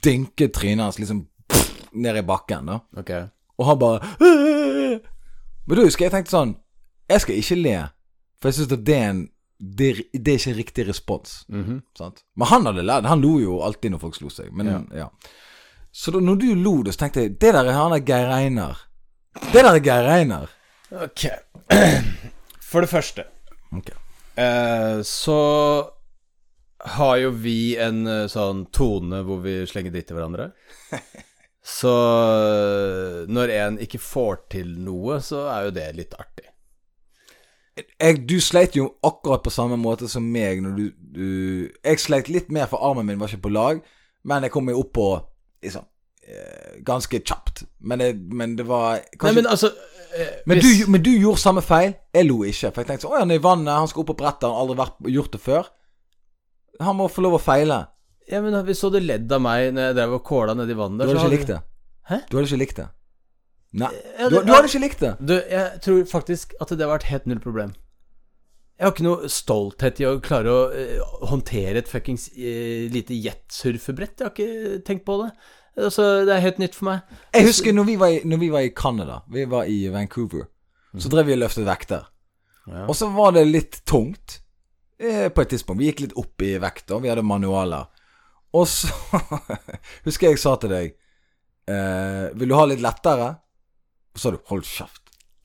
dynket 0.03 0.53
trynet 0.55 0.83
hans 0.87 0.99
liksom 1.01 1.25
pff, 1.51 1.71
ned 1.93 2.17
i 2.17 2.23
bakken. 2.25 2.65
da 2.71 2.79
Ok. 2.97 3.11
og 3.59 3.65
han 3.67 3.79
bare 3.79 3.99
«Åh!» 4.21 4.99
Men 5.67 5.77
da 5.77 5.83
husker 5.85 6.05
jeg 6.05 6.09
jeg 6.11 6.15
tenkte 6.15 6.33
sånn 6.33 6.55
Jeg 7.11 7.21
skal 7.21 7.35
ikke 7.37 7.57
le, 7.61 7.75
for 8.41 8.49
jeg 8.49 8.55
syns 8.57 8.71
at 8.77 8.85
det 8.87 8.95
er 8.97 9.09
en 9.11 9.21
det, 9.61 9.91
det 10.13 10.33
er 10.33 10.39
ikke 10.39 10.57
riktig 10.57 10.87
respons. 10.87 11.43
Mhm. 11.47 11.83
Sant? 11.93 12.23
Men 12.35 12.47
han 12.49 12.65
hadde 12.65 12.81
lært 12.81 13.05
Han 13.05 13.21
lo 13.21 13.35
jo 13.37 13.59
alltid 13.61 13.91
når 13.93 13.99
folk 14.01 14.15
slo 14.17 14.29
seg. 14.33 14.47
Men 14.51 14.65
ja, 14.71 14.79
Ja. 15.03 15.05
Så 15.93 16.09
da 16.15 16.17
når 16.23 16.39
du 16.41 16.47
lo, 16.55 16.73
så 16.89 16.97
tenkte 16.97 17.21
jeg 17.21 17.37
Det 17.39 17.51
der 17.53 17.67
er 17.69 17.73
han 17.77 17.91
der 17.91 17.99
Geir 18.01 18.31
Einar. 18.33 18.79
Det 19.53 19.61
der 19.61 19.75
er 19.75 19.79
Geir 19.85 20.09
Einar. 20.09 20.49
Ok. 20.91 21.25
For 22.71 22.83
det 22.83 22.89
første 22.91 23.23
Ok. 23.71 23.89
eh, 24.37 25.01
så 25.07 25.37
har 26.95 27.17
jo 27.21 27.29
vi 27.31 27.75
en 27.79 28.05
eh, 28.09 28.25
sånn 28.31 28.65
tone 28.73 29.21
hvor 29.27 29.39
vi 29.43 29.61
slenger 29.69 29.93
dritt 29.93 30.09
til 30.11 30.17
hverandre. 30.19 30.49
Så 31.61 31.91
eh, 31.93 33.19
når 33.29 33.51
en 33.59 33.75
ikke 33.83 33.99
får 34.01 34.39
til 34.49 34.71
noe, 34.81 35.19
så 35.21 35.43
er 35.53 35.67
jo 35.67 35.73
det 35.75 35.87
litt 35.99 36.15
artig. 36.17 36.47
Jeg, 37.77 38.23
du 38.27 38.35
sleit 38.43 38.75
jo 38.75 38.89
akkurat 39.05 39.43
på 39.45 39.53
samme 39.53 39.77
måte 39.79 40.09
som 40.11 40.25
meg 40.27 40.59
når 40.61 40.73
du, 40.75 40.81
du 41.15 41.27
Jeg 41.87 42.01
sleit 42.03 42.27
litt 42.33 42.49
mer, 42.51 42.67
for 42.67 42.83
armen 42.83 43.07
min 43.07 43.21
var 43.21 43.31
ikke 43.31 43.45
på 43.45 43.53
lag, 43.53 43.79
men 44.27 44.43
jeg 44.43 44.51
kom 44.53 44.67
jo 44.73 44.81
opp 44.83 44.91
på 44.97 45.07
liksom 45.63 45.87
Ganske 46.85 47.19
kjapt. 47.27 47.63
Men 47.83 47.99
det, 47.99 48.09
men 48.31 48.53
det 48.55 48.63
var 48.69 49.01
kanskje 49.19 49.25
Nei, 49.27 49.33
men 49.41 49.47
altså 49.51 49.71
Men 50.45 50.57
hvis- 50.59 50.85
du, 50.85 50.91
men 50.91 51.01
du 51.05 51.09
gjorde 51.11 51.39
samme 51.39 51.61
feil. 51.63 51.93
Jeg 52.13 52.27
lo 52.27 52.41
ikke. 52.43 52.71
For 52.73 52.81
jeg 52.81 52.87
tenkte 52.89 53.05
sånn 53.07 53.15
Å, 53.15 53.19
han 53.23 53.31
er 53.31 53.39
i 53.39 53.43
vannet, 53.43 53.73
han 53.73 53.87
skal 53.87 54.03
opp 54.03 54.09
på 54.11 54.17
brettet, 54.19 54.43
han 54.47 54.51
har 54.55 54.63
aldri 54.65 54.77
vært, 54.81 54.97
gjort 55.15 55.31
det 55.31 55.41
før. 55.41 55.69
Han 56.81 56.97
må 56.97 57.07
få 57.11 57.21
lov 57.25 57.37
å 57.37 57.41
feile. 57.43 57.87
Ja, 58.31 58.41
men 58.41 58.53
Hvis 58.65 58.79
du 58.81 58.87
hadde 58.89 59.03
ledd 59.05 59.31
av 59.31 59.41
meg 59.43 59.73
når 59.75 59.87
jeg 59.89 59.95
drev 59.99 60.13
og 60.17 60.23
kåla 60.23 60.55
nedi 60.55 60.73
vannet 60.77 61.05
Du 61.05 61.13
der, 61.13 61.19
hadde 61.19 61.29
ikke 61.29 61.37
likt 61.37 61.47
det. 61.53 61.61
Hæ? 62.09 62.17
Du 62.29 62.37
hadde 62.37 62.47
ikke 62.49 62.59
likt 62.63 62.75
det. 62.81 62.87
Nei. 63.73 63.89
Ja, 64.19 64.29
Du, 64.29 64.35
det- 64.35 64.45
du 64.47 64.51
hadde 64.53 64.67
ikke 64.71 64.83
likt 64.83 64.99
det. 64.99 65.13
Du, 65.25 65.33
jeg 65.39 65.81
tror 65.81 66.03
faktisk 66.11 66.53
at 66.61 66.69
det 66.69 66.79
har 66.81 66.91
vært 66.97 67.09
helt 67.11 67.25
null 67.27 67.39
problem. 67.39 67.73
Jeg 68.79 68.87
har 68.87 68.93
ikke 68.95 69.05
noe 69.05 69.29
stolthet 69.29 69.99
i 70.01 70.05
å 70.09 70.15
klare 70.25 70.49
å 70.49 70.61
uh, 70.73 71.25
håndtere 71.29 71.77
et 71.83 71.87
fuckings 71.87 72.29
uh, 72.33 72.89
lite 72.89 73.13
jetsurfebrett. 73.13 74.17
Jeg 74.17 74.25
har 74.25 74.33
ikke 74.33 74.81
tenkt 74.87 75.05
på 75.05 75.19
det. 75.21 75.31
Altså, 75.77 76.25
det 76.27 76.35
er 76.35 76.43
helt 76.43 76.59
nytt 76.59 76.75
for 76.75 76.89
meg. 76.89 77.17
Jeg 77.33 77.47
husker 77.47 77.75
når 77.75 77.87
vi 77.87 77.97
var 77.99 78.13
i, 78.13 78.21
når 78.27 78.41
vi 78.41 78.49
var 78.51 78.65
i 78.67 78.73
Canada, 78.75 79.21
vi 79.31 79.45
var 79.49 79.69
i 79.71 79.85
Vancouver, 79.93 80.49
så 80.99 81.09
drev 81.09 81.29
vi 81.29 81.37
og 81.37 81.43
løftet 81.45 81.67
vekter. 81.67 82.09
Ja. 82.67 82.85
Og 82.85 82.95
så 82.95 83.07
var 83.09 83.31
det 83.35 83.45
litt 83.47 83.79
tungt 83.87 84.41
eh, 84.99 85.29
på 85.31 85.41
et 85.41 85.53
tidspunkt. 85.53 85.79
Vi 85.81 85.89
gikk 85.89 86.03
litt 86.05 86.17
opp 86.19 86.43
i 86.45 86.57
vekt, 86.61 86.91
og 86.91 87.03
vi 87.05 87.11
hadde 87.11 87.23
manualer. 87.25 87.87
Og 88.53 88.67
så 88.67 88.91
husker 90.07 90.31
jeg 90.31 90.41
sa 90.41 90.57
til 90.59 90.73
deg 90.73 90.89
eh, 91.71 92.25
Vil 92.35 92.51
du 92.51 92.57
ha 92.57 92.65
litt 92.67 92.83
lettere? 92.83 93.29
Og 94.11 94.19
så 94.19 94.27
sa 94.27 94.31
du 94.35 94.41
'hold 94.43 94.65
kjeft'. 94.67 94.99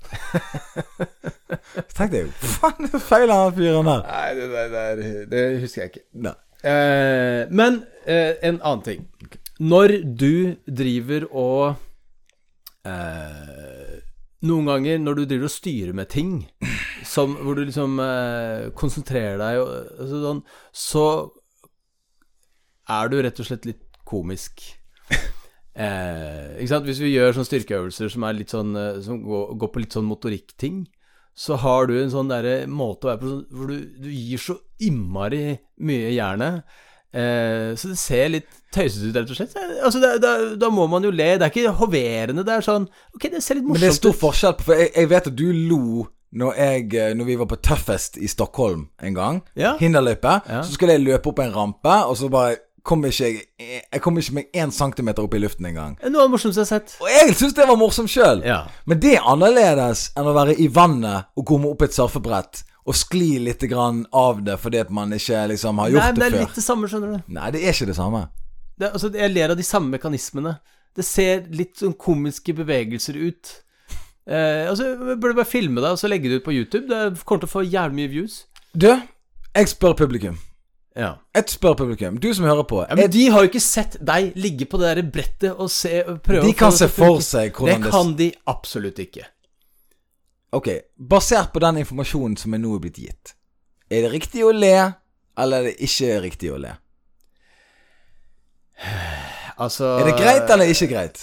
så 1.87 1.95
tenkte 1.95 2.17
jeg 2.19 2.27
jo 2.27 2.33
Faen, 2.57 2.91
feiler 2.99 3.35
han 3.35 3.55
fyren 3.55 3.89
der? 3.91 4.03
Nei, 4.07 4.35
det, 4.35 4.67
det, 4.75 5.31
det, 5.31 5.45
husker 5.63 5.83
jeg 5.83 5.93
ikke. 5.95 6.05
Nei. 6.27 6.35
Eh, 6.67 7.43
men 7.51 7.81
eh, 8.07 8.35
en 8.43 8.59
annen 8.59 8.83
ting. 8.87 9.07
Når 9.63 10.01
du 10.05 10.57
driver 10.69 11.25
og 11.33 11.77
eh, 12.85 13.95
Noen 14.47 14.69
ganger 14.69 14.99
når 15.01 15.17
du 15.17 15.23
driver 15.25 15.49
og 15.49 15.55
styrer 15.55 15.95
med 15.97 16.11
ting 16.13 16.35
som, 17.09 17.39
hvor 17.41 17.57
du 17.57 17.65
liksom 17.65 17.97
eh, 18.03 18.69
konsentrerer 18.77 19.41
deg 19.41 19.61
og, 19.63 20.11
sånn, 20.11 20.43
så 20.77 21.07
er 22.93 23.11
du 23.11 23.17
rett 23.25 23.41
og 23.43 23.49
slett 23.49 23.69
litt 23.69 24.03
komisk. 24.09 24.67
Eh, 25.77 26.55
ikke 26.57 26.71
sant? 26.71 26.87
Hvis 26.89 27.03
vi 27.05 27.11
gjør 27.11 27.35
sånne 27.37 27.49
styrkeøvelser 27.51 28.09
som, 28.09 28.23
er 28.25 28.37
litt 28.39 28.49
sånn, 28.49 28.71
eh, 28.81 28.95
som 29.05 29.19
går, 29.21 29.51
går 29.61 29.69
på 29.75 29.81
litt 29.83 29.93
sånn 29.93 30.07
motorikkting, 30.09 30.79
så 31.37 31.59
har 31.61 31.91
du 31.91 31.93
en 31.99 32.09
sånn 32.15 32.31
derre 32.31 32.55
måte 32.65 33.05
å 33.05 33.11
være 33.11 33.21
på 33.21 33.33
hvor 33.53 33.69
du, 33.69 33.83
du 34.01 34.09
gir 34.09 34.41
så 34.41 34.57
innmari 34.81 35.59
mye 35.85 36.15
jernet. 36.15 36.65
Eh, 37.17 37.71
så 37.81 37.89
det 37.93 37.97
ser 38.01 38.29
litt 38.35 38.49
tøysete 38.75 39.09
ut, 39.09 39.17
rett 39.17 39.31
og 39.33 39.39
slett. 39.39 39.55
Altså, 39.81 40.03
da, 40.03 40.17
da, 40.21 40.35
da 40.61 40.69
må 40.73 40.85
man 40.91 41.07
jo 41.07 41.13
le. 41.15 41.31
Det 41.39 41.47
er 41.47 41.55
ikke 41.55 41.73
hoverende. 41.81 42.45
Det 42.45 42.59
er 42.59 42.67
sånn 42.67 42.85
Ok, 43.17 43.31
det 43.33 43.41
ser 43.45 43.59
litt 43.59 43.71
Men 43.71 43.81
det 43.81 43.89
er 43.89 43.97
stor 43.97 44.17
forskjell 44.17 44.59
på 44.59 44.69
For 44.69 44.83
jeg, 44.83 44.93
jeg 44.93 45.11
vet 45.15 45.31
at 45.33 45.39
du 45.39 45.49
lo 45.71 46.05
når, 46.37 46.57
jeg, 46.59 46.87
eh, 46.99 47.15
når 47.17 47.29
vi 47.31 47.37
var 47.41 47.49
på 47.49 47.57
Tøffest 47.65 48.19
i 48.21 48.29
Stockholm 48.29 48.89
en 49.01 49.15
gang. 49.17 49.41
Ja. 49.57 49.77
Hinderløype. 49.81 50.35
Ja. 50.51 50.61
Så 50.67 50.75
skulle 50.75 50.99
jeg 50.99 51.07
løpe 51.07 51.31
opp 51.31 51.41
en 51.41 51.55
rampe, 51.55 51.95
og 52.05 52.17
så 52.19 52.29
bare 52.29 52.59
kom 52.87 53.05
ikke 53.09 53.31
jeg 53.31 53.47
Jeg 53.93 54.03
kom 54.03 54.19
ikke 54.19 54.35
meg 54.37 54.51
én 54.55 54.71
centimeter 54.75 55.25
opp 55.25 55.35
i 55.35 55.41
luften 55.41 55.71
engang. 55.71 55.97
Noe 56.03 56.27
av 56.27 56.29
det 56.29 56.35
morsomste 56.35 56.61
jeg 56.61 56.69
har 56.69 56.83
sett. 56.83 56.99
Og 57.01 57.09
jeg 57.11 57.35
syns 57.39 57.57
det 57.57 57.67
var 57.71 57.79
morsomt 57.81 58.13
sjøl. 58.13 58.45
Ja. 58.45 58.67
Men 58.85 59.01
det 59.01 59.17
er 59.17 59.25
annerledes 59.33 60.11
enn 60.19 60.29
å 60.29 60.35
være 60.37 60.59
i 60.61 60.69
vannet 60.69 61.33
og 61.39 61.47
komme 61.49 61.73
opp 61.73 61.87
et 61.87 61.97
surfebrett 61.97 62.67
og 62.87 62.95
skli 62.95 63.37
litt 63.43 63.65
grann 63.67 64.05
av 64.15 64.43
det 64.47 64.57
fordi 64.63 64.81
at 64.85 64.91
man 64.95 65.13
ikke 65.17 65.43
liksom 65.53 65.83
har 65.83 65.93
gjort 65.93 66.05
Nei, 66.05 66.11
men 66.13 66.21
det 66.21 66.31
det 66.31 66.39
er 66.39 66.45
litt 66.47 66.59
det 66.61 66.65
samme, 66.65 66.91
skjønner 66.91 67.15
du. 67.17 67.35
Nei, 67.35 67.53
det 67.55 67.63
er 67.65 67.75
ikke 67.75 67.91
det 67.91 67.99
samme. 67.99 68.23
Det, 68.77 68.91
altså, 68.93 69.11
jeg 69.17 69.33
ler 69.33 69.55
av 69.55 69.59
de 69.59 69.67
samme 69.67 69.91
mekanismene. 69.97 70.57
Det 70.97 71.05
ser 71.05 71.47
litt 71.53 71.81
sånn 71.83 71.97
komiske 71.99 72.55
bevegelser 72.57 73.19
ut. 73.19 73.53
Eh, 74.27 74.65
altså, 74.71 74.93
burde 75.17 75.37
bare 75.39 75.49
filme 75.49 75.83
det 75.83 75.93
og 75.97 76.01
så 76.01 76.11
legge 76.11 76.31
det 76.31 76.41
ut 76.41 76.47
på 76.47 76.55
YouTube. 76.55 76.87
Det 76.91 77.25
kommer 77.25 77.45
til 77.45 77.51
å 77.51 77.55
få 77.57 77.65
jævlig 77.67 78.01
mye 78.01 78.13
views. 78.13 78.43
Du, 78.77 78.91
jeg 79.57 79.73
spør 79.73 79.97
publikum. 79.99 80.39
Ja. 80.97 81.17
Jeg 81.37 81.53
spør 81.53 81.75
publikum. 81.77 82.17
Du 82.21 82.31
som 82.35 82.47
hører 82.49 82.65
på. 82.69 82.81
ja 82.89 82.97
men 82.97 83.11
de 83.13 83.27
har 83.33 83.45
jo 83.45 83.51
ikke 83.51 83.61
sett 83.61 83.99
deg 84.01 84.33
ligge 84.41 84.65
på 84.69 84.81
det 84.81 84.95
der 84.97 85.09
brettet 85.13 85.53
og 85.53 85.69
se 85.73 86.01
prøve 86.25 86.47
de 86.47 86.55
å 86.55 86.57
kan 86.57 86.73
det 86.73 86.81
se 86.81 86.89
for 86.89 87.21
seg 87.25 87.53
hvordan 87.53 87.83
Det 87.83 87.91
det 87.91 87.93
kan 87.93 88.15
de 88.17 88.31
absolutt 88.49 89.03
ikke. 89.05 89.27
Ok, 90.53 90.69
basert 90.97 91.53
på 91.53 91.61
den 91.61 91.79
informasjonen 91.83 92.37
som 92.39 92.55
er 92.55 92.59
nå 92.63 92.79
blitt 92.81 92.99
gitt, 93.03 93.35
er 93.91 94.03
det 94.07 94.13
riktig 94.13 94.45
å 94.47 94.53
le, 94.55 94.93
eller 95.39 95.59
er 95.59 95.71
det 95.71 95.77
ikke 95.89 96.21
riktig 96.25 96.53
å 96.55 96.59
le? 96.63 96.75
Altså 99.57 99.87
Er 100.01 100.05
det 100.11 100.19
greit 100.19 100.51
eller 100.53 100.69
ikke 100.69 100.89
greit? 100.91 101.21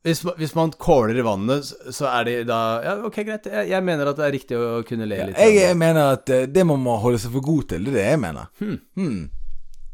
Hvis, 0.00 0.22
hvis 0.38 0.54
man 0.56 0.70
kåler 0.80 1.18
i 1.20 1.24
vannet, 1.26 1.66
så- 1.92 2.08
er 2.08 2.24
det 2.24 2.36
da 2.48 2.80
Ja, 2.82 2.94
ok, 3.04 3.18
greit. 3.28 3.44
Jeg, 3.44 3.68
jeg 3.68 3.84
mener 3.84 4.08
at 4.08 4.16
det 4.16 4.24
er 4.24 4.32
riktig 4.32 4.56
å 4.56 4.80
kunne 4.88 5.04
le 5.04 5.18
litt. 5.28 5.36
Jeg, 5.36 5.58
jeg 5.60 5.76
mener 5.76 6.14
at 6.14 6.30
eh, 6.32 6.46
det 6.48 6.64
må 6.64 6.78
man 6.80 7.02
holde 7.02 7.18
seg 7.20 7.34
for 7.34 7.44
god 7.44 7.68
til. 7.68 7.84
Det 7.84 7.92
er 7.92 7.98
det 7.98 8.06
jeg 8.06 8.20
mener. 8.22 8.48
Hmm. 8.96 9.18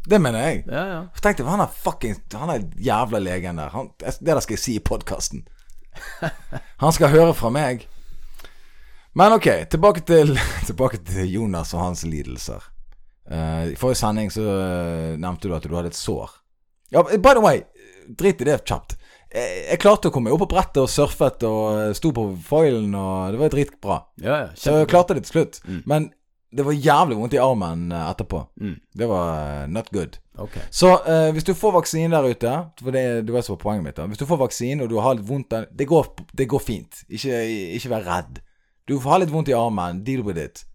Det 0.06 0.20
mener 0.22 0.46
jeg. 0.46 0.62
Ja, 0.70 0.84
ja. 0.92 1.00
Tenk 1.18 1.40
deg, 1.40 1.48
han 1.50 1.64
er 1.64 1.74
fucking 1.82 2.14
Han 2.38 2.52
er 2.54 2.62
jævla 2.78 3.18
legen 3.18 3.58
der. 3.58 3.74
Han, 3.74 3.90
det 3.98 4.14
der 4.22 4.40
skal 4.46 4.54
jeg 4.54 4.62
si 4.62 4.76
i 4.78 4.84
podkasten. 4.92 5.42
Han 6.82 6.94
skal 6.94 7.12
høre 7.12 7.34
fra 7.36 7.50
meg. 7.54 7.86
Men 9.16 9.32
ok, 9.32 9.48
tilbake 9.72 10.02
til, 10.06 10.34
tilbake 10.68 11.00
til 11.04 11.30
Jonas 11.32 11.72
og 11.76 11.84
hans 11.86 12.04
lidelser. 12.04 12.64
Eh, 13.30 13.72
I 13.72 13.78
forrige 13.80 14.02
sending 14.02 14.28
så 14.30 14.44
uh, 14.44 15.14
nevnte 15.18 15.48
du 15.48 15.54
at 15.56 15.64
du 15.64 15.74
hadde 15.74 15.90
et 15.94 15.98
sår. 15.98 16.34
Ja, 16.94 17.02
by 17.02 17.32
the 17.32 17.42
way, 17.42 17.62
drit 18.06 18.42
i 18.44 18.46
det 18.46 18.60
kjapt. 18.68 18.98
Jeg, 19.32 19.62
jeg 19.70 19.80
klarte 19.82 20.10
å 20.10 20.14
komme 20.14 20.30
opp 20.30 20.44
på 20.44 20.50
brettet 20.52 20.82
og 20.84 20.90
surfet 20.92 21.42
og 21.48 21.62
eh, 21.80 21.94
sto 21.98 22.12
på 22.14 22.28
foilen, 22.46 22.92
og 22.94 23.34
det 23.34 23.40
var 23.40 23.54
dritbra. 23.56 23.96
ja, 24.22 24.36
ja 24.44 24.52
Så 24.54 24.76
jeg 24.78 24.90
klarte 24.92 25.16
det 25.16 25.24
til 25.26 25.34
slutt. 25.34 25.58
Mm. 25.66 25.80
Men 25.90 26.10
det 26.50 26.62
var 26.62 26.72
jævlig 26.72 27.16
vondt 27.16 27.34
i 27.34 27.40
armen 27.42 27.92
eh, 27.92 28.10
etterpå. 28.10 28.40
Mm. 28.60 28.74
Det 28.94 29.08
var 29.10 29.62
eh, 29.62 29.68
not 29.68 29.90
good. 29.90 30.18
Okay. 30.38 30.62
Så 30.70 30.92
uh, 31.08 31.32
hvis 31.32 31.44
du 31.44 31.54
får 31.54 31.72
vaksine 31.72 32.12
der 32.12 32.26
ute 32.28 32.50
For 32.82 32.92
det, 32.92 33.24
det 33.24 33.32
var 33.32 33.40
så 33.40 33.54
som 33.54 33.58
poenget 33.58 33.84
mitt. 33.84 33.96
da 33.96 34.04
Hvis 34.06 34.18
du 34.18 34.26
får 34.26 34.36
vaksine 34.36 34.84
og 34.84 34.90
du 34.90 34.98
har 35.00 35.14
litt 35.16 35.28
vondt 35.28 35.54
det, 35.72 35.86
går, 35.88 36.06
det 36.32 36.48
går 36.48 36.60
fint. 36.60 37.04
Ikke, 37.08 37.40
ikke 37.74 37.90
vær 37.90 38.04
redd. 38.04 38.42
Du 38.84 38.98
får 39.00 39.10
ha 39.10 39.18
litt 39.22 39.32
vondt 39.32 39.48
i 39.48 39.56
armen, 39.56 40.04
deal 40.04 40.20
with 40.22 40.38
it, 40.38 40.66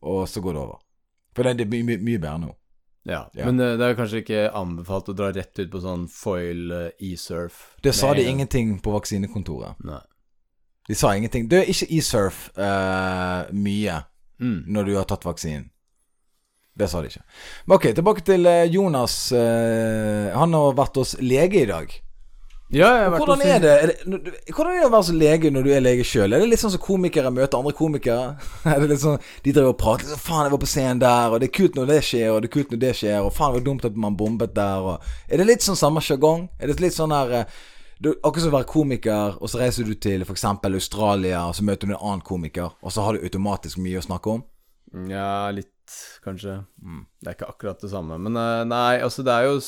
og 0.00 0.28
så 0.28 0.40
går 0.40 0.52
det 0.52 0.60
over. 0.62 0.80
For 1.36 1.44
det, 1.44 1.58
det 1.60 1.66
er 1.66 1.84
mye, 1.84 1.98
mye, 2.00 2.18
bedre 2.18 2.38
nå. 2.38 2.54
Ja. 3.04 3.28
Ja. 3.34 3.46
Men 3.46 3.60
det 3.60 3.84
er 3.84 3.94
kanskje 3.98 4.22
ikke 4.22 4.48
anbefalt 4.58 5.10
å 5.12 5.14
dra 5.14 5.28
rett 5.30 5.58
ut 5.58 5.70
på 5.70 5.82
sånn 5.82 6.08
foil 6.10 6.72
e-surf. 6.98 7.76
Det 7.84 7.94
sa 7.94 8.14
de 8.14 8.24
en 8.24 8.34
ingenting 8.34 8.78
på 8.82 8.94
vaksinekontoret. 8.96 9.78
Nei. 9.86 10.00
De 10.88 10.96
sa 10.98 11.12
ingenting. 11.14 11.46
Du, 11.50 11.60
ikke 11.60 11.86
e-surf 11.94 12.48
uh, 12.58 13.46
mye 13.54 14.00
Mm. 14.42 14.64
når 14.74 14.84
du 14.90 14.96
har 14.98 15.04
tatt 15.06 15.24
vaksinen. 15.24 15.68
Det 16.74 16.88
sa 16.88 17.02
de 17.04 17.10
ikke. 17.12 17.20
Men 17.68 17.76
ok, 17.76 17.90
tilbake 17.94 18.22
til 18.26 18.46
eh, 18.48 18.64
Jonas. 18.72 19.16
eh, 19.36 20.32
han 20.34 20.52
har 20.56 20.72
vært 20.78 20.96
hos 20.98 21.14
lege 21.20 21.62
i 21.62 21.68
dag. 21.68 21.92
Ja, 22.72 22.88
jeg 22.96 23.02
har 23.04 23.10
vært 23.12 23.20
Hvordan 23.20 23.42
hos- 23.42 23.52
er 23.52 23.58
det, 23.60 23.72
er 23.82 23.86
det 23.92 24.54
Hvordan 24.56 24.70
er 24.72 24.80
det 24.80 24.86
å 24.88 24.92
være 24.94 25.04
så 25.10 25.12
lege 25.20 25.50
når 25.52 25.62
du 25.66 25.70
er 25.76 25.82
lege 25.84 26.04
sjøl? 26.08 26.32
Er 26.32 26.40
det 26.40 26.46
litt 26.48 26.62
sånn 26.62 26.72
som 26.72 26.80
komikere 26.80 27.28
møter 27.30 27.58
andre 27.60 27.74
komikere? 27.76 28.38
Er 28.64 28.80
det 28.80 28.88
litt 28.94 29.02
sånn 29.02 29.18
De 29.44 29.52
driver 29.52 29.74
og 29.74 29.76
prater 29.82 30.06
liksom, 30.08 30.22
'Faen, 30.24 30.46
jeg 30.48 30.54
var 30.54 30.62
på 30.64 30.70
scenen 30.72 31.02
der', 31.02 31.28
og 31.34 31.40
'det 31.42 31.48
er 31.50 31.56
kult 31.58 31.76
når 31.76 31.86
det 31.92 31.98
skjer', 32.08 32.30
og 32.32 32.40
'det 32.40 32.48
er 32.48 32.54
kult 32.56 32.70
når 32.72 32.80
det 32.86 32.94
skjer', 32.96 33.20
og 33.26 33.32
'faen, 33.36 33.52
det 33.52 33.60
var 33.60 33.66
dumt 33.68 33.84
at 33.84 33.96
man 34.06 34.16
bombet 34.16 34.54
der', 34.56 34.80
og 34.88 35.02
Er 35.28 35.36
det 35.36 35.46
litt 35.46 35.60
sånn 35.68 35.76
samme 35.76 36.00
sjargong? 36.00 36.48
Er 36.58 36.66
det 36.72 36.80
litt 36.80 36.96
sånn 36.96 37.12
her 37.12 37.30
eh, 37.42 37.44
du, 38.02 38.10
Akkurat 38.22 38.44
som 38.44 38.52
å 38.52 38.58
være 38.58 38.70
komiker, 38.70 39.36
og 39.38 39.50
så 39.50 39.60
reiser 39.62 39.86
du 39.86 39.94
til 39.94 40.24
f.eks. 40.26 40.44
Australia, 40.48 41.44
og 41.48 41.56
så 41.58 41.66
møter 41.66 41.88
du 41.88 41.94
en 41.94 42.00
annen 42.00 42.24
komiker, 42.26 42.74
og 42.80 42.94
så 42.94 43.04
har 43.06 43.16
du 43.16 43.26
automatisk 43.26 43.80
mye 43.82 44.00
å 44.00 44.06
snakke 44.06 44.36
om? 44.36 44.42
Ja, 45.08 45.50
litt, 45.54 45.94
kanskje. 46.24 46.58
Mm. 46.82 47.04
Det 47.20 47.30
er 47.30 47.36
ikke 47.38 47.52
akkurat 47.52 47.84
det 47.84 47.92
samme. 47.92 48.18
Men 48.20 48.36
eh, 48.36 48.64
nei, 48.68 49.00
altså, 49.04 49.24
det 49.26 49.32
er 49.32 49.48
jo 49.48 49.60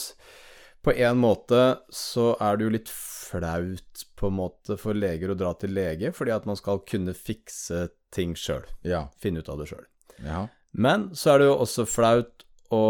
På 0.84 0.92
en 0.92 1.16
måte 1.16 1.60
så 1.88 2.34
er 2.44 2.58
det 2.58 2.66
jo 2.66 2.72
litt 2.74 2.90
flaut 2.92 4.02
på 4.20 4.28
en 4.28 4.36
måte 4.36 4.76
for 4.76 4.92
leger 4.92 5.32
å 5.32 5.38
dra 5.38 5.54
til 5.56 5.72
lege, 5.72 6.10
fordi 6.12 6.34
at 6.34 6.44
man 6.44 6.58
skal 6.60 6.82
kunne 6.84 7.14
fikse 7.16 7.86
ting 8.12 8.34
sjøl. 8.36 8.66
Ja. 8.84 9.06
Finne 9.16 9.40
ut 9.40 9.48
av 9.48 9.62
det 9.62 9.70
sjøl. 9.72 9.86
ja. 10.20 10.46
Men 10.74 11.12
så 11.14 11.30
er 11.30 11.38
det 11.38 11.46
jo 11.46 11.58
også 11.62 11.84
flaut 11.86 12.42
å 12.74 12.86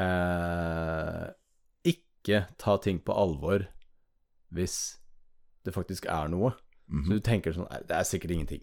eh, 0.00 1.26
ikke 1.84 2.46
ta 2.56 2.78
ting 2.80 3.02
på 3.04 3.12
alvor 3.12 3.66
hvis 4.54 4.96
det 5.64 5.74
faktisk 5.74 6.06
er 6.08 6.28
noe. 6.32 6.52
Mhm. 6.88 7.04
Så 7.04 7.18
du 7.18 7.20
tenker 7.20 7.52
sånn 7.52 7.68
Det 7.86 7.96
er 7.96 8.06
sikkert 8.08 8.30
ingenting. 8.32 8.62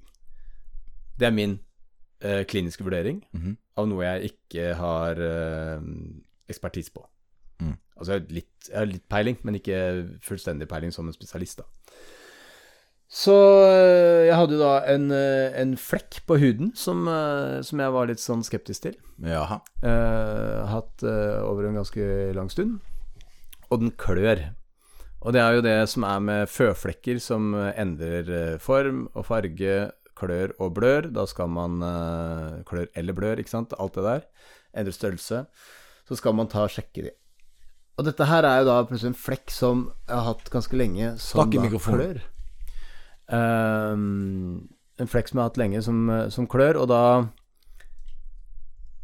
Det 1.20 1.28
er 1.28 1.32
min 1.32 1.60
uh, 2.24 2.44
kliniske 2.44 2.84
vurdering 2.84 3.24
Mhm. 3.34 3.58
av 3.78 3.88
noe 3.88 4.04
jeg 4.04 4.32
ikke 4.32 4.74
har 4.76 5.16
uh, 5.20 5.82
ekspertise 6.50 6.92
på. 6.94 7.06
Mm. 7.60 7.78
Altså 7.98 8.12
jeg 8.12 8.20
har, 8.22 8.34
litt, 8.36 8.68
jeg 8.70 8.78
har 8.78 8.86
litt 8.86 9.06
peiling, 9.10 9.38
men 9.44 9.56
ikke 9.56 9.80
fullstendig 10.22 10.68
peiling 10.68 10.92
som 10.92 11.08
en 11.08 11.14
spesialist, 11.16 11.58
da. 11.62 11.64
Så 13.08 13.32
eh, 13.64 14.26
jeg 14.28 14.36
hadde 14.36 14.58
jo 14.58 14.60
da 14.60 14.74
en, 14.92 15.06
en 15.12 15.76
flekk 15.78 16.24
på 16.28 16.36
huden 16.42 16.72
som, 16.76 17.06
som 17.64 17.80
jeg 17.80 17.94
var 17.94 18.10
litt 18.10 18.20
sånn 18.20 18.42
skeptisk 18.44 18.82
til. 18.88 18.98
Jaha. 19.24 19.62
Eh, 19.86 20.66
hatt 20.68 21.06
eh, 21.06 21.38
over 21.46 21.70
en 21.70 21.78
ganske 21.80 22.08
lang 22.36 22.50
stund. 22.52 22.80
Og 23.70 23.80
den 23.86 23.92
klør. 23.96 24.42
Og 25.26 25.34
det 25.34 25.42
er 25.42 25.56
jo 25.58 25.66
det 25.66 25.78
som 25.90 26.06
er 26.06 26.22
med 26.22 26.50
føflekker 26.54 27.18
som 27.24 27.54
endrer 27.58 28.28
eh, 28.30 28.58
form 28.62 29.08
og 29.18 29.26
farge, 29.26 29.78
klør 30.16 30.54
og 30.62 30.76
blør. 30.78 31.10
Da 31.16 31.26
skal 31.28 31.50
man 31.52 31.82
eh, 31.84 32.62
Klør 32.70 32.92
eller 32.94 33.18
blør, 33.18 33.42
ikke 33.42 33.56
sant. 33.56 33.74
Alt 33.82 33.98
det 33.98 34.06
der. 34.06 34.28
Endre 34.78 34.94
størrelse. 34.94 35.46
Så 36.06 36.20
skal 36.20 36.38
man 36.38 36.52
ta 36.52 36.68
og 36.68 36.74
sjekke 36.74 37.08
de. 37.08 37.16
Og 37.98 38.06
dette 38.06 38.28
her 38.28 38.46
er 38.46 38.62
jo 38.62 38.70
da 38.70 38.78
plutselig 38.86 39.14
en 39.14 39.18
flekk 39.18 39.52
som 39.56 39.86
jeg 40.06 40.14
har 40.14 40.28
hatt 40.28 40.52
ganske 40.54 40.78
lenge, 40.78 41.14
som 41.18 41.50
da 41.50 41.70
klør. 41.80 42.20
Ehm, 43.34 44.68
en 45.00 45.10
flekk 45.10 45.32
som 45.32 45.40
jeg 45.40 45.42
har 45.42 45.50
hatt 45.50 45.60
lenge, 45.62 45.82
som, 45.82 46.12
som 46.30 46.50
klør, 46.52 46.82
og 46.84 46.90
da 46.92 47.04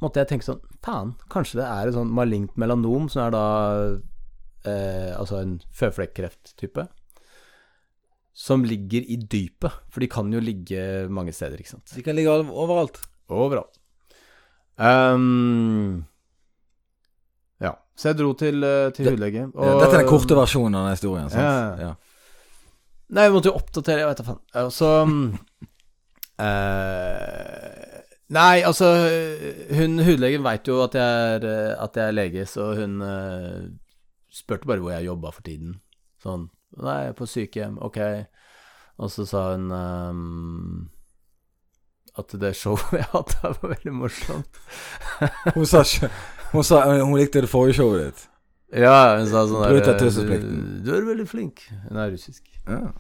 måtte 0.04 0.22
jeg 0.22 0.34
tenke 0.34 0.48
sånn 0.50 0.62
Faen, 0.82 1.14
kanskje 1.30 1.60
det 1.60 1.66
er 1.70 1.88
et 1.88 1.94
sånn 1.94 2.10
malignt 2.10 2.56
melanom, 2.58 3.06
som 3.14 3.28
er 3.28 3.34
da 3.36 3.46
eh, 4.66 5.12
Altså 5.18 5.42
en 5.42 5.60
føflekkreft-type. 5.76 6.88
Som 8.34 8.64
ligger 8.64 9.04
i 9.04 9.18
dypet. 9.20 9.82
For 9.92 10.04
de 10.04 10.10
kan 10.12 10.32
jo 10.34 10.40
ligge 10.40 11.08
mange 11.12 11.34
steder, 11.36 11.60
ikke 11.60 11.76
sant. 11.76 11.96
De 11.96 12.04
kan 12.06 12.16
ligge 12.16 12.32
overalt. 12.32 13.02
Overalt. 13.32 13.78
Um, 14.82 16.06
ja. 17.62 17.76
Så 17.96 18.12
jeg 18.12 18.18
dro 18.22 18.32
til, 18.34 18.64
eh, 18.64 18.90
til 18.96 19.12
hudlege. 19.12 19.46
Ja, 19.54 19.76
dette 19.78 19.94
er 19.94 20.02
den 20.02 20.10
korte 20.10 20.38
versjonen 20.38 20.80
av 20.80 20.88
den 20.88 20.98
historien. 20.98 21.30
Sant? 21.30 21.44
Ja. 21.44 21.92
Ja. 21.92 21.94
Nei, 23.12 23.28
vi 23.28 23.36
måtte 23.36 23.52
jo 23.52 23.60
oppdatere, 23.60 24.02
jeg 24.02 24.10
veit 24.10 24.22
da 24.22 24.26
faen. 24.26 24.42
Og 24.64 24.72
så 24.72 24.92
mm, 25.06 25.24
eh, 26.40 27.88
Nei, 28.32 28.62
altså 28.64 28.88
Hun 29.76 30.00
hudlegen 30.00 30.46
veit 30.46 30.70
jo 30.72 30.78
at 30.86 30.96
jeg, 30.96 31.26
er, 31.36 31.48
eh, 31.50 31.74
at 31.76 32.00
jeg 32.00 32.08
er 32.08 32.16
lege, 32.16 32.46
så 32.48 32.72
hun 32.80 33.02
spurte 34.42 34.70
bare 34.70 34.84
hvor 34.84 34.94
jeg 34.96 35.08
jobba 35.08 35.32
for 35.36 35.46
tiden. 35.46 35.78
Sånn 36.24 36.50
Nei, 36.82 37.12
på 37.18 37.26
sykehjem. 37.28 37.78
Ok. 37.84 37.98
Og 39.02 39.10
så 39.12 39.26
sa 39.28 39.42
hun 39.52 39.72
um, 39.76 40.90
at 42.20 42.32
det 42.40 42.54
showet 42.56 42.94
jeg 43.02 43.08
hadde, 43.12 43.40
var 43.44 43.74
veldig 43.74 43.94
morsomt. 43.96 44.60
Hun 45.58 45.66
sa 45.68 45.84
Hun 46.52 46.64
sa 46.68 46.82
hun 46.92 47.16
likte 47.16 47.42
det 47.44 47.50
forrige 47.52 47.80
showet 47.80 48.06
ditt. 48.06 48.24
Ja, 48.84 49.18
hun 49.20 49.28
sa 49.28 49.46
sånn 49.48 49.64
der. 49.64 50.00
Du, 50.04 50.42
du 50.84 50.90
er 50.96 51.06
veldig 51.08 51.28
flink. 51.28 51.64
Hun 51.90 52.00
er 52.00 52.12
russisk. 52.12 52.44
Ja. 52.68 52.92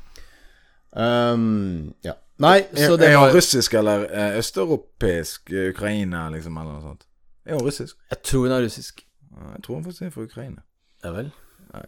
Um, 0.91 1.93
ja. 2.03 2.17
Nei, 2.41 2.57
så 2.75 2.95
det 2.99 3.11
er 3.11 3.17
var 3.19 3.29
hun 3.29 3.37
russisk 3.37 3.75
eller 3.79 4.07
eh, 4.09 4.37
østeuropeisk? 4.39 5.51
eh, 5.51 5.69
Ukraina, 5.71 6.25
liksom, 6.33 6.57
eller 6.57 6.77
noe 6.77 6.81
sånt? 6.89 7.05
Er 7.45 7.59
hun 7.59 7.67
russisk? 7.67 7.99
Jeg 8.11 8.23
tror 8.27 8.47
hun 8.47 8.55
er 8.55 8.63
russisk. 8.65 9.03
Jeg 9.31 9.63
tror 9.63 9.77
hun 9.77 9.85
faktisk 9.85 10.07
er 10.07 10.13
fra 10.15 10.25
Ukraina. 10.27 10.63
Ja 11.01 11.13
vel? 11.15 11.31
Nei, 11.73 11.85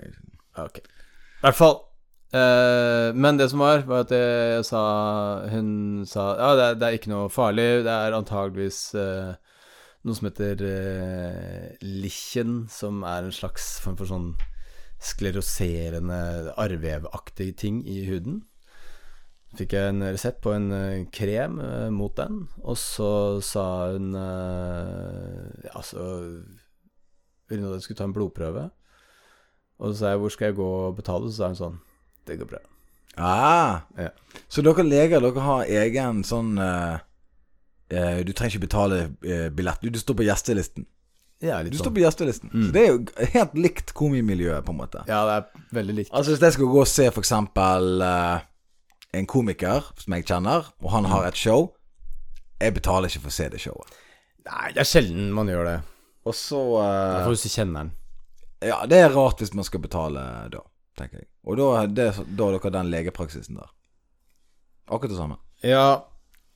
Ok. 0.64 0.80
I 0.84 1.48
hvert 1.48 1.58
fall. 1.58 1.80
Eh, 2.34 3.10
men 3.14 3.38
det 3.38 3.50
som 3.52 3.62
var, 3.62 3.84
var 3.86 4.06
at 4.06 4.12
jeg 4.14 4.64
sa 4.66 4.84
Hun 5.52 6.02
sa 6.10 6.32
ja, 6.40 6.48
det 6.58 6.64
er, 6.64 6.78
det 6.80 6.88
er 6.88 6.98
ikke 6.98 7.12
noe 7.14 7.34
farlig. 7.34 7.84
Det 7.86 7.94
er 7.94 8.18
antageligvis 8.18 8.80
eh, 8.98 9.34
noe 10.04 10.18
som 10.18 10.28
heter 10.28 10.60
uh, 10.60 11.68
lichen, 11.80 12.66
som 12.68 13.06
er 13.08 13.24
en 13.24 13.36
slags 13.36 13.78
form 13.80 13.96
for 13.96 14.10
sånn 14.10 14.34
skleroserende, 15.04 16.54
arrvevaktig 16.60 17.54
ting 17.60 17.82
i 17.88 18.02
huden. 18.08 18.42
Fikk 19.54 19.76
jeg 19.78 19.92
en 19.92 20.02
resept 20.08 20.42
på 20.42 20.54
en 20.56 20.72
eh, 20.74 21.04
krem 21.14 21.60
eh, 21.62 21.90
mot 21.94 22.14
den, 22.18 22.48
og 22.66 22.78
så 22.80 23.40
sa 23.46 23.66
hun 23.94 24.16
eh, 24.18 25.68
Ja, 25.68 25.84
så 25.86 26.06
ville 27.50 27.62
hun 27.62 27.70
at 27.70 27.78
jeg 27.78 27.86
skulle 27.86 28.00
ta 28.02 28.08
en 28.10 28.16
blodprøve. 28.16 28.64
Og 29.84 29.92
så 29.92 30.00
sa 30.00 30.12
jeg 30.14 30.20
'hvor 30.20 30.32
skal 30.32 30.46
jeg 30.46 30.56
gå 30.56 30.68
og 30.88 30.96
betale?' 30.96 31.28
Så 31.32 31.36
sa 31.38 31.48
hun 31.52 31.56
sånn 31.60 31.80
'det 32.26 32.40
går 32.40 32.46
bra'. 32.48 32.66
Ah, 33.18 33.82
Ja. 33.98 34.10
Så 34.50 34.62
dere 34.64 34.84
leger 34.84 35.20
dere 35.20 35.40
har 35.40 35.66
egen 35.66 36.24
sånn 36.24 36.58
uh, 36.58 36.98
uh, 37.94 38.24
Du 38.24 38.32
trenger 38.34 38.56
ikke 38.56 38.68
betale 38.68 39.16
uh, 39.26 39.50
billett. 39.50 39.82
Du, 39.82 39.90
du 39.90 40.00
står 40.00 40.16
på 40.16 40.24
gjestelisten. 40.26 40.86
Ja, 41.44 41.62
litt 41.62 41.74
Du 41.74 41.78
sånn. 41.78 41.86
står 41.86 41.94
på 41.94 42.04
gjestelisten. 42.06 42.50
Mm. 42.54 42.66
Så 42.66 42.72
det 42.72 42.82
er 42.82 42.92
jo 42.94 43.30
helt 43.34 43.54
likt 43.54 43.94
komimiljøet, 43.94 44.64
på 44.66 44.72
en 44.72 44.78
måte. 44.80 45.04
Ja, 45.08 45.26
det 45.28 45.34
er 45.36 45.44
veldig 45.76 45.96
likt. 45.96 46.12
Altså 46.14 46.32
Hvis 46.32 46.42
jeg 46.42 46.54
skal 46.54 46.66
gå 46.66 46.80
og 46.80 46.88
se 46.88 47.12
for 47.12 47.22
eksempel 47.22 48.02
eh, 48.02 48.40
en 49.14 49.28
komiker 49.28 49.90
som 50.00 50.14
jeg 50.14 50.26
kjenner, 50.26 50.72
og 50.82 50.92
han 50.92 51.06
har 51.06 51.28
et 51.28 51.36
show 51.38 51.74
Jeg 52.62 52.74
betaler 52.74 53.10
ikke 53.10 53.26
for 53.26 53.28
å 53.34 53.36
se 53.36 53.50
det 53.50 53.60
showet. 53.60 53.90
Nei, 54.46 54.72
det 54.72 54.80
er 54.80 54.88
sjelden 54.88 55.34
man 55.36 55.48
gjør 55.52 55.66
det. 55.68 55.82
Og 56.26 56.34
så 56.34 56.60
uh, 56.80 57.28
hvis 57.28 57.44
du 57.44 57.50
kjenner 57.52 57.82
den. 57.84 57.92
Ja, 58.64 58.84
det 58.90 59.02
er 59.02 59.14
rart 59.14 59.42
hvis 59.44 59.54
man 59.58 59.68
skal 59.68 59.84
betale 59.84 60.24
da, 60.54 60.64
tenker 61.00 61.24
jeg. 61.24 61.30
Og 61.44 61.60
da, 61.60 61.86
det, 61.88 62.10
da 62.24 62.48
har 62.50 62.58
dere 62.58 62.74
den 62.78 62.92
legepraksisen 62.94 63.60
der. 63.60 63.70
Akkurat 64.88 65.14
det 65.14 65.20
samme. 65.20 65.40
Ja, 65.64 66.04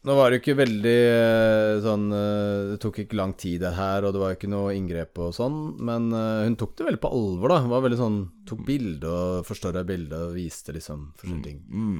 nå 0.07 0.15
var 0.15 0.29
det 0.29 0.37
jo 0.37 0.43
ikke 0.43 0.59
veldig 0.61 0.97
eh, 1.11 1.77
sånn 1.83 2.03
eh, 2.15 2.69
Det 2.71 2.77
tok 2.83 2.99
ikke 3.03 3.17
lang 3.19 3.33
tid, 3.39 3.61
det 3.63 3.73
her, 3.75 4.05
og 4.05 4.13
det 4.15 4.21
var 4.21 4.35
ikke 4.35 4.49
noe 4.51 4.75
inngrep 4.75 5.19
og 5.23 5.33
sånn, 5.35 5.57
men 5.83 6.11
eh, 6.15 6.43
hun 6.45 6.55
tok 6.59 6.77
det 6.79 6.87
veldig 6.87 7.01
på 7.03 7.11
alvor, 7.17 7.51
da. 7.51 7.61
Hun 7.65 7.73
var 7.73 7.83
veldig 7.87 7.99
sånn 7.99 8.19
Tok 8.47 8.61
bilde 8.67 9.11
og 9.11 9.47
forstørra 9.47 9.83
bilde 9.87 10.21
og 10.29 10.37
viste 10.37 10.75
liksom 10.75 11.09
forskjellige 11.19 11.49
ting. 11.49 11.57
Mm. 11.67 11.97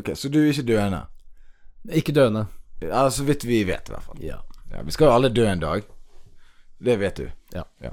Ok, 0.00 0.14
så 0.16 0.30
du 0.32 0.38
er 0.40 0.52
ikke 0.54 0.68
døende? 0.70 1.02
Ikke 1.98 2.14
døende. 2.16 2.46
Ja, 2.80 3.02
så 3.12 3.26
vidt 3.28 3.44
vi 3.44 3.58
vet, 3.68 3.90
i 3.90 3.92
hvert 3.92 4.06
fall. 4.06 4.22
Ja. 4.24 4.38
Ja, 4.70 4.80
vi 4.86 4.94
skal 4.94 5.10
jo 5.10 5.16
alle 5.18 5.28
dø 5.34 5.44
en 5.50 5.60
dag. 5.60 5.84
Det 6.80 6.96
vet 6.96 7.20
du. 7.20 7.26
Ja. 7.52 7.66
Ja. 7.84 7.92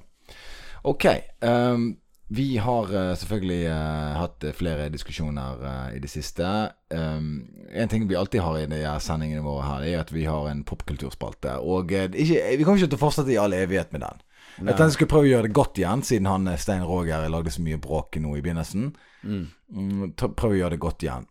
Ok. 0.88 1.06
Um, 1.44 1.98
vi 2.30 2.58
har 2.58 2.84
uh, 2.92 3.16
selvfølgelig 3.16 3.68
uh, 3.72 4.14
hatt 4.20 4.46
flere 4.56 4.90
diskusjoner 4.92 5.60
uh, 5.64 5.96
i 5.96 6.00
det 6.04 6.10
siste. 6.12 6.48
Um, 6.92 7.48
en 7.72 7.92
ting 7.92 8.06
vi 8.08 8.16
alltid 8.20 8.44
har 8.44 8.60
i 8.60 8.68
de 8.72 8.80
her 8.84 9.00
sendingene 9.04 9.44
våre 9.44 9.66
her, 9.68 9.88
er 9.88 10.02
at 10.04 10.14
vi 10.16 10.24
har 10.28 10.48
en 10.52 10.64
popkulturspalte. 10.68 11.58
Og 11.60 11.92
ikke, 11.92 12.40
vi 12.58 12.64
kommer 12.68 12.80
ikke 12.80 12.92
til 12.94 13.00
å 13.00 13.04
fortsette 13.04 13.34
i 13.36 13.40
all 13.40 13.56
evighet 13.56 13.92
med 13.96 14.04
den. 14.06 14.24
Jeg 14.58 14.66
tenkte 14.70 14.88
jeg 14.88 14.96
skulle 14.96 15.12
prøve 15.12 15.28
å 15.28 15.32
gjøre 15.32 15.48
det 15.50 15.56
godt 15.60 15.80
igjen, 15.82 16.04
siden 16.08 16.30
han 16.32 16.48
Stein 16.58 16.86
Roger 16.88 17.28
lagde 17.30 17.52
så 17.54 17.62
mye 17.62 17.80
bråk 17.84 18.16
nå 18.24 18.38
i 18.38 18.44
begynnelsen. 18.46 18.88
Mm, 19.28 20.14
ta- 20.18 20.32
prøv 20.34 20.56
å 20.56 20.62
gjøre 20.62 20.76
det 20.78 20.82
godt 20.82 21.04
igjen. 21.06 21.28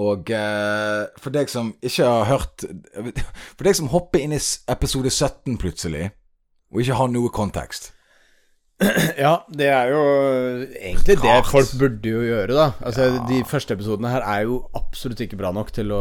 Og 0.00 0.30
for 1.22 1.34
deg 1.34 1.50
som 1.50 1.72
ikke 1.82 2.06
har 2.06 2.28
hørt 2.30 2.62
For 3.56 3.66
deg 3.66 3.74
som 3.76 3.90
hopper 3.90 4.22
inn 4.22 4.32
i 4.36 4.38
episode 4.70 5.10
17 5.10 5.56
plutselig, 5.60 6.12
og 6.70 6.82
ikke 6.84 6.98
har 7.00 7.10
noe 7.10 7.32
kontekst 7.34 7.90
Ja, 9.20 9.32
det 9.52 9.66
er 9.68 9.90
jo 9.92 10.00
egentlig 10.80 11.16
det 11.20 11.34
folk 11.50 11.72
burde 11.80 12.08
jo 12.14 12.20
gjøre, 12.24 12.54
da. 12.56 12.66
Altså, 12.80 13.08
Ja. 13.10 13.26
De 13.28 13.40
første 13.44 13.74
episodene 13.76 14.08
her 14.12 14.24
er 14.24 14.46
jo 14.48 14.62
absolutt 14.78 15.20
ikke 15.20 15.36
bra 15.40 15.50
nok 15.52 15.70
til 15.76 15.92
å, 15.92 16.00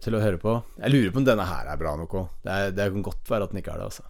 til 0.00 0.16
å 0.16 0.22
høre 0.22 0.38
på. 0.40 0.54
Jeg 0.80 0.94
lurer 0.94 1.12
på 1.12 1.20
om 1.20 1.26
denne 1.28 1.44
her 1.48 1.68
er 1.68 1.76
bra 1.80 1.92
nok 2.00 2.16
òg. 2.22 2.28
Det, 2.44 2.52
er- 2.56 2.74
det 2.78 2.86
kan 2.94 3.02
godt 3.10 3.30
være 3.30 3.42
at 3.48 3.52
den 3.52 3.60
ikke 3.60 3.74
er 3.74 3.82
det, 3.82 3.88
altså. 3.92 4.06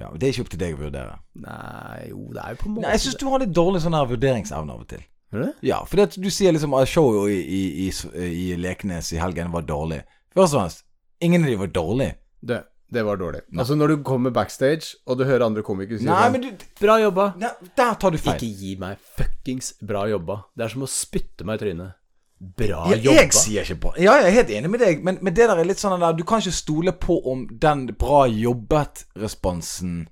Ja, 0.00 0.08
Det 0.16 0.24
er 0.24 0.32
ikke 0.32 0.44
opp 0.46 0.52
til 0.54 0.62
deg 0.62 0.74
å 0.78 0.80
vurdere. 0.86 1.18
Nei, 1.44 2.08
jo, 2.08 2.22
det 2.32 2.40
er 2.42 2.54
jo 2.54 2.60
på 2.62 2.66
en 2.70 2.74
måte 2.78 2.86
Nei, 2.86 2.92
Jeg 2.96 3.00
syns 3.04 3.18
du 3.20 3.26
har 3.28 3.42
litt 3.44 3.52
dårlig 3.60 3.82
sånn 3.84 3.96
her 3.98 4.08
vurderingsevne 4.08 4.72
av 4.72 4.80
og 4.80 4.88
til. 4.88 5.02
det. 5.04 5.42
Det? 5.42 5.50
Ja, 5.68 5.82
fordi 5.88 6.02
at 6.08 6.16
du 6.20 6.30
sier 6.32 6.52
liksom 6.56 6.74
at 6.80 6.88
showet 6.88 7.30
i, 7.32 7.60
i, 7.60 7.88
i, 7.88 8.24
i 8.24 8.56
Leknes 8.60 9.12
i 9.12 9.20
helgen 9.20 9.52
var 9.52 9.62
dårlig. 9.68 10.00
Først 10.32 10.54
og 10.56 10.60
fremst, 10.62 10.84
ingen 11.20 11.44
av 11.44 11.52
de 11.52 11.56
var 11.60 11.70
dårlige. 11.76 12.16
Det, 12.40 12.58
det 12.92 13.02
var 13.06 13.16
dårlig. 13.16 13.40
Altså, 13.56 13.74
når 13.78 13.88
du 13.88 14.02
kommer 14.04 14.30
backstage, 14.36 14.96
og 15.08 15.16
du 15.18 15.24
hører 15.24 15.46
andre 15.46 15.62
komikere 15.64 15.98
si 15.98 16.04
Nei, 16.04 16.18
sånn 16.26 16.32
men 16.34 16.42
du 16.44 16.64
Bra 16.80 16.98
jobba. 17.00 17.30
Nei, 17.40 17.50
Der 17.78 17.94
tar 18.02 18.10
du 18.12 18.18
feil. 18.20 18.36
Ikke 18.36 18.50
gi 18.60 18.74
meg 18.82 18.98
fuckings 19.16 19.72
bra 19.80 20.02
jobba. 20.10 20.42
Det 20.56 20.66
er 20.66 20.72
som 20.74 20.84
å 20.84 20.88
spytte 20.92 21.46
meg 21.48 21.56
i 21.60 21.64
trynet. 21.64 21.94
Bra 22.42 22.82
Ja, 22.90 22.96
jobba. 22.98 23.16
jeg 23.22 23.32
sier 23.38 23.62
ikke 23.64 23.78
bra. 23.84 23.92
Ja, 24.02 24.16
jeg 24.20 24.26
er 24.32 24.36
helt 24.40 24.50
enig 24.58 24.70
med 24.74 24.80
deg, 24.82 25.02
men, 25.06 25.18
men 25.22 25.32
det 25.34 25.46
der 25.48 25.56
er 25.62 25.64
litt 25.68 25.78
sånn 25.78 25.94
der 26.02 26.12
Du 26.18 26.24
kan 26.26 26.40
ikke 26.42 26.52
stole 26.56 26.92
på 26.92 27.20
om 27.32 27.46
den 27.62 27.86
bra 27.96 28.24
jobbet-responsen 28.26 30.08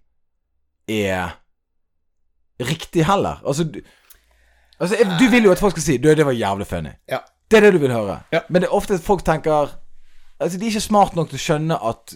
er 0.89 1.37
riktig 2.61 3.05
heller. 3.09 3.41
Altså, 3.47 3.65
du, 3.65 3.81
altså 4.81 4.97
jeg- 4.97 5.19
du 5.19 5.29
vil 5.31 5.45
jo 5.45 5.53
at 5.53 5.59
folk 5.59 5.73
skal 5.77 5.83
si 5.83 5.97
Du, 5.99 6.09
det 6.15 6.25
var 6.27 6.33
jævlig 6.33 6.67
funny. 6.67 6.91
Ja. 7.09 7.19
Det 7.51 7.57
er 7.59 7.61
det 7.67 7.73
du 7.73 7.79
vil 7.79 7.91
høre. 7.93 8.21
Ja. 8.33 8.41
Men 8.49 8.63
det 8.63 8.69
er 8.71 8.75
ofte 8.75 8.95
at 8.95 9.01
folk 9.01 9.25
tenker 9.25 9.71
Altså, 10.41 10.57
de 10.59 10.65
er 10.67 10.71
ikke 10.71 10.81
smart 10.81 11.17
nok 11.17 11.29
til 11.29 11.37
å 11.37 11.43
skjønne 11.43 11.77
at 11.85 12.15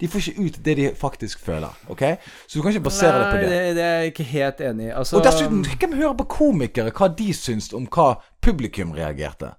De 0.00 0.08
får 0.08 0.18
ikke 0.28 0.44
ut 0.46 0.58
det 0.64 0.76
de 0.76 0.90
faktisk 0.96 1.40
føler. 1.44 1.72
Ok? 1.88 2.02
Så 2.46 2.58
du 2.58 2.62
kan 2.62 2.70
ikke 2.74 2.84
basere 2.88 3.18
det 3.18 3.30
på 3.32 3.38
det. 3.40 3.48
det, 3.50 3.76
det 3.76 3.84
er 3.84 3.96
jeg 4.00 4.12
ikke 4.12 4.26
helt 4.32 4.60
enig 4.60 4.86
i. 4.86 4.90
Altså, 4.90 5.16
Og 5.16 5.24
dessuten, 5.24 5.64
hvem 5.64 5.96
hører 5.98 6.14
på 6.20 6.24
komikere 6.36 6.92
hva 6.96 7.08
de 7.18 7.32
syns 7.34 7.72
om 7.76 7.88
hva 7.90 8.14
publikum 8.42 8.92
reagerte? 8.96 9.54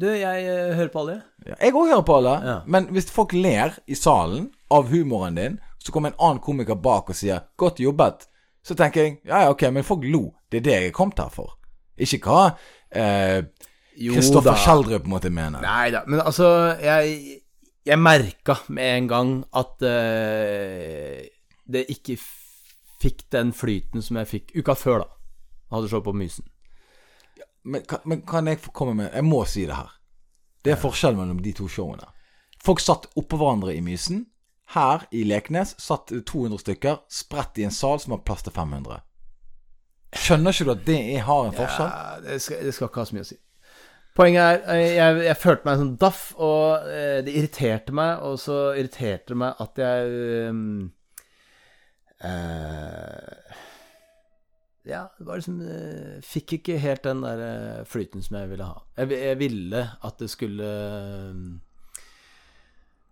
Du, 0.00 0.06
jeg 0.08 0.46
eh, 0.48 0.74
hører 0.74 0.88
på 0.92 1.02
alle. 1.04 1.18
Ja, 1.46 1.54
jeg 1.60 1.74
òg 1.74 1.88
hører 1.90 2.04
på 2.08 2.16
alle, 2.16 2.36
Ja. 2.48 2.58
men 2.66 2.86
hvis 2.94 3.10
folk 3.12 3.32
ler 3.36 3.74
i 3.86 3.94
salen 3.94 4.50
av 4.70 4.88
humoren 4.88 5.36
din, 5.36 5.58
så 5.78 5.92
kommer 5.92 6.12
en 6.12 6.20
annen 6.20 6.40
komiker 6.40 6.74
bak 6.74 7.10
og 7.10 7.16
sier 7.16 7.42
'godt 7.58 7.80
jobbet', 7.80 8.26
så 8.64 8.74
tenker 8.74 9.02
jeg 9.02 9.18
ja, 9.26 9.42
ja, 9.42 9.50
ok, 9.50 9.62
men 9.72 9.84
folk 9.84 10.04
lo. 10.04 10.32
Det 10.52 10.56
er 10.58 10.62
det 10.62 10.72
jeg 10.72 10.86
er 10.86 10.90
kommet 10.96 11.18
her 11.18 11.28
for. 11.28 11.58
Ikke 11.98 12.18
hva 12.24 12.54
eh, 12.94 13.42
Kristoffer 13.98 14.54
Kjeldrup 14.54 14.58
Schjelderup 14.64 15.06
måtte 15.06 15.30
mene. 15.30 15.60
Nei 15.60 15.90
da, 15.90 16.02
men 16.06 16.20
altså 16.20 16.76
Jeg, 16.80 17.41
jeg 17.86 17.98
merka 17.98 18.56
med 18.68 18.96
en 18.96 19.08
gang 19.10 19.30
at 19.58 19.82
uh, 19.82 21.22
det 21.72 21.84
ikke 21.90 22.16
fikk 23.02 23.24
den 23.34 23.52
flyten 23.56 24.02
som 24.04 24.16
jeg 24.20 24.28
fikk 24.30 24.52
uka 24.60 24.74
før, 24.78 25.02
da. 25.04 25.08
Hadde 25.74 25.88
show 25.90 26.02
på 26.04 26.12
Mysen. 26.14 26.44
Men, 27.64 27.82
kan- 27.88 28.02
men 28.04 28.22
kan 28.26 28.46
jeg 28.50 28.58
få 28.60 28.70
komme 28.74 28.94
med 28.98 29.12
Jeg 29.14 29.24
må 29.24 29.44
si 29.46 29.64
det 29.66 29.74
her. 29.78 29.90
Det 30.64 30.72
er 30.74 30.78
forskjell 30.82 31.16
mellom 31.18 31.40
de 31.42 31.52
to 31.56 31.66
showene. 31.70 32.06
Folk 32.62 32.78
satt 32.82 33.08
oppå 33.18 33.38
hverandre 33.40 33.74
i 33.74 33.80
Mysen. 33.82 34.26
Her 34.74 35.06
i 35.12 35.24
Leknes 35.26 35.74
satt 35.82 36.12
200 36.26 36.58
stykker 36.62 37.00
spredt 37.10 37.58
i 37.58 37.64
en 37.66 37.74
sal 37.74 37.98
som 38.00 38.14
har 38.14 38.22
plass 38.26 38.42
til 38.46 38.54
500. 38.54 39.00
Skjønner 40.12 40.52
ikke 40.54 40.64
du 40.68 40.72
at 40.76 40.84
det 40.86 40.98
er, 41.16 41.22
har 41.26 41.46
en 41.48 41.56
forskjell? 41.56 41.88
Ja, 41.90 42.20
det, 42.26 42.38
skal, 42.44 42.62
det 42.66 42.74
skal 42.76 42.88
ikke 42.90 43.00
ha 43.02 43.08
så 43.08 43.16
mye 43.16 43.24
å 43.26 43.30
si. 43.32 43.38
Poenget 44.12 44.42
er, 44.44 44.58
eh, 44.74 44.94
jeg, 44.98 45.20
jeg 45.24 45.40
følte 45.40 45.68
meg 45.68 45.78
sånn 45.80 45.92
daff, 46.00 46.24
og 46.36 46.88
eh, 46.92 47.20
det 47.24 47.32
irriterte 47.32 47.94
meg. 47.96 48.20
Og 48.28 48.36
så 48.42 48.58
irriterte 48.76 49.32
det 49.32 49.38
meg 49.40 49.62
at 49.64 49.80
jeg 49.80 50.50
um, 50.52 50.64
eh, 52.20 53.60
Ja, 54.92 55.06
det 55.16 55.28
var 55.28 55.40
liksom 55.40 55.60
eh, 55.64 56.18
Fikk 56.26 56.58
ikke 56.58 56.80
helt 56.82 57.06
den 57.06 57.22
der 57.24 57.86
flyten 57.88 58.24
som 58.24 58.36
jeg 58.42 58.50
ville 58.52 58.66
ha. 58.68 58.82
Jeg, 59.00 59.14
jeg 59.16 59.38
ville 59.40 59.84
at 60.04 60.20
det 60.20 60.28
skulle 60.32 60.72
um, 61.30 61.46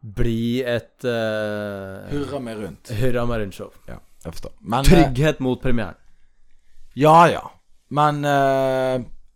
bli 0.01 0.61
et 0.65 1.09
uh, 1.09 2.11
Hurra 2.13 2.43
meg 2.45 2.61
rundt. 2.61 2.93
Hurra 3.01 3.25
meg 3.29 3.47
rundt-show. 3.47 3.73
Ja, 3.89 3.97
jeg 4.27 4.37
forstår. 4.37 4.53
Men, 4.61 4.85
Trygghet 4.89 5.41
mot 5.45 5.65
premieren. 5.65 5.97
Ja, 6.99 7.25
ja. 7.31 7.47
Men 7.89 8.21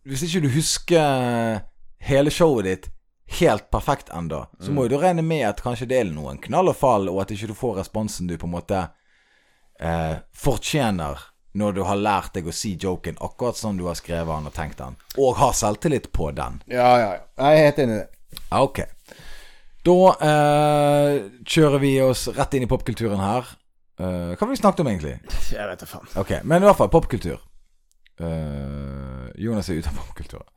hvis 0.05 0.27
ikke 0.27 0.45
du 0.45 0.51
husker 0.55 1.63
hele 2.05 2.33
showet 2.33 2.69
ditt 2.69 2.91
helt 3.39 3.71
perfekt 3.73 4.11
ennå, 4.13 4.43
så 4.61 4.73
må 4.73 4.85
jo 4.85 4.95
du 4.95 4.99
regne 5.01 5.25
med 5.25 5.47
at 5.49 5.63
kanskje 5.65 5.89
det 5.91 6.01
er 6.03 6.11
noen 6.13 6.39
knall 6.45 6.69
og 6.71 6.77
fall, 6.77 7.09
og 7.09 7.23
at 7.23 7.33
ikke 7.33 7.49
du 7.51 7.57
får 7.57 7.79
responsen 7.81 8.29
du 8.29 8.37
på 8.39 8.47
en 8.47 8.53
måte 8.53 8.83
eh, 9.81 10.19
fortjener 10.37 11.23
når 11.55 11.77
du 11.77 11.83
har 11.87 11.99
lært 11.99 12.35
deg 12.35 12.51
å 12.51 12.55
si 12.55 12.75
joken 12.81 13.17
akkurat 13.23 13.57
som 13.57 13.79
du 13.79 13.87
har 13.87 13.97
skrevet 13.99 14.29
den 14.29 14.51
og 14.51 14.55
tenkt 14.57 14.81
den, 14.83 14.99
og 15.17 15.39
har 15.41 15.55
selvtillit 15.57 16.11
på 16.13 16.31
den. 16.37 16.61
Ja, 16.71 16.91
ja, 17.01 17.11
ja. 17.17 17.25
Jeg 17.41 17.61
er 17.61 17.69
helt 17.69 17.83
enig 17.85 17.97
i 17.97 18.03
det. 18.03 18.43
Ok. 18.59 18.81
Da 19.85 19.99
eh, 20.29 21.17
kjører 21.45 21.83
vi 21.83 21.95
oss 22.03 22.27
rett 22.35 22.57
inn 22.57 22.67
i 22.67 22.71
popkulturen 22.71 23.23
her. 23.23 23.51
Eh, 24.01 24.33
hva 24.35 24.41
har 24.41 24.51
vi 24.51 24.59
snakket 24.59 24.83
om, 24.83 24.91
egentlig? 24.91 25.19
Jeg 25.55 25.69
vet 25.71 25.83
da 25.85 25.89
faen. 25.89 26.09
Ok, 26.21 26.39
men 26.43 26.65
i 26.65 26.69
hvert 26.69 26.81
fall 26.81 26.91
popkultur. 26.93 27.39
Eh, 28.19 29.14
Jonas 29.39 29.69
er 29.71 29.81
ute 29.81 29.91
av 29.93 29.97
popkulturen. 29.99 30.49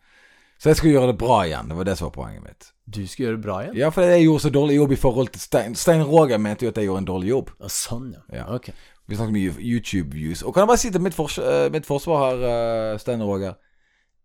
Så 0.57 0.71
jeg 0.71 0.79
skulle 0.79 0.93
gjøre 0.95 1.11
det 1.11 1.19
bra 1.21 1.43
igjen. 1.45 1.69
Det 1.69 1.75
var 1.77 1.85
det 1.85 1.97
som 1.97 2.07
var 2.07 2.15
poenget 2.15 2.43
mitt. 2.43 2.71
Du 2.89 3.03
skulle 3.07 3.27
gjøre 3.27 3.37
det 3.37 3.45
bra 3.45 3.57
igjen? 3.61 3.75
Ja, 3.77 3.89
for 3.93 4.01
jeg 4.09 4.23
gjorde 4.25 4.41
så 4.41 4.49
dårlig 4.49 4.75
jobb 4.79 4.91
i 4.91 4.99
forhold 5.01 5.27
til 5.35 5.41
Stein. 5.41 5.75
Stein 5.77 6.03
Roger 6.03 6.37
mente 6.41 6.65
jo 6.65 6.71
at 6.71 6.77
jeg 6.81 6.89
gjorde 6.89 7.03
en 7.03 7.09
dårlig 7.11 7.29
jobb. 7.29 7.51
Ja, 7.61 7.69
sånn, 7.69 8.07
ja. 8.15 8.23
Ja. 8.39 8.45
Ok. 8.55 8.71
Vi 9.07 9.15
snakket 9.15 9.35
mye 9.35 9.53
YouTube-views. 9.61 10.41
Og 10.43 10.53
kan 10.53 10.65
jeg 10.65 10.71
bare 10.71 10.81
si 10.81 10.91
til 10.91 11.03
mitt, 11.05 11.15
fors 11.15 11.37
eh, 11.37 11.67
mitt 11.71 11.85
forsvar 11.85 12.23
her, 12.25 12.45
eh, 12.49 12.99
Stein 12.99 13.23
Roger 13.23 13.53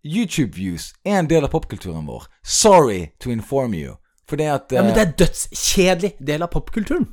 YouTube-views 0.03 0.93
er 1.05 1.21
en 1.21 1.29
del 1.31 1.45
av 1.47 1.53
popkulturen 1.53 2.07
vår. 2.09 2.27
Sorry 2.43 3.13
to 3.21 3.31
inform 3.31 3.75
you. 3.75 3.99
For 4.27 4.41
det 4.41 4.49
at 4.51 4.73
Ja, 4.73 4.83
men 4.83 4.91
eh, 4.91 4.97
det 4.99 5.05
er 5.05 5.17
dødskjedelig 5.27 6.15
del 6.19 6.43
av 6.43 6.51
popkulturen. 6.51 7.07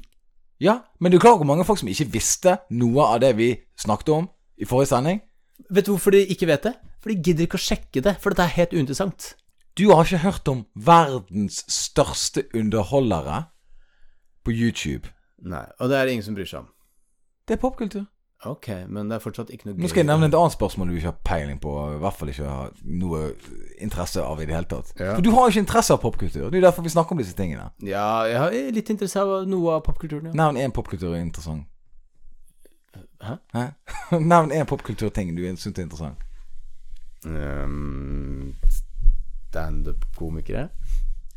Ja, 0.60 0.80
men 1.00 1.12
du 1.12 1.18
er 1.18 1.22
klar 1.22 1.36
over 1.36 1.44
hvor 1.44 1.52
mange 1.54 1.66
folk 1.68 1.80
som 1.80 1.92
ikke 1.92 2.10
visste 2.14 2.58
noe 2.72 3.06
av 3.06 3.20
det 3.24 3.36
vi 3.38 3.54
snakket 3.80 4.10
om 4.16 4.30
i 4.60 4.68
forrige 4.68 4.92
sending? 4.92 5.22
Vet 5.70 5.86
du 5.88 5.94
hvorfor 5.94 6.16
de 6.16 6.26
ikke 6.26 6.48
vet 6.50 6.66
det? 6.68 6.74
For 7.00 7.12
de 7.12 7.22
gidder 7.24 7.47
ikke 7.47 7.60
å 7.60 7.64
sjekke 7.64 8.04
det, 8.04 8.18
for 8.20 8.34
dette 8.34 8.47
er 8.47 8.58
helt 8.58 8.76
uinteressant. 8.76 9.34
Du 9.80 9.88
har 9.93 10.04
ikke 10.04 10.26
hørt 10.26 10.52
om 10.52 10.66
verdens 10.76 11.62
største 11.72 12.43
underholdere 12.58 13.45
på 14.43 14.52
YouTube. 14.52 15.08
Nei, 15.39 15.66
og 15.80 15.91
det 15.91 15.97
er 16.00 16.08
det 16.08 16.18
ingen 16.18 16.26
som 16.26 16.36
bryr 16.36 16.50
seg 16.50 16.66
om. 16.66 16.72
Det 17.47 17.56
er 17.56 17.62
popkultur. 17.62 18.08
Ok, 18.47 18.70
men 18.88 19.10
det 19.12 19.18
er 19.18 19.24
fortsatt 19.24 19.50
ikke 19.52 19.68
noe 19.68 19.74
gøy. 19.76 19.82
Nå 19.84 19.89
skal 19.91 20.00
jeg 20.00 20.08
nevne 20.08 20.30
et 20.30 20.36
annet 20.39 20.54
spørsmål 20.56 20.91
du 20.91 20.95
ikke 20.95 21.10
har 21.10 21.18
peiling 21.28 21.58
på, 21.60 21.72
og 21.76 21.97
i 21.97 22.00
hvert 22.04 22.16
fall 22.16 22.30
ikke 22.32 22.47
har 22.47 22.70
noe 22.88 23.24
interesse 23.84 24.24
av 24.24 24.39
i 24.39 24.45
det 24.47 24.56
hele 24.56 24.70
tatt. 24.72 24.93
Ja. 24.95 25.18
For 25.18 25.26
du 25.26 25.32
har 25.36 25.47
jo 25.47 25.54
ikke 25.56 25.64
interesse 25.66 25.95
av 25.95 26.00
popkultur. 26.04 26.45
Det 26.45 26.56
er 26.56 26.62
jo 26.62 26.68
derfor 26.68 26.88
vi 26.88 26.93
snakker 26.93 27.18
om 27.18 27.24
disse 27.24 27.36
tingene. 27.36 27.68
Ja, 27.84 28.06
jeg 28.32 28.39
har 28.39 28.56
litt 28.78 28.93
interesse 28.93 29.26
av 29.26 29.43
noe 29.50 29.76
av 29.76 29.84
popkulturen, 29.88 30.32
ja. 30.32 30.38
Nevn 30.39 30.62
én 30.64 30.76
popkultur 30.76 31.12
er 31.12 31.20
interessant. 31.20 31.68
Hæ? 33.20 33.36
Hæ? 33.56 33.66
Nevn 34.32 34.56
én 34.56 34.68
popkulturting 34.72 35.36
du 35.36 35.43
syns 35.50 35.74
er 35.74 35.84
interessant. 35.84 36.24
Um, 37.26 38.55
Standup-komikere. 39.49 40.70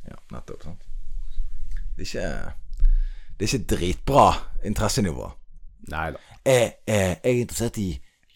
Ja, 0.09 0.17
nettopp. 0.33 0.63
sant 0.63 0.83
Det 1.97 2.03
er 2.03 2.11
ikke 2.11 2.53
Det 3.39 3.47
er 3.47 3.55
ikke 3.55 3.77
dritbra 3.77 4.27
interessenivå. 4.65 5.31
Nei 5.91 6.11
da. 6.15 6.21
Jeg, 6.45 6.73
jeg, 6.87 7.17
jeg 7.25 7.35
er 7.37 7.41
interessert 7.41 7.79
i 7.79 7.89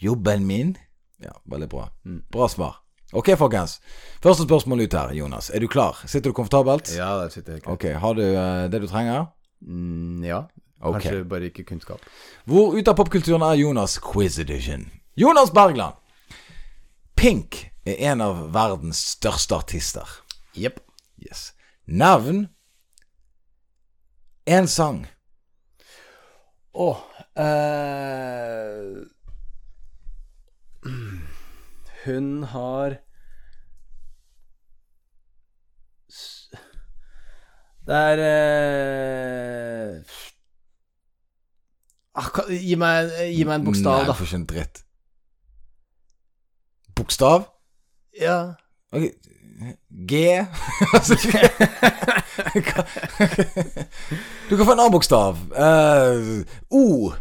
jobben 0.03 0.47
min. 0.47 0.77
Ja, 1.23 1.37
veldig 1.47 1.69
bra. 1.69 1.89
Mm. 2.05 2.23
Bra 2.33 2.49
svar. 2.49 2.83
Ok, 3.13 3.31
folkens. 3.39 3.81
Første 4.23 4.43
spørsmål 4.43 4.81
ut 4.81 4.95
her, 4.95 5.13
Jonas. 5.15 5.51
Er 5.55 5.63
du 5.63 5.69
klar? 5.71 6.03
Sitter 6.07 6.31
du 6.31 6.35
komfortabelt? 6.35 6.91
Ja, 6.97 7.23
jeg 7.23 7.33
sitter 7.33 7.53
jeg 7.53 7.63
ikke. 7.63 7.71
Ok, 7.71 7.85
Har 7.85 8.13
du 8.13 8.23
uh, 8.23 8.73
det 8.73 8.83
du 8.83 8.87
trenger? 8.87 9.25
Mm, 9.61 10.25
ja. 10.25 10.43
Ok. 10.81 10.97
okay. 10.97 11.23
bare 11.23 11.45
ikke 11.45 11.65
kunnskap. 11.65 12.01
Hvor 12.45 12.75
ute 12.75 12.91
av 12.91 12.97
popkulturen 12.97 13.43
er 13.43 13.55
Jonas 13.55 13.99
Quiz 13.99 14.39
Edition? 14.39 14.91
Jonas 15.17 15.51
Bergland. 15.51 15.95
Pink 17.17 17.71
er 17.89 17.97
en 18.11 18.21
av 18.21 18.43
verdens 18.55 19.01
største 19.17 19.57
artister. 19.57 20.11
Jepp. 20.57 20.83
Yes. 21.17 21.53
Navn 21.87 22.49
En 24.47 24.69
sang. 24.71 25.01
Å 26.77 26.87
eh, 27.41 29.01
Hun 32.05 32.29
har 32.53 32.99
Det 37.87 37.97
er 37.97 38.23
ah, 42.19 42.31
gi, 42.51 42.75
meg, 42.79 43.13
gi 43.31 43.45
meg 43.47 43.61
en 43.61 43.67
bokstav, 43.69 44.01
Nei, 44.01 44.07
da. 44.09 44.11
du 44.11 44.19
får 44.19 44.27
ikke 44.27 44.41
en 44.41 44.49
dritt. 44.51 44.86
Bokstav? 46.97 47.43
Ja. 48.21 48.55
Ok, 48.93 49.03
G 50.09 50.13
Du 54.51 54.57
kan 54.57 54.67
få 54.67 54.73
en 54.73 54.81
annen 54.81 54.93
bokstav. 54.93 55.39
Uh, 55.51 56.45
o. 56.71 57.13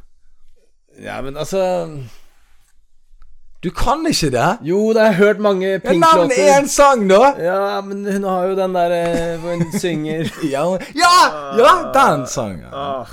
ja, 1.03 1.21
men 1.21 1.37
altså 1.37 1.87
Du 3.63 3.69
kan 3.71 4.05
ikke 4.07 4.29
det? 4.31 4.57
Jo, 4.61 4.93
det 4.93 5.01
har 5.01 5.07
jeg 5.07 5.15
hørt 5.15 5.39
mange 5.39 5.67
Ja, 5.67 5.77
Navn 5.77 6.29
Pink-låter. 6.29 6.59
én 6.59 6.67
sang, 6.67 7.09
da! 7.09 7.33
Ja, 7.39 7.81
men 7.81 8.05
hun 8.13 8.23
har 8.23 8.43
jo 8.45 8.55
den 8.55 8.75
der 8.75 9.37
hvor 9.41 9.55
hun 9.57 9.71
synger 9.81 10.29
Ja, 10.43 10.65
ja, 10.95 11.15
ja 11.57 11.73
den 11.95 12.27
sangen. 12.27 12.65
Ah, 12.73 13.07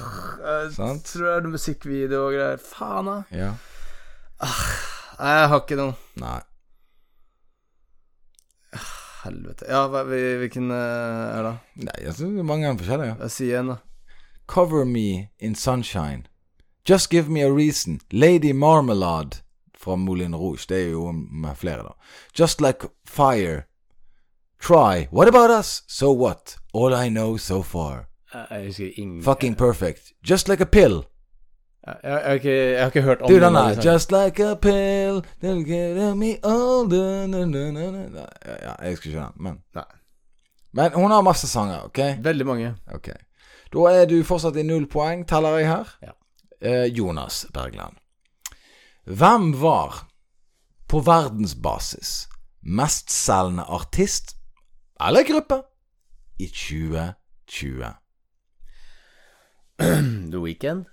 jeg 0.44 0.72
Sant. 0.76 1.04
tror 1.04 1.26
det 1.40 1.44
er 1.44 1.48
musikkvideo 1.56 2.26
og 2.26 2.32
greier. 2.36 2.56
Faen, 2.72 3.06
da. 3.06 3.22
Ja. 3.32 3.50
Ah, 4.42 4.64
jeg 5.22 5.48
har 5.48 5.60
ikke 5.62 5.76
noen. 5.78 5.94
Nei. 6.20 6.40
Helvete. 9.22 9.66
Ja, 9.68 9.86
hva, 9.88 10.02
hvilken 10.08 10.70
eh, 10.74 11.38
er 11.38 11.46
det? 11.46 11.54
Nei, 11.86 11.96
jeg 12.06 12.14
synes 12.14 12.34
det 12.34 12.42
er 12.42 12.48
mange 12.48 12.74
forskjellige. 12.78 13.16
Jeg 13.20 13.34
sier 13.36 13.60
en, 13.60 13.72
da. 13.74 13.76
Cover 14.50 14.84
me 14.84 15.28
in 15.38 15.54
sunshine. 15.54 16.26
Just 16.88 17.10
give 17.10 17.30
me 17.30 17.42
a 17.42 17.50
reason. 17.50 18.00
Lady 18.10 18.52
Marmalade 18.52 19.42
fra 19.78 19.96
Moulin 19.96 20.34
Rouge. 20.34 20.66
Det 20.68 20.86
er 20.86 20.90
jo 20.90 21.12
med 21.12 21.54
flere, 21.56 21.82
da. 21.82 21.94
Just 22.38 22.60
like 22.60 22.88
fire. 23.06 23.62
Try. 24.60 25.08
What 25.12 25.28
about 25.28 25.50
us? 25.50 25.82
So 25.88 26.12
what? 26.12 26.56
All 26.74 26.94
I 26.94 27.08
know 27.08 27.36
so 27.36 27.62
far. 27.62 28.08
Jeg 28.50 28.66
husker 28.66 28.90
ingen 28.96 29.22
Fucking 29.22 29.56
perfect. 29.56 30.12
Just 30.30 30.48
like 30.48 30.62
a 30.62 30.66
pill. 30.66 31.04
Jeg, 31.86 31.96
jeg, 32.02 32.10
jeg, 32.12 32.22
har 32.22 32.32
ikke, 32.32 32.50
jeg 32.50 32.80
har 32.80 32.86
ikke 32.86 33.02
hørt 33.02 33.22
om 33.22 33.28
Du, 33.28 33.34
den 33.34 33.54
sangene. 33.54 33.92
Just 33.92 34.12
like 34.12 34.44
a 34.50 34.54
pill. 34.54 35.22
They'll 35.42 35.64
get 35.66 36.16
me 36.16 36.36
older. 36.44 37.26
Na, 37.26 37.44
na, 37.44 37.70
na, 37.70 37.90
na. 37.90 38.26
Ja, 38.46 38.56
ja, 38.62 38.74
jeg 38.82 38.90
husker 38.90 39.10
ikke 39.10 39.20
den, 39.20 39.42
men 39.42 39.58
Nei. 39.74 39.84
Men 40.72 40.92
hun 40.94 41.10
har 41.10 41.20
masse 41.20 41.48
sanger, 41.48 41.82
OK? 41.84 41.98
Veldig 42.24 42.46
mange. 42.46 42.74
Ok. 42.94 43.08
Da 43.72 43.88
er 43.92 44.06
du 44.08 44.22
fortsatt 44.24 44.56
i 44.56 44.64
null 44.64 44.86
poeng, 44.88 45.26
teller 45.28 45.58
jeg 45.58 45.68
her. 45.68 45.90
Ja. 46.02 46.14
Eh, 46.62 46.86
Jonas 46.96 47.46
Bergland. 47.52 47.96
Hvem 49.04 49.50
var, 49.60 50.06
på 50.88 51.00
verdensbasis, 51.00 52.28
mestselgende 52.62 53.64
artist 53.68 54.36
eller 55.00 55.26
gruppe 55.26 55.62
i 56.38 56.46
2020? 56.46 57.92
The 60.32 60.38
Weekend. 60.38 60.91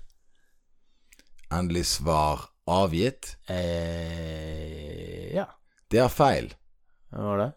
Endelig 1.51 1.85
svar 1.89 2.45
avgitt. 2.69 3.35
Eh, 3.49 5.33
ja. 5.33 5.47
Det 5.89 6.01
er 6.03 6.11
feil. 6.13 6.51
Hva 7.09 7.25
var 7.25 7.41
det? 7.41 7.49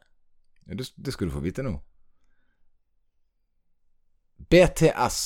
Ja, 0.68 0.74
Det, 0.80 0.86
det 0.97 1.12
skal 1.12 1.28
du 1.28 1.34
få 1.34 1.43
vite 1.45 1.64
nå. 1.66 1.74
BTS. 4.53 5.18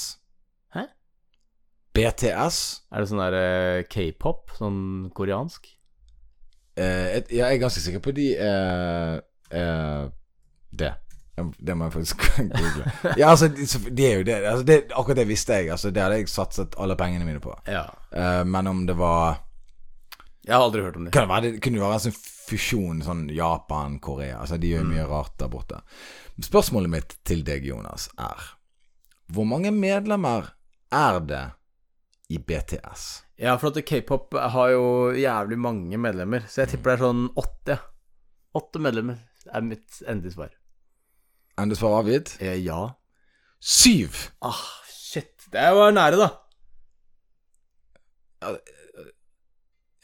Hæ? 0.75 0.83
BTS 1.95 2.59
Er 2.93 3.01
det 3.01 3.09
sånn 3.11 3.23
der 3.23 3.37
eh, 3.39 3.85
k-pop? 3.91 4.53
Sånn 4.59 5.09
koreansk? 5.17 5.71
Eh, 6.77 7.17
et, 7.17 7.31
jeg 7.33 7.47
er 7.47 7.63
ganske 7.63 7.81
sikker 7.81 8.03
på 8.05 8.13
de 8.17 8.27
eh, 8.37 9.15
eh, 9.57 10.05
Det. 10.77 10.93
Det 11.37 11.75
må 11.77 11.89
jeg 11.89 11.93
faktisk 11.93 12.23
google. 12.59 12.93
Ja, 13.17 13.31
altså, 13.31 13.49
det 13.49 13.97
de 13.97 14.07
er 14.07 14.15
jo 14.21 14.25
det. 14.25 14.37
Altså, 14.41 14.65
det. 14.65 14.79
Akkurat 14.93 15.21
det 15.21 15.27
visste 15.29 15.59
jeg. 15.61 15.71
Altså, 15.75 15.91
det 15.93 16.03
hadde 16.03 16.21
jeg 16.23 16.31
satset 16.33 16.77
alle 16.81 16.97
pengene 16.97 17.29
mine 17.29 17.43
på. 17.45 17.53
Ja. 17.69 17.85
Uh, 18.15 18.43
men 18.49 18.67
om 18.67 18.87
det 18.89 18.97
var 18.97 19.43
Jeg 20.47 20.55
har 20.55 20.63
aldri 20.63 20.83
hørt 20.83 20.97
om 20.97 21.05
det. 21.05 21.13
Kan 21.13 21.27
det 21.27 21.35
være 21.35 21.51
det 21.51 21.61
kunne 21.65 21.83
være 21.83 21.99
en 21.99 22.07
sånn 22.07 22.19
fusjon 22.47 23.03
sånn 23.03 23.27
Japan-Korea. 23.35 24.41
Altså, 24.41 24.57
de 24.63 24.73
gjør 24.73 24.87
mm. 24.87 24.95
mye 24.95 25.07
rart 25.11 25.37
der 25.43 25.53
borte. 25.53 25.83
Spørsmålet 26.43 26.93
mitt 26.93 27.17
til 27.27 27.45
deg, 27.45 27.67
Jonas, 27.67 28.09
er 28.21 28.53
Hvor 29.33 29.49
mange 29.49 29.73
medlemmer 29.75 30.53
er 30.95 31.21
det 31.27 31.45
i 32.31 32.39
BTS? 32.39 33.07
Ja, 33.43 33.57
for 33.61 33.73
at 33.75 33.85
k-pop 33.85 34.37
har 34.55 34.71
jo 34.73 34.85
jævlig 35.13 35.59
mange 35.61 35.99
medlemmer, 36.01 36.47
så 36.49 36.63
jeg 36.63 36.75
tipper 36.75 36.95
det 36.95 36.97
er 36.97 37.05
sånn 37.05 37.27
åtte. 37.37 37.81
Åtte 38.57 38.81
medlemmer 38.81 39.19
er 39.53 39.67
mitt 39.67 40.01
endelige 40.07 40.37
svar. 40.39 40.55
Endelig 41.57 41.79
svar 41.81 42.01
avgitt? 42.03 42.37
Eh, 42.41 42.59
ja. 42.65 42.83
Syv! 43.61 44.17
Ah, 44.45 44.61
shit. 44.93 45.33
Det 45.53 45.71
var 45.77 45.95
nære, 45.97 46.19
da. 46.21 46.29
Ja, 48.43 48.51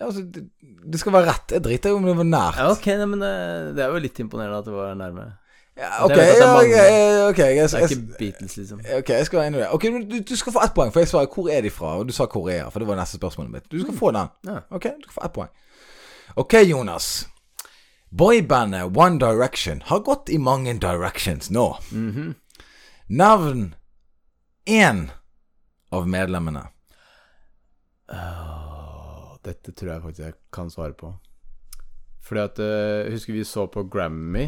altså, 0.07 0.23
det, 0.35 0.49
det 0.93 1.01
skal 1.01 1.13
være 1.13 1.29
rett. 1.29 1.53
Jeg 1.53 1.65
driter 1.65 1.93
jo 1.93 2.01
om 2.01 2.09
det 2.09 2.17
var 2.17 2.29
nært. 2.29 2.59
Ja, 2.59 2.71
ok, 2.73 2.87
nei, 2.87 3.07
men 3.13 3.23
eh, 3.27 3.71
det 3.77 3.85
er 3.85 3.93
jo 3.93 4.01
litt 4.03 4.19
imponerende 4.25 4.63
at 4.63 4.69
det 4.69 4.75
var 4.75 4.95
nærme. 4.99 5.29
Ja, 5.77 6.05
ok, 6.05 6.11
jeg 6.11 6.19
det 6.19 6.37
ja, 6.37 6.49
okay 6.59 7.29
ok, 7.31 7.39
jeg, 7.39 7.69
Det 7.71 7.79
er 7.79 7.83
ikke 7.89 8.17
Beatles, 8.19 8.57
liksom. 8.57 8.81
ok, 8.99 9.09
jeg 9.09 9.27
skal 9.27 9.39
være 9.39 9.47
enig 9.47 9.59
i 9.59 9.63
det. 9.63 9.69
Ok, 9.73 9.87
du, 10.11 10.19
du 10.29 10.37
skal 10.37 10.53
få 10.53 10.65
ett 10.67 10.75
poeng, 10.77 10.93
for 10.93 11.01
jeg 11.01 11.09
svarer 11.09 11.31
hvor 11.33 11.49
er 11.49 11.61
de 11.65 11.71
fra, 11.73 11.95
og 11.99 12.09
du 12.09 12.13
sa 12.13 12.27
Korea, 12.27 12.67
for 12.69 12.83
det 12.83 12.89
var 12.89 12.99
neste 13.01 13.17
spørsmålet 13.21 13.53
mitt. 13.53 13.69
Du 13.73 13.81
skal 13.81 13.97
få 13.97 14.11
den. 14.13 14.33
Ja. 14.49 14.59
Ok, 14.71 14.91
du 14.99 15.07
skal 15.07 15.15
få 15.21 15.25
ett 15.29 15.37
poeng. 15.37 15.53
Ok, 16.37 16.55
Jonas. 16.69 17.09
Boybandet 18.13 18.97
One 18.97 19.19
Direction 19.19 19.83
har 19.85 20.01
gått 20.01 20.29
i 20.29 20.39
mange 20.39 20.75
directions 20.75 21.51
nå. 21.51 21.79
Mhm. 21.93 22.35
Navn 23.07 23.75
én 24.67 25.11
av 25.91 26.09
medlemmene. 26.09 26.67
Åh, 28.13 29.37
dette 29.45 29.73
tror 29.73 29.93
jeg 29.93 30.03
faktisk 30.03 30.25
jeg 30.27 30.35
kan 30.53 30.71
svare 30.71 30.93
på. 30.93 31.15
Fordi 32.23 32.41
at 32.41 32.59
uh, 32.61 33.11
husker 33.11 33.33
vi 33.33 33.45
så 33.45 33.67
på 33.67 33.83
Grammy, 33.91 34.45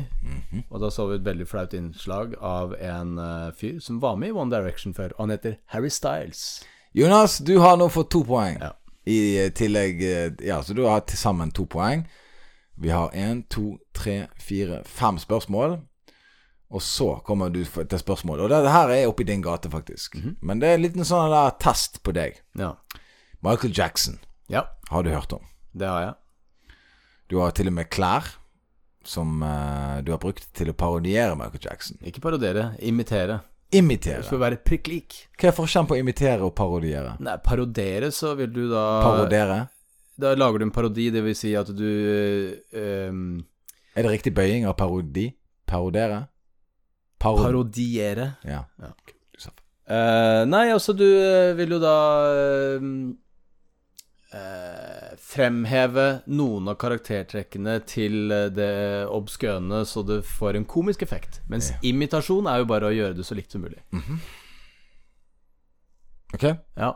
og 0.71 0.81
da 0.81 0.91
så 0.91 1.09
vi 1.09 1.17
et 1.19 1.25
veldig 1.27 1.47
flaut 1.49 1.73
innslag 1.75 2.37
av 2.41 2.77
en 2.79 3.19
uh, 3.19 3.51
fyr 3.57 3.81
som 3.81 3.99
var 4.01 4.17
med 4.21 4.29
i 4.29 4.37
One 4.37 4.53
Direction 4.53 4.95
før. 4.95 5.17
Og 5.17 5.25
han 5.25 5.35
heter 5.35 5.57
Harry 5.73 5.91
Styles. 5.91 6.63
Jonas, 6.95 7.39
du 7.39 7.59
har 7.59 7.77
nå 7.81 7.89
fått 7.89 8.13
to 8.15 8.23
poeng. 8.25 8.61
Ja. 8.61 8.71
I 9.05 9.19
eh, 9.37 9.51
tillegg 9.53 10.01
Ja, 10.41 10.63
så 10.63 10.73
du 10.73 10.87
har 10.87 11.03
til 11.05 11.19
sammen 11.19 11.51
to 11.51 11.67
poeng. 11.69 12.07
Vi 12.81 12.91
har 12.91 13.11
én, 13.15 13.45
to, 13.51 13.79
tre, 13.95 14.27
fire, 14.41 14.83
fem 14.85 15.19
spørsmål. 15.19 15.79
Og 16.75 16.83
så 16.83 17.21
kommer 17.25 17.53
du 17.55 17.63
til 17.65 17.99
spørsmål. 17.99 18.41
Og 18.41 18.51
det, 18.51 18.63
her 18.73 18.91
er 18.91 19.07
oppi 19.07 19.27
din 19.29 19.43
gate, 19.43 19.71
faktisk. 19.71 20.17
Men 20.43 20.61
det 20.61 20.69
er 20.69 20.79
en 20.79 20.87
liten 20.87 21.07
sånn 21.07 21.31
der 21.31 21.55
test 21.63 22.01
på 22.03 22.15
deg. 22.17 22.41
Ja. 22.59 22.75
Michael 23.45 23.75
Jackson 23.77 24.19
ja, 24.51 24.65
har 24.91 25.05
du 25.05 25.13
hørt 25.13 25.33
om. 25.33 25.45
det 25.73 25.87
har 25.87 26.01
jeg. 26.03 26.15
Du 27.31 27.39
har 27.41 27.55
til 27.57 27.69
og 27.71 27.77
med 27.77 27.89
klær 27.93 28.27
som 29.05 29.43
uh, 29.43 30.01
du 30.05 30.13
har 30.13 30.21
brukt 30.21 30.47
til 30.57 30.71
å 30.73 30.77
parodiere 30.77 31.37
Michael 31.37 31.63
Jackson. 31.63 31.99
Ikke 32.05 32.23
parodiere, 32.25 32.73
imitere. 32.81 33.41
Imitere. 33.75 34.23
Du 34.23 34.29
skal 34.29 34.43
være 34.43 34.61
prikk 34.65 34.89
lik. 34.89 35.17
Hva 35.41 35.51
er 35.51 35.57
forskjellen 35.57 35.89
på 35.91 35.97
å 35.97 36.01
imitere 36.01 36.47
og 36.47 36.55
parodiere? 36.57 37.17
Nei, 37.25 37.37
parodere, 37.45 38.11
så 38.15 38.35
vil 38.39 38.53
du 38.55 38.63
da 38.71 38.85
Parodere? 39.03 39.59
Da 40.21 40.35
lager 40.39 40.59
du 40.63 40.65
en 40.69 40.75
parodi, 40.75 41.09
det 41.11 41.25
vil 41.25 41.35
si 41.35 41.55
at 41.59 41.71
du 41.75 41.89
ehm, 42.73 43.43
Er 43.97 44.07
det 44.07 44.13
riktig 44.13 44.35
bøying 44.37 44.67
av 44.67 44.77
parodi? 44.79 45.33
Parodere? 45.67 46.29
Parod 47.19 47.43
Parodiere. 47.47 48.37
ja. 48.45 48.65
Ja. 48.79 48.93
Eh, 49.85 50.43
nei, 50.49 50.71
altså 50.73 50.95
du 50.97 51.05
eh, 51.05 51.51
vil 51.59 51.75
jo 51.75 51.79
da 51.83 51.97
eh, 52.33 52.85
uh, 54.33 55.11
fremheve 55.21 56.07
noen 56.33 56.71
av 56.73 56.79
karaktertrekkene 56.81 57.75
til 57.85 58.33
det 58.57 58.71
obskøne, 59.13 59.83
så 59.85 60.01
det 60.09 60.23
får 60.25 60.57
en 60.57 60.65
komisk 60.65 61.05
effekt. 61.05 61.43
Mens 61.53 61.69
Ja. 61.75 61.77
imitasjon 61.91 62.49
er 62.49 62.63
jo 62.63 62.71
bare 62.71 62.89
å 62.89 62.95
gjøre 62.97 63.19
det 63.19 63.27
så 63.29 63.37
likt 63.37 63.53
som 63.53 63.61
mulig. 63.67 63.83
Ok? 66.35 66.49
Ja. 66.81 66.95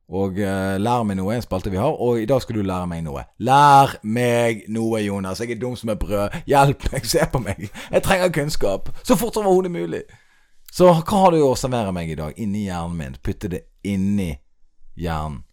Og 0.08 0.38
uh, 0.40 0.76
lær 0.80 1.04
meg 1.04 1.18
noe 1.18 1.34
er 1.34 1.42
en 1.42 1.44
spalte 1.44 1.68
vi 1.68 1.76
har, 1.76 1.92
og 1.92 2.22
i 2.22 2.28
dag 2.28 2.40
skal 2.40 2.56
du 2.56 2.62
lære 2.64 2.88
meg 2.88 3.02
noe. 3.04 3.26
Lær 3.44 3.98
meg 4.08 4.64
noe, 4.72 5.02
Jonas. 5.04 5.42
Jeg 5.44 5.52
er 5.52 5.60
dum 5.60 5.76
som 5.76 5.92
et 5.92 6.00
brød. 6.00 6.38
Hjelp 6.48 6.88
meg, 6.92 7.04
se 7.08 7.26
på 7.28 7.42
meg. 7.44 7.68
Jeg 7.92 8.04
trenger 8.06 8.32
kunnskap. 8.32 8.88
Så 9.04 9.18
fort 9.20 9.36
som 9.36 9.44
overhodet 9.44 9.74
mulig. 9.74 10.06
Så 10.72 10.88
hva 10.88 11.20
har 11.24 11.32
du 11.32 11.42
å 11.44 11.54
servere 11.56 11.92
meg 11.92 12.12
i 12.12 12.16
dag? 12.16 12.36
Inni 12.40 12.66
hjernen 12.66 12.96
min. 12.96 13.18
Putte 13.24 13.52
det 13.52 13.66
inni 13.86 14.32
hjernen. 14.98 15.44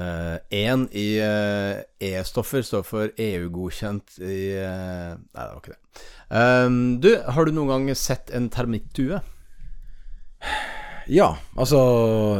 Én 0.00 0.86
i 0.96 1.18
uh, 1.20 1.82
E-stoffer 2.00 2.62
står 2.64 2.84
for 2.86 3.10
EU-godkjent 3.20 4.14
i 4.22 4.38
uh, 4.56 5.18
Nei, 5.18 5.42
det 5.42 5.50
var 5.50 5.58
ikke 5.58 5.74
det. 5.74 6.04
Um, 6.30 6.78
du, 7.02 7.10
har 7.26 7.44
du 7.44 7.52
noen 7.52 7.68
gang 7.68 7.98
sett 7.98 8.30
en 8.32 8.46
termittue? 8.54 9.18
Ja, 11.08 11.30
altså 11.56 11.80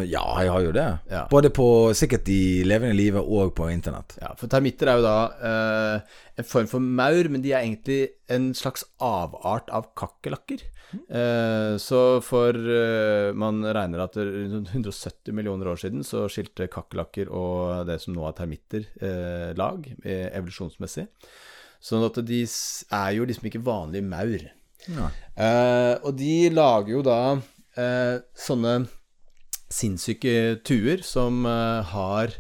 Ja, 0.08 0.24
jeg 0.42 0.52
har 0.52 0.64
jo 0.64 0.72
det. 0.74 0.86
Ja. 1.10 1.22
Både 1.30 1.50
på 1.54 1.66
sikkert 1.96 2.28
i 2.32 2.62
levende 2.66 2.96
livet 2.96 3.24
og 3.24 3.54
på 3.56 3.70
internett. 3.72 4.16
Ja, 4.20 4.34
for 4.38 4.50
termitter 4.52 4.90
er 4.90 5.00
jo 5.00 5.06
da 5.06 5.16
eh, 5.50 6.18
en 6.40 6.48
form 6.48 6.68
for 6.70 6.80
maur, 6.82 7.30
men 7.32 7.42
de 7.44 7.54
er 7.54 7.64
egentlig 7.64 8.02
en 8.30 8.50
slags 8.56 8.84
avart 9.00 9.70
av 9.74 9.90
kakerlakker. 9.98 10.64
Eh, 10.90 11.76
så 11.78 12.00
for 12.26 12.56
eh, 12.56 13.30
Man 13.38 13.62
regner 13.62 14.02
at 14.02 14.16
rundt 14.18 14.72
170 14.74 15.30
millioner 15.36 15.70
år 15.70 15.78
siden 15.78 16.02
så 16.06 16.24
skilte 16.32 16.66
kakerlakker 16.72 17.30
og 17.30 17.86
det 17.86 18.00
som 18.02 18.16
nå 18.16 18.24
er 18.26 18.34
termitter, 18.38 18.88
eh, 18.98 19.52
lag 19.58 19.86
eh, 20.02 20.28
evolusjonsmessig. 20.34 21.06
Sånn 21.80 22.04
at 22.04 22.18
de 22.28 22.42
er 22.44 23.12
jo 23.16 23.28
liksom 23.28 23.46
ikke 23.48 23.62
vanlige 23.64 24.04
maur. 24.04 24.42
Ja. 24.90 25.08
Eh, 25.36 25.94
og 26.02 26.12
de 26.18 26.34
lager 26.52 26.94
jo 26.98 27.02
da 27.06 27.20
eh, 27.76 28.18
sånne 28.34 28.88
sinnssyke 29.70 30.60
tuer 30.66 31.02
som 31.06 31.44
eh, 31.46 31.82
har 31.92 32.32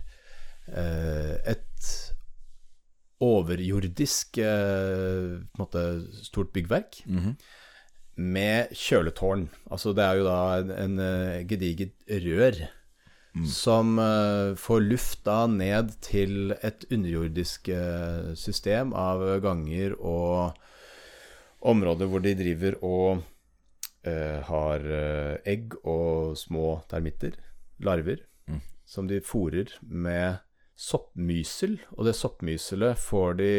eh, 0.72 1.36
et 1.54 1.66
overjordisk 3.20 4.38
eh, 4.40 5.38
måte 5.60 5.82
stort 6.24 6.52
byggverk 6.54 7.02
Mhm. 7.06 7.36
med 8.16 8.68
kjøletårn. 8.76 9.48
Altså 9.70 9.94
det 9.96 10.04
er 10.04 10.16
jo 10.18 10.24
da 10.24 10.38
en, 10.58 10.70
en 10.70 10.98
eh, 10.98 11.44
gediget 11.48 11.92
rør 12.08 12.58
som 13.46 13.98
eh, 14.02 14.54
får 14.58 14.80
luft 14.82 15.20
da 15.24 15.46
ned 15.46 15.92
til 16.02 16.50
et 16.66 16.84
underjordisk 16.90 17.68
system 18.34 18.90
av 18.92 19.22
ganger 19.44 19.94
og 20.00 20.56
områder 21.62 22.08
hvor 22.10 22.20
de 22.24 22.34
driver 22.34 22.74
og 22.82 23.22
har 24.46 24.80
eh, 24.80 25.36
egg 25.44 25.74
og 25.84 26.36
små 26.40 26.80
termitter, 26.88 27.36
larver, 27.84 28.26
Mm. 28.48 28.60
som 28.84 29.06
de 29.06 29.20
fòrer 29.20 29.68
med 29.82 30.38
soppmysel. 30.80 31.76
Og 31.98 32.06
det 32.08 32.14
soppmyselet 32.16 32.98
får 32.98 33.34
de 33.38 33.50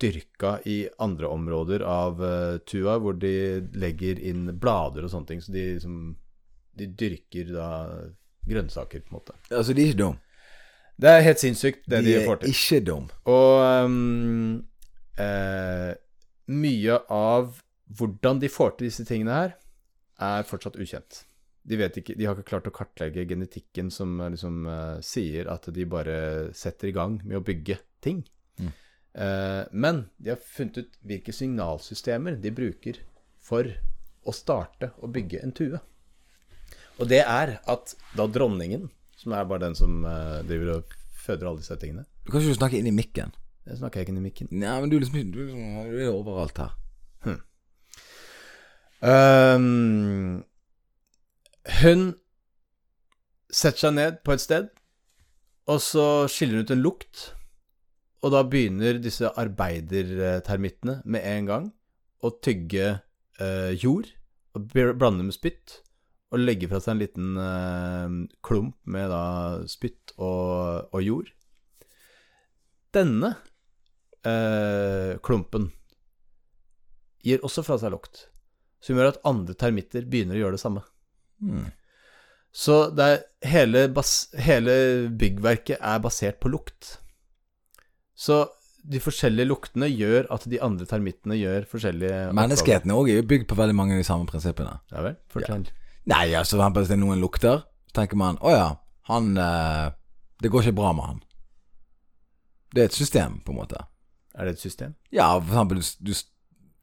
dyrka 0.00 0.54
i 0.66 0.88
andre 0.98 1.28
områder 1.28 1.84
av 1.84 2.22
eh, 2.24 2.56
tua, 2.66 2.96
hvor 2.98 3.18
de 3.20 3.60
legger 3.76 4.18
inn 4.18 4.48
blader 4.58 5.04
og 5.04 5.12
sånne 5.12 5.28
ting. 5.28 5.42
Så 5.44 5.52
de, 5.52 5.66
som, 5.84 6.16
de 6.72 6.86
dyrker 6.88 7.52
da 7.52 7.68
grønnsaker, 8.48 9.04
på 9.04 9.12
en 9.12 9.18
måte. 9.20 9.36
Altså, 9.52 9.74
de 9.76 9.84
er 9.84 9.92
ikke 9.92 10.00
dum. 10.02 10.18
Det 11.00 11.08
er 11.12 11.22
helt 11.24 11.40
sinnssykt, 11.40 11.84
det 11.88 12.02
de, 12.04 12.12
de 12.18 12.24
får 12.26 12.36
er 12.36 12.40
til. 12.42 12.50
ikke 12.56 12.80
dum. 12.88 13.06
Og 13.30 13.84
um, 13.86 14.64
eh, 15.20 15.92
mye 16.50 16.98
av 17.12 17.60
hvordan 18.00 18.40
de 18.42 18.48
får 18.52 18.74
til 18.78 18.88
disse 18.90 19.04
tingene 19.08 19.36
her, 19.36 19.54
er 20.20 20.46
fortsatt 20.48 20.78
ukjent. 20.80 21.24
De, 21.62 21.76
vet 21.76 21.98
ikke, 22.00 22.16
de 22.16 22.26
har 22.26 22.36
ikke 22.36 22.48
klart 22.54 22.68
å 22.70 22.74
kartlegge 22.74 23.26
genetikken 23.28 23.90
som 23.92 24.16
eh, 24.20 24.32
liksom 24.32 24.64
uh, 24.68 25.00
sier 25.04 25.50
at 25.52 25.68
de 25.74 25.84
bare 25.88 26.16
setter 26.56 26.88
i 26.88 26.94
gang 26.96 27.18
med 27.20 27.40
å 27.40 27.44
bygge 27.44 27.76
ting. 28.04 28.22
Mm. 28.60 28.70
Uh, 29.10 29.62
men 29.72 30.04
de 30.16 30.32
har 30.32 30.40
funnet 30.40 30.80
ut 30.80 30.98
hvilke 31.04 31.34
signalsystemer 31.36 32.38
de 32.40 32.54
bruker 32.54 33.02
for 33.44 33.68
å 34.24 34.34
starte 34.36 34.92
å 35.00 35.10
bygge 35.12 35.42
en 35.44 35.54
tue. 35.56 35.82
Og 37.00 37.08
det 37.08 37.22
er 37.24 37.58
at 37.70 37.94
da 38.16 38.26
dronningen, 38.28 38.88
som 39.20 39.36
er 39.36 39.46
bare 39.48 39.66
den 39.66 39.76
som 39.76 40.02
uh, 40.04 40.40
driver 40.48 40.78
og 40.78 40.96
føder 41.20 41.50
alle 41.50 41.60
disse 41.60 41.76
tingene 41.76 42.06
Du 42.24 42.30
kan 42.32 42.40
ikke 42.40 42.56
snakke 42.56 42.78
inn 42.80 42.88
i 42.88 42.96
mikken. 42.96 43.34
Jeg 43.68 43.80
snakker 43.80 44.02
ikke 44.02 44.14
inn 44.14 44.20
i 44.22 44.24
mikken. 44.24 44.48
Nei, 44.56 44.76
men 44.80 44.92
du 44.92 44.96
liksom 44.96 45.32
Du 45.32 45.42
liksom, 45.44 45.90
du 45.92 45.98
er 46.00 46.12
overalt 46.12 46.60
her. 46.62 46.72
Ehm, 49.00 50.42
hun 51.80 52.06
setter 53.50 53.86
seg 53.86 53.96
ned 53.96 54.22
på 54.24 54.34
et 54.36 54.44
sted, 54.44 54.70
og 55.70 55.80
så 55.84 56.06
skiller 56.30 56.60
hun 56.60 56.66
ut 56.66 56.74
en 56.74 56.84
lukt. 56.84 57.26
Og 58.20 58.34
da 58.34 58.42
begynner 58.44 59.00
disse 59.00 59.30
arbeidertermittene 59.40 61.00
med 61.08 61.24
en 61.24 61.46
gang 61.48 61.68
å 62.20 62.32
tygge 62.44 62.88
eh, 63.40 63.72
jord, 63.80 64.10
og 64.52 64.74
blande 64.74 65.24
med 65.24 65.36
spytt, 65.36 65.78
og 66.30 66.42
legge 66.42 66.68
fra 66.70 66.82
seg 66.82 66.94
en 66.94 67.00
liten 67.00 67.38
eh, 67.40 68.16
klump 68.46 68.76
med 68.84 69.08
da 69.10 69.22
spytt 69.70 70.12
og, 70.18 70.90
og 70.92 71.00
jord. 71.02 71.30
Denne 72.94 73.32
eh, 74.26 75.16
klumpen 75.24 75.70
gir 77.24 77.42
også 77.46 77.64
fra 77.64 77.78
seg 77.80 77.94
lukt, 77.94 78.26
som 78.80 78.96
gjør 78.96 79.12
at 79.12 79.20
andre 79.28 79.56
termitter 79.58 80.06
begynner 80.08 80.38
å 80.38 80.44
gjøre 80.44 80.56
det 80.56 80.62
samme. 80.62 80.82
Mm. 81.40 81.68
Så 82.50 82.78
det 82.94 83.06
er, 83.06 83.20
hele, 83.46 83.84
bas, 83.94 84.14
hele 84.34 84.72
byggverket 85.20 85.78
er 85.78 86.00
basert 86.02 86.40
på 86.42 86.50
lukt. 86.52 86.96
Så 88.18 88.42
de 88.80 89.00
forskjellige 89.02 89.48
luktene 89.48 89.88
gjør 89.90 90.26
at 90.34 90.46
de 90.50 90.58
andre 90.64 90.86
termittene 90.88 91.36
gjør 91.38 91.66
forskjellige. 91.70 92.30
Menneskeheten 92.36 92.92
òg 92.94 93.12
er 93.12 93.20
jo 93.20 93.28
bygd 93.30 93.46
på 93.50 93.58
veldig 93.58 93.76
mange 93.76 93.96
av 93.96 94.02
de 94.02 94.08
samme 94.08 94.28
prinsippene. 94.28 94.78
Ja 94.92 95.04
vel, 95.04 95.18
fortell. 95.32 95.68
Nei, 96.10 96.26
altså 96.34 96.58
hvis 96.58 96.88
det 96.88 96.96
er 96.96 97.02
noen 97.02 97.20
lukter, 97.22 97.62
så 97.90 98.00
tenker 98.00 98.18
man 98.18 98.40
å 98.40 98.54
ja, 98.54 98.68
han 99.10 99.34
eh, 99.36 99.90
Det 100.40 100.48
går 100.48 100.64
ikke 100.64 100.78
bra 100.80 100.94
med 100.96 101.04
han. 101.04 101.22
Det 102.72 102.82
er 102.82 102.88
et 102.88 102.96
system, 102.96 103.40
på 103.44 103.52
en 103.52 103.60
måte. 103.60 103.82
Er 104.34 104.46
det 104.46 104.56
et 104.56 104.62
system? 104.62 104.94
Ja, 105.12 105.34
for 105.36 105.50
eksempel, 105.50 105.82
du, 105.82 106.12
du, 106.12 106.14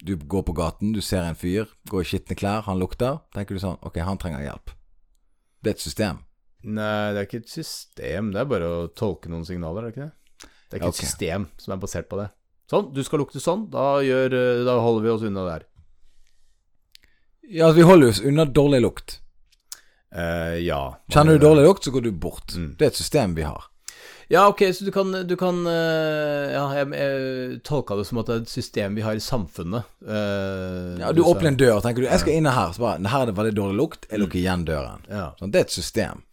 du 0.03 0.15
går 0.17 0.43
på 0.45 0.53
gaten, 0.57 0.93
du 0.93 1.01
ser 1.01 1.25
en 1.25 1.37
fyr, 1.37 1.69
går 1.89 2.03
i 2.03 2.07
skitne 2.07 2.37
klær, 2.37 2.65
han 2.67 2.79
lukter. 2.81 3.21
Tenker 3.33 3.57
du 3.57 3.63
sånn 3.63 3.79
Ok, 3.85 3.97
han 4.05 4.19
trenger 4.21 4.43
hjelp. 4.45 4.73
Det 5.63 5.71
er 5.71 5.77
et 5.77 5.83
system. 5.83 6.21
Nei, 6.67 7.13
det 7.13 7.21
er 7.21 7.27
ikke 7.27 7.41
et 7.43 7.53
system. 7.53 8.31
Det 8.33 8.41
er 8.41 8.49
bare 8.49 8.67
å 8.69 8.87
tolke 8.93 9.31
noen 9.31 9.45
signaler, 9.47 9.87
er 9.87 9.89
det 9.89 9.95
ikke 9.95 10.07
det? 10.07 10.49
Det 10.67 10.75
er 10.75 10.81
ikke 10.81 10.91
okay. 10.91 10.99
et 10.99 11.07
system 11.07 11.47
som 11.61 11.73
er 11.73 11.81
basert 11.81 12.09
på 12.11 12.19
det. 12.19 12.27
Sånn, 12.67 12.89
du 12.91 12.99
skal 13.07 13.21
lukte 13.23 13.39
sånn, 13.39 13.69
da, 13.71 14.01
gjør, 14.03 14.33
eh, 14.35 14.65
da 14.67 14.75
holder 14.83 15.05
vi 15.05 15.11
oss 15.13 15.25
unna 15.27 15.45
der. 15.47 15.65
Ja, 17.47 17.69
altså, 17.69 17.77
vi 17.77 17.87
holder 17.87 18.11
oss 18.11 18.19
unna 18.19 18.45
dårlig 18.45 18.81
lukt. 18.83 19.17
Uh, 20.11 20.57
ja. 20.59 20.81
Kjenner 21.11 21.37
du 21.37 21.45
dårlig 21.45 21.63
lukt, 21.67 21.87
så 21.87 21.93
går 21.95 22.03
du 22.07 22.11
bort. 22.11 22.51
Mm. 22.55 22.73
Det 22.75 22.87
er 22.87 22.91
et 22.91 22.99
system 22.99 23.35
vi 23.37 23.45
har. 23.47 23.69
Ja, 24.29 24.41
ok, 24.51 24.61
så 24.75 24.83
du 24.83 24.91
kan, 24.91 25.11
du 25.27 25.35
kan 25.39 25.61
eh, 25.71 26.51
Ja, 26.51 26.65
jeg, 26.75 26.89
jeg 26.99 27.59
tolka 27.63 27.95
det 27.95 28.03
som 28.09 28.17
at 28.19 28.27
det 28.27 28.35
er 28.35 28.41
et 28.43 28.51
system 28.51 28.97
vi 28.99 29.05
har 29.05 29.15
i 29.15 29.23
samfunnet. 29.23 29.87
Uh, 30.03 30.97
Ja, 30.99 31.13
Du 31.15 31.21
du 31.21 31.27
åpner 31.31 31.53
en 31.53 31.59
dør 31.59 31.79
tenker 31.85 32.03
du, 32.03 32.09
jeg 32.09 32.19
skal 32.25 32.35
inn 32.35 32.49
her. 32.51 32.73
Så 32.75 32.83
bare, 32.83 32.99
her 33.07 33.23
er 33.23 33.29
det 33.31 33.37
veldig 33.37 33.53
dårlig 33.55 33.77
lukt. 33.79 34.07
Jeg 34.11 34.19
lukker 34.19 34.41
igjen 34.41 34.65
døren. 34.67 35.05
Ja. 35.07 35.29
Sånn, 35.39 35.53
det 35.53 35.61
er 35.61 35.67
et 35.69 35.75
system. 35.77 36.23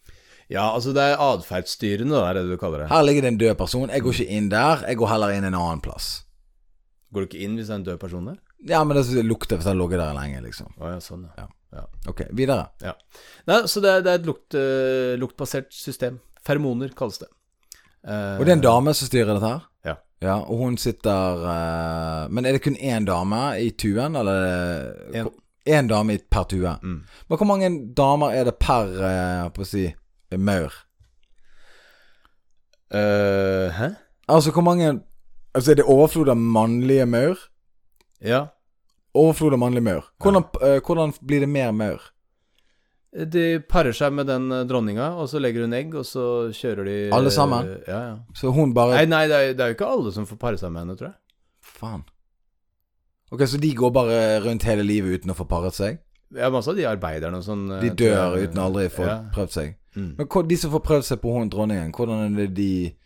ja, 0.50 0.64
altså 0.74 0.92
det 0.92 1.04
er 1.12 1.22
atferdsstyrende, 1.22 2.18
det 2.18 2.26
er 2.28 2.34
det 2.40 2.50
du 2.50 2.58
kaller 2.60 2.82
det. 2.82 2.88
Her 2.90 3.02
ligger 3.06 3.22
det 3.22 3.30
en 3.32 3.38
død 3.44 3.54
person. 3.62 3.88
Jeg 3.94 4.02
går 4.04 4.18
ikke 4.18 4.36
inn 4.40 4.48
der. 4.52 4.82
Jeg 4.90 4.98
går 5.00 5.12
heller 5.14 5.36
inn 5.36 5.46
en 5.48 5.54
annen 5.60 5.80
plass. 5.84 6.08
Går 7.14 7.24
du 7.24 7.28
ikke 7.30 7.44
inn 7.46 7.54
hvis 7.56 7.70
det 7.70 7.76
er 7.76 7.80
en 7.80 7.86
død 7.92 8.00
person 8.02 8.26
der? 8.32 8.40
Ja, 8.66 8.82
men 8.84 8.96
det 8.98 9.22
lukter 9.24 9.56
hvis 9.60 9.66
jeg 9.68 9.74
har 9.76 9.78
ligget 9.78 10.02
der 10.02 10.18
lenge, 10.18 10.42
liksom. 10.42 10.74
Å 10.80 10.96
ja, 10.96 10.98
sånn, 11.04 11.24
ja. 11.38 11.46
ja. 11.78 11.86
Ok, 12.10 12.24
videre. 12.34 12.66
ja. 12.82 12.94
Nei, 13.46 13.62
så 13.70 13.80
det 13.84 13.94
det 14.04 14.12
er 14.12 14.18
et 14.22 14.26
lukt, 14.28 14.56
uh, 14.58 15.14
luktbasert 15.20 15.70
system. 15.72 16.18
Feromoner 16.44 16.90
kalles 16.96 17.22
det. 17.22 17.30
Eh, 18.04 18.38
Og 18.38 18.44
det 18.44 18.52
er 18.52 18.58
en 18.58 18.64
dame 18.64 18.92
som 18.94 19.08
styrer 19.08 19.32
dette 19.34 19.48
her? 19.48 19.62
Ja. 19.84 19.94
Ja, 20.22 20.34
Og 20.44 20.58
hun 20.58 20.76
sitter 20.80 21.40
uh, 21.44 22.30
Men 22.32 22.44
er 22.46 22.52
det 22.56 22.62
kun 22.64 22.76
én 22.76 23.04
dame 23.08 23.40
i 23.60 23.70
tuen, 23.70 24.16
eller 24.16 24.44
er 24.44 25.20
En. 25.22 25.30
Én 25.66 25.88
dame 25.88 26.18
per 26.30 26.44
tue? 26.44 26.74
Mm. 26.82 26.98
Men 27.28 27.38
hvor 27.40 27.48
mange 27.48 27.70
damer 27.96 28.34
er 28.36 28.44
det 28.44 28.58
per 28.60 28.90
uh, 29.00 29.48
på 29.56 29.64
å 29.64 29.68
si 29.68 29.86
maur? 30.36 30.72
Uh, 32.94 33.70
hæ? 33.72 33.88
Altså, 34.28 34.50
hvor 34.52 34.62
mange 34.62 35.00
Altså, 35.54 35.70
er 35.70 35.74
det 35.74 35.84
overflod 35.84 36.28
av 36.28 36.36
mannlige 36.36 37.06
maur? 37.06 37.38
Ja. 38.20 38.46
Overflod 39.14 39.52
av 39.54 39.58
mannlige 39.62 39.84
maur. 39.86 40.08
Hvordan, 40.18 40.44
eh, 40.62 40.80
hvordan 40.82 41.12
blir 41.26 41.40
det 41.40 41.48
mer 41.48 41.70
maur? 41.70 42.00
De 43.14 43.60
parer 43.70 43.94
seg 43.94 44.10
med 44.12 44.26
den 44.26 44.48
eh, 44.50 44.64
dronninga, 44.66 45.12
og 45.22 45.28
så 45.30 45.38
legger 45.38 45.62
hun 45.68 45.72
egg, 45.78 45.92
og 45.94 46.02
så 46.08 46.24
kjører 46.50 46.84
de 46.88 46.96
Alle 47.14 47.30
sammen? 47.30 47.68
eh, 47.76 47.84
Ja, 47.86 48.00
ja. 48.08 48.16
Så 48.34 48.50
hun 48.52 48.72
bare 48.74 48.96
Nei, 48.98 49.04
nei 49.06 49.26
det, 49.30 49.36
er, 49.38 49.52
det 49.54 49.60
er 49.62 49.70
jo 49.70 49.76
ikke 49.78 49.90
alle 49.92 50.12
som 50.16 50.26
får 50.26 50.40
pare 50.42 50.58
seg 50.58 50.72
med 50.74 50.82
henne, 50.82 50.96
tror 50.98 51.12
jeg. 51.12 51.18
Faen. 51.78 52.02
Ok, 53.32 53.46
så 53.50 53.60
de 53.62 53.70
går 53.74 53.92
bare 53.94 54.18
rundt 54.44 54.66
hele 54.66 54.82
livet 54.86 55.20
uten 55.20 55.30
å 55.30 55.38
få 55.38 55.46
paret 55.50 55.74
seg? 55.78 56.00
Ja, 56.34 56.50
masse 56.50 56.70
av 56.72 56.76
de 56.78 56.84
arbeiderne 56.90 57.38
og 57.38 57.46
sånn. 57.46 57.64
eh, 57.76 57.80
De 57.86 57.90
dør 58.02 58.34
jeg- 58.36 58.48
uten 58.50 58.58
aldri 58.64 58.88
å 58.88 58.94
få 58.96 59.06
ja. 59.06 59.16
prøvd 59.34 59.50
seg? 59.50 59.76
Mm. 59.94 60.16
Men 60.18 60.48
de 60.48 60.56
som 60.56 60.70
får 60.74 60.82
prøvd 60.82 61.04
seg 61.06 61.20
på 61.22 61.32
hun 61.38 61.48
dronningen, 61.50 61.92
hvordan 61.94 62.24
er 62.26 62.36
det 62.46 62.54
de 62.54 62.96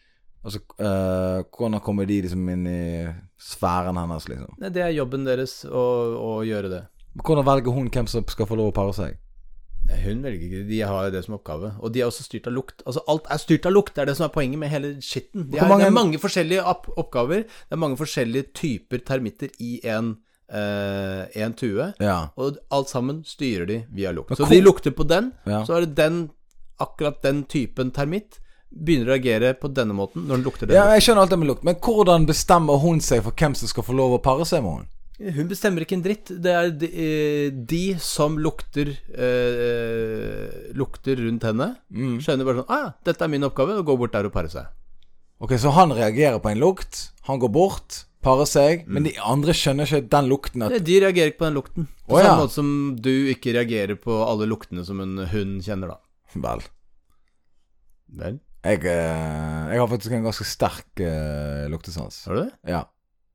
Altså, 0.44 0.60
eh, 0.78 1.42
hvordan 1.52 1.80
kommer 1.82 2.06
de 2.06 2.22
liksom 2.22 2.48
inn 2.48 2.66
i 2.66 3.06
sfæren 3.36 3.96
hennes, 3.98 4.24
liksom? 4.30 4.54
Nei, 4.62 4.68
det 4.70 4.80
er 4.84 4.92
jobben 4.94 5.24
deres 5.26 5.64
å, 5.66 5.82
å 6.16 6.30
gjøre 6.46 6.70
det. 6.70 6.82
Hvordan 7.20 7.44
velger 7.44 7.74
hun 7.74 7.90
hvem 7.90 8.06
som 8.08 8.24
skal 8.24 8.46
få 8.46 8.56
lov 8.56 8.70
å 8.70 8.74
pare 8.74 8.94
seg? 8.94 9.18
Hun 9.88 10.22
velger 10.22 10.42
ikke, 10.48 10.68
de 10.68 10.78
har 10.84 11.10
det 11.10 11.24
som 11.24 11.34
oppgave. 11.38 11.72
Og 11.80 11.92
de 11.94 12.00
er 12.02 12.06
også 12.10 12.22
styrt 12.26 12.46
av 12.46 12.52
lukt. 12.52 12.82
Altså, 12.86 13.00
alt 13.08 13.28
er 13.32 13.38
styrt 13.40 13.66
av 13.66 13.72
lukt, 13.72 13.94
det 13.96 14.02
er 14.02 14.10
det 14.10 14.16
som 14.18 14.26
er 14.28 14.32
poenget 14.34 14.58
med 14.60 14.68
hele 14.72 14.90
skitten. 15.00 15.46
De 15.50 15.58
er, 15.58 15.68
mange- 15.68 15.84
Det 15.84 15.86
er 15.92 15.96
mange 15.96 16.18
forskjellige 16.20 16.64
opp 16.64 16.88
oppgaver, 16.98 17.44
det 17.44 17.72
er 17.72 17.80
mange 17.80 17.96
forskjellige 17.96 18.52
typer 18.52 18.98
termitter 19.04 19.48
i 19.60 19.80
en, 19.84 20.18
eh, 20.52 21.24
en 21.44 21.54
tue. 21.54 21.94
Ja. 22.00 22.28
Og 22.36 22.58
alt 22.70 22.88
sammen 22.88 23.24
styrer 23.24 23.66
de 23.66 23.84
via 23.92 24.12
lukt. 24.12 24.36
Så 24.36 24.48
de 24.48 24.60
lukter 24.60 24.90
på 24.92 25.06
den, 25.08 25.32
Ja. 25.46 25.64
så 25.64 25.76
er 25.76 25.80
det 25.86 25.94
den, 25.96 26.30
akkurat 26.80 27.22
den 27.22 27.44
typen 27.44 27.90
termitt, 27.90 28.38
begynner 28.70 29.06
å 29.06 29.16
reagere 29.16 29.54
på 29.58 29.72
denne 29.72 29.94
måten 29.96 30.26
når 30.28 30.36
den 30.36 30.44
lukter 30.44 30.66
den. 30.66 30.76
ja, 30.76 30.84
jeg 30.92 31.00
skjønner 31.02 31.22
alt 31.22 31.30
det 31.30 31.38
med 31.38 31.48
lukt, 31.48 31.64
men 31.64 31.74
hvordan 31.76 32.26
bestemmer 32.26 32.78
hun 32.78 33.00
seg 33.00 33.22
for 33.22 33.32
hvem 33.32 33.56
som 33.56 33.66
skal 33.66 33.82
få 33.82 33.94
lov 33.96 34.18
å 34.18 34.22
pare 34.22 34.44
seg 34.44 34.62
med 34.62 34.72
henne? 34.72 34.86
Hun 35.18 35.48
bestemmer 35.50 35.82
ikke 35.82 35.96
en 35.98 36.02
dritt. 36.04 36.30
Det 36.30 36.52
er 36.54 36.68
de, 36.78 36.88
eh, 36.94 37.50
de 37.50 37.98
som 37.98 38.36
lukter 38.38 38.92
eh, 39.10 40.72
Lukter 40.78 41.18
rundt 41.18 41.42
henne, 41.48 41.72
Mm. 41.90 42.18
skjønner 42.22 42.46
bare 42.46 42.60
sånn 42.62 42.70
ah, 42.70 42.84
ja, 42.84 42.92
'Dette 43.04 43.24
er 43.24 43.28
min 43.32 43.42
oppgave', 43.42 43.78
og 43.78 43.86
går 43.86 43.98
bort 43.98 44.12
der 44.12 44.26
og 44.26 44.32
parer 44.32 44.48
seg. 44.52 44.66
Ok, 45.40 45.52
så 45.58 45.70
han 45.74 45.90
reagerer 45.90 46.38
på 46.42 46.50
en 46.50 46.58
lukt, 46.62 47.10
han 47.26 47.38
går 47.38 47.50
bort, 47.52 48.04
parer 48.22 48.46
seg, 48.46 48.86
men 48.86 49.04
de 49.04 49.12
andre 49.22 49.52
skjønner 49.54 49.86
ikke 49.86 50.08
den 50.10 50.26
lukten 50.28 50.62
at 50.66 50.70
Nei, 50.70 50.78
De 50.82 51.00
reagerer 51.00 51.30
ikke 51.30 51.38
på 51.42 51.46
den 51.50 51.54
lukten. 51.58 51.88
På 52.08 52.14
oh, 52.16 52.22
samme 52.22 52.34
ja. 52.34 52.40
måte 52.42 52.54
som 52.54 52.96
du 52.98 53.12
ikke 53.30 53.54
reagerer 53.54 53.94
på 53.98 54.16
alle 54.26 54.46
luktene 54.50 54.84
som 54.84 55.00
en 55.00 55.18
hund 55.30 55.62
kjenner, 55.62 55.88
da. 55.94 55.98
Vel. 56.34 56.62
Vel, 58.18 58.38
Jeg, 58.64 58.84
eh, 58.84 59.66
jeg 59.72 59.78
har 59.78 59.88
faktisk 59.88 60.12
en 60.12 60.24
ganske 60.26 60.44
sterk 60.44 61.00
eh, 61.00 61.66
luktesans. 61.70 62.24
har 62.26 62.34
du 62.34 62.40
det? 62.44 62.52
Ja. 62.66 62.84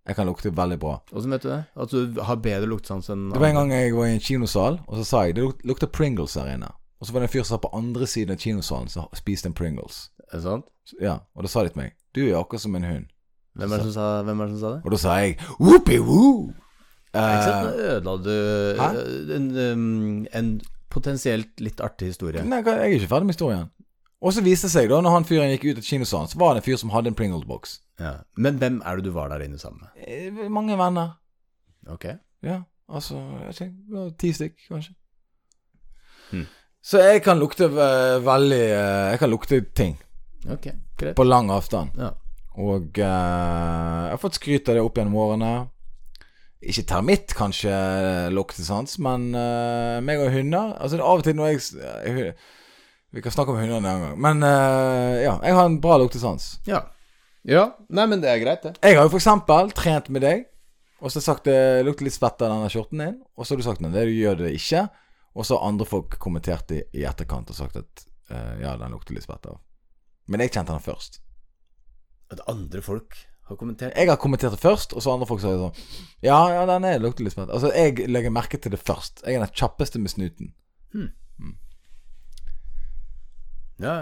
Jeg 0.08 0.16
kan 0.18 0.28
lukte 0.28 0.52
veldig 0.52 0.80
bra. 0.82 0.98
Åssen 1.16 1.32
vet 1.32 1.42
du 1.46 1.50
det? 1.50 1.62
At 1.80 1.90
du 1.96 2.22
har 2.28 2.36
bedre 2.44 2.68
luktesans 2.68 3.08
enn 3.14 3.30
Det 3.32 3.40
var 3.40 3.48
en 3.54 3.56
gang 3.62 3.72
jeg 3.72 3.94
var 3.96 4.06
i 4.10 4.16
en 4.18 4.20
kinosal, 4.20 4.80
og 4.88 4.98
så 5.00 5.06
sa 5.08 5.22
jeg 5.26 5.36
det 5.38 5.44
luk- 5.46 5.64
lukter 5.64 5.88
Pringles 5.88 6.34
her 6.36 6.50
inne. 6.58 6.72
Og 7.00 7.08
så 7.08 7.14
var 7.14 7.24
det 7.24 7.30
en 7.30 7.34
fyr 7.34 7.44
som 7.46 7.56
satt 7.56 7.64
på 7.64 7.72
andre 7.78 8.08
siden 8.08 8.32
av 8.36 8.40
kinosalen 8.44 8.90
som 8.92 9.08
spiste 9.16 9.48
en 9.48 9.54
Pringles. 9.56 10.10
Er 10.32 10.38
det 10.40 10.44
sant? 10.44 10.66
Så, 10.86 10.98
ja, 11.02 11.20
Og 11.36 11.44
da 11.44 11.48
sa 11.48 11.64
de 11.64 11.70
til 11.72 11.80
meg 11.80 11.94
Du 12.14 12.20
er 12.28 12.36
akkurat 12.36 12.60
som 12.62 12.76
en 12.76 12.84
hund. 12.84 13.06
Hvem 13.56 13.72
er 13.72 13.78
det 13.78 13.86
som 13.86 13.94
sa, 13.96 14.08
hvem 14.28 14.42
er 14.42 14.46
det, 14.50 14.58
som 14.58 14.62
sa 14.66 14.72
det? 14.76 14.82
Og 14.84 14.92
da 14.92 14.98
sa 14.98 15.16
jeg 15.22 15.38
whoopie-woo! 15.60 16.54
Sant? 17.14 17.68
Eh, 17.70 17.94
ødela 17.94 18.16
du 18.26 18.34
Hæ? 18.80 18.88
eh, 18.98 19.36
en, 19.38 19.48
um, 19.58 20.28
en 20.34 20.50
potensielt 20.90 21.62
litt 21.62 21.80
artig 21.82 22.08
historie. 22.12 22.44
nei, 22.44 22.62
jeg 22.66 22.74
er 22.80 22.98
ikke 23.00 23.08
ferdig 23.12 23.28
med 23.30 23.36
historien. 23.36 23.70
Og 24.24 24.32
så 24.32 24.44
viste 24.44 24.70
det 24.70 24.72
seg, 24.72 24.88
da 24.88 25.02
når 25.04 25.18
han 25.18 25.26
fyren 25.28 25.52
gikk 25.52 25.66
ut 25.68 25.80
av 25.82 25.88
kinosalen, 25.88 26.30
så 26.32 26.40
var 26.40 26.54
det 26.56 26.62
en 26.62 26.68
fyr 26.70 26.78
som 26.80 26.94
hadde 26.94 27.12
en 27.12 27.18
Pringle-boks. 27.20 27.76
Ja. 28.00 28.14
Men 28.40 28.60
hvem 28.62 28.80
er 28.88 28.98
det 29.00 29.10
du 29.10 29.12
var 29.16 29.34
der 29.34 29.44
inne 29.44 29.60
sammen 29.60 29.84
med? 29.84 30.06
Eh, 30.08 30.50
Mange 30.50 30.78
venner. 30.80 31.18
Ok. 31.92 32.08
Ja, 32.44 32.62
altså 32.88 33.18
jeg 33.20 33.50
vet 33.50 33.60
ikke, 33.60 33.74
det 33.90 33.98
var 34.00 34.14
Ti 34.24 34.32
stykk, 34.38 34.56
kanskje. 34.70 34.96
Hmm. 36.32 36.48
Så 36.84 37.04
jeg 37.04 37.22
kan 37.24 37.40
lukte 37.40 37.68
eh, 37.68 38.18
veldig 38.26 38.64
eh, 38.64 39.10
Jeg 39.14 39.20
kan 39.22 39.30
lukte 39.32 39.60
ting 39.76 39.94
Ok, 40.50 40.66
greit. 41.00 41.16
på 41.16 41.24
lang 41.24 41.52
avstand. 41.52 41.94
Ja. 42.00 42.10
Og 42.64 43.00
eh, 43.00 43.04
jeg 43.04 44.16
har 44.16 44.20
fått 44.24 44.40
skryt 44.40 44.72
av 44.72 44.80
det 44.80 44.84
opp 44.84 44.98
gjennom 45.00 45.20
årene. 45.20 45.54
Ikke 46.64 46.86
termitt, 46.88 47.36
kanskje, 47.36 47.72
luktesans, 48.32 48.96
men 49.04 49.34
uh, 49.36 50.00
meg 50.00 50.22
og 50.24 50.30
hunder 50.32 50.70
Altså 50.78 50.96
det 50.96 51.02
er 51.04 51.10
av 51.10 51.20
og 51.20 51.26
til 51.28 51.36
når 51.36 51.50
jeg, 51.50 51.64
jeg 52.08 52.36
Vi 53.14 53.22
kan 53.22 53.32
snakke 53.32 53.54
om 53.54 53.60
hunder 53.62 53.78
en 53.78 53.86
annen 53.86 54.08
gang. 54.08 54.18
Men 54.26 54.42
uh, 54.42 55.22
ja, 55.22 55.38
jeg 55.46 55.54
har 55.54 55.70
en 55.70 55.80
bra 55.84 56.00
luktesans. 56.02 56.58
ja. 56.70 56.82
Ja, 57.44 57.66
nei, 57.92 58.06
men 58.08 58.22
det 58.24 58.30
er 58.32 58.40
greit, 58.40 58.64
det. 58.64 58.78
Jeg 58.80 58.96
har 58.96 59.04
jo 59.04 59.12
for 59.12 59.20
eksempel 59.20 59.72
trent 59.76 60.06
med 60.16 60.24
deg, 60.24 60.46
og 61.04 61.12
så 61.12 61.20
sagt 61.20 61.50
det 61.50 61.84
lukter 61.84 62.08
litt 62.08 62.16
svett 62.16 62.40
av 62.40 62.54
denne 62.54 62.70
skjorten 62.72 63.02
din, 63.04 63.18
og 63.36 63.44
så 63.44 63.52
har 63.52 63.60
du 63.60 63.66
sagt 63.66 63.84
nei, 63.84 63.92
det 63.92 64.06
du 64.08 64.14
gjør 64.16 64.38
det 64.46 64.54
ikke. 64.56 64.86
Og 65.36 65.44
så 65.44 65.58
har 65.58 65.68
andre 65.68 65.88
folk 65.90 66.16
kommentert 66.24 66.70
det 66.72 66.86
i 66.96 67.04
etterkant 67.10 67.52
og 67.52 67.58
sagt 67.58 67.82
at 67.82 68.06
uh, 68.32 68.54
ja, 68.62 68.78
den 68.80 68.96
lukter 68.96 69.18
litt 69.18 69.26
svett 69.26 69.50
av. 69.52 69.60
Men 70.32 70.46
jeg 70.46 70.54
kjente 70.54 70.72
den 70.72 70.86
først. 70.86 71.20
At 72.32 72.46
andre 72.48 72.80
folk 72.86 73.18
har 73.50 73.60
kommentert 73.60 73.98
Jeg 74.00 74.08
har 74.08 74.22
kommentert 74.22 74.56
det 74.56 74.62
først, 74.64 74.96
og 74.96 75.04
så 75.04 75.12
har 75.12 75.20
andre 75.20 75.28
folk 75.28 75.42
sagt 75.44 75.60
sånn 75.60 76.24
Ja, 76.24 76.40
ja, 76.54 76.64
den 76.70 76.88
er, 76.88 77.02
lukter 77.04 77.28
litt 77.28 77.36
svett. 77.36 77.52
Altså, 77.52 77.74
jeg 77.76 78.08
legger 78.08 78.32
merke 78.32 78.62
til 78.62 78.72
det 78.72 78.80
først. 78.80 79.26
Jeg 79.28 79.36
er 79.36 79.44
den 79.44 79.52
kjappeste 79.52 80.00
med 80.00 80.14
snuten. 80.16 80.54
Ja, 80.96 81.10
ja. 83.82 83.98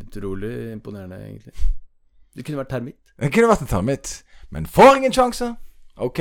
Utrolig 0.00 0.72
imponerende, 0.72 1.18
egentlig. 1.26 1.52
Det 2.32 2.44
kunne 2.46 2.62
vært 2.62 2.72
termitt. 2.72 3.00
Det 3.20 3.32
kunne 3.34 3.50
vært 3.50 3.64
en 3.66 3.70
termitt, 3.70 4.12
men 4.54 4.66
får 4.66 5.00
ingen 5.00 5.14
sjanse. 5.14 5.52
Ok. 6.00 6.20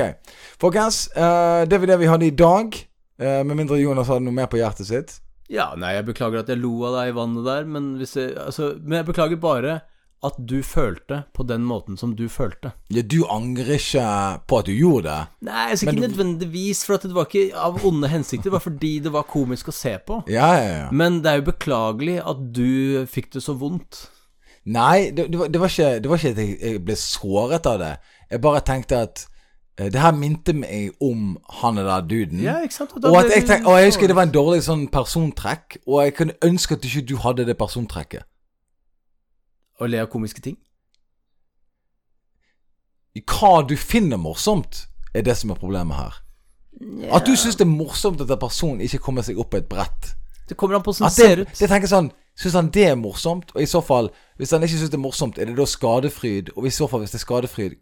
Folkens, 0.60 1.06
uh, 1.16 1.64
det 1.70 1.80
var 1.80 1.93
det 1.93 1.99
vi 2.02 2.10
hadde 2.12 2.28
i 2.28 2.36
dag. 2.36 2.76
Uh, 3.22 3.41
med 3.47 3.56
mindre 3.56 3.80
Jonas 3.80 4.10
hadde 4.12 4.26
noe 4.26 4.36
mer 4.36 4.49
på 4.52 4.60
hjertet 4.60 4.89
sitt. 4.89 5.16
Ja, 5.52 5.72
nei, 5.80 5.95
jeg 5.97 6.08
beklager 6.08 6.43
at 6.43 6.52
jeg 6.52 6.62
lo 6.62 6.74
av 6.88 6.97
deg 6.99 7.12
i 7.12 7.16
vannet 7.16 7.47
der, 7.47 7.66
men, 7.68 7.93
hvis 7.99 8.16
jeg, 8.16 8.36
altså, 8.39 8.74
men 8.80 9.02
jeg 9.02 9.08
beklager 9.10 9.39
bare 9.41 9.80
at 10.24 10.38
du 10.38 10.62
følte 10.64 11.24
på 11.34 11.44
den 11.50 11.64
måten 11.66 11.98
som 11.98 12.14
du 12.16 12.28
følte. 12.30 12.72
Ja, 12.94 13.02
du 13.02 13.24
angrer 13.26 13.74
ikke 13.80 14.06
på 14.48 14.60
at 14.62 14.68
du 14.70 14.72
gjorde 14.76 15.10
det. 15.10 15.48
Nei, 15.48 15.70
altså 15.70 15.88
ikke 15.88 15.96
du- 16.02 16.08
nødvendigvis, 16.08 16.86
for 16.86 16.94
at 16.94 17.04
det 17.04 17.16
var 17.16 17.26
ikke 17.26 17.56
av 17.58 17.80
onde 17.86 18.08
hensikter, 18.08 18.44
det 18.44 18.52
var 18.52 18.60
fordi 18.60 19.00
det 19.00 19.14
var 19.14 19.24
komisk 19.24 19.68
å 19.68 19.72
se 19.74 19.98
på. 20.08 20.22
Ja, 20.30 20.54
ja, 20.54 20.78
ja. 20.84 20.92
Men 20.92 21.22
det 21.24 21.32
er 21.32 21.42
jo 21.42 21.52
beklagelig 21.52 22.22
at 22.22 22.38
du 22.54 23.06
fikk 23.10 23.34
det 23.34 23.44
så 23.44 23.58
vondt. 23.58 24.10
Nei, 24.66 25.10
det, 25.10 25.32
det, 25.32 25.40
var, 25.40 25.48
det, 25.48 25.60
var 25.60 25.68
ikke, 25.68 26.00
det 26.00 26.10
var 26.10 26.18
ikke 26.18 26.30
at 26.30 26.62
jeg, 26.62 26.86
ble 26.86 26.96
såret 26.96 27.66
av 27.66 27.80
det. 27.82 27.94
Jeg 28.30 28.42
bare 28.42 28.62
tenkte 28.62 29.00
at 29.08 29.28
eh, 29.78 29.90
det 29.90 30.00
her 30.00 30.12
minte 30.14 30.54
meg 30.54 30.92
om 31.02 31.38
han 31.50 31.76
der 31.82 32.02
duden. 32.06 32.44
Ja, 32.46 32.60
ikke 32.62 32.78
sant? 32.78 32.94
Og, 32.94 33.10
og, 33.10 33.24
jeg 33.26 33.48
tenk, 33.48 33.66
og 33.66 33.80
jeg 33.80 33.90
husker 33.90 34.08
det 34.08 34.16
var 34.16 34.30
en 34.30 34.36
dårlig 34.38 34.62
sånn 34.64 34.86
persontrekk, 34.94 35.82
og 35.88 36.04
jeg 36.04 36.14
kunne 36.14 36.38
ønske 36.46 36.78
at 36.78 36.86
ikke 36.86 37.08
du 37.10 37.18
hadde 37.18 37.48
det 37.50 37.58
persontrekket. 37.58 38.28
Å 39.82 39.88
le 39.90 40.02
av 40.04 40.12
komiske 40.14 40.42
ting? 40.46 40.58
i 43.12 43.22
hva 43.28 43.58
du 43.68 43.74
finner 43.76 44.16
morsomt, 44.22 44.86
er 45.14 45.26
det 45.28 45.34
som 45.36 45.52
er 45.52 45.58
problemet 45.60 45.98
her. 46.00 46.14
At 47.12 47.26
du 47.28 47.34
syns 47.36 47.58
det 47.60 47.66
er 47.66 47.72
morsomt 47.74 48.22
at 48.24 48.30
en 48.32 48.40
person 48.40 48.80
ikke 48.80 49.02
kommer 49.04 49.26
seg 49.28 49.40
opp 49.42 49.50
på 49.52 49.60
et 49.60 49.68
brett. 49.68 50.14
Det 50.48 50.56
kommer 50.60 50.78
an 50.78 50.86
på 50.86 50.94
hvordan 50.94 51.12
det 51.12 51.18
ser 51.18 51.42
ut. 51.44 51.52
det 51.60 51.68
tenker 51.72 51.92
sånn 51.92 52.08
Syns 52.40 52.56
han 52.56 52.70
det 52.72 52.86
er 52.88 52.96
morsomt? 52.96 53.52
Og 53.52 53.60
i 53.62 53.68
så 53.68 53.82
fall, 53.84 54.08
hvis 54.40 54.54
han 54.56 54.64
ikke 54.64 54.78
syns 54.80 54.94
det 54.94 54.96
er 54.98 55.04
morsomt, 55.04 55.38
er 55.44 55.50
det 55.52 55.58
da 55.60 55.66
skadefryd? 55.68 56.54
Og 56.56 56.66
i 56.66 56.72
så 56.72 56.88
fall, 56.88 57.04
hvis 57.04 57.12
det 57.12 57.20
er 57.20 57.26
skadefryd, 57.26 57.76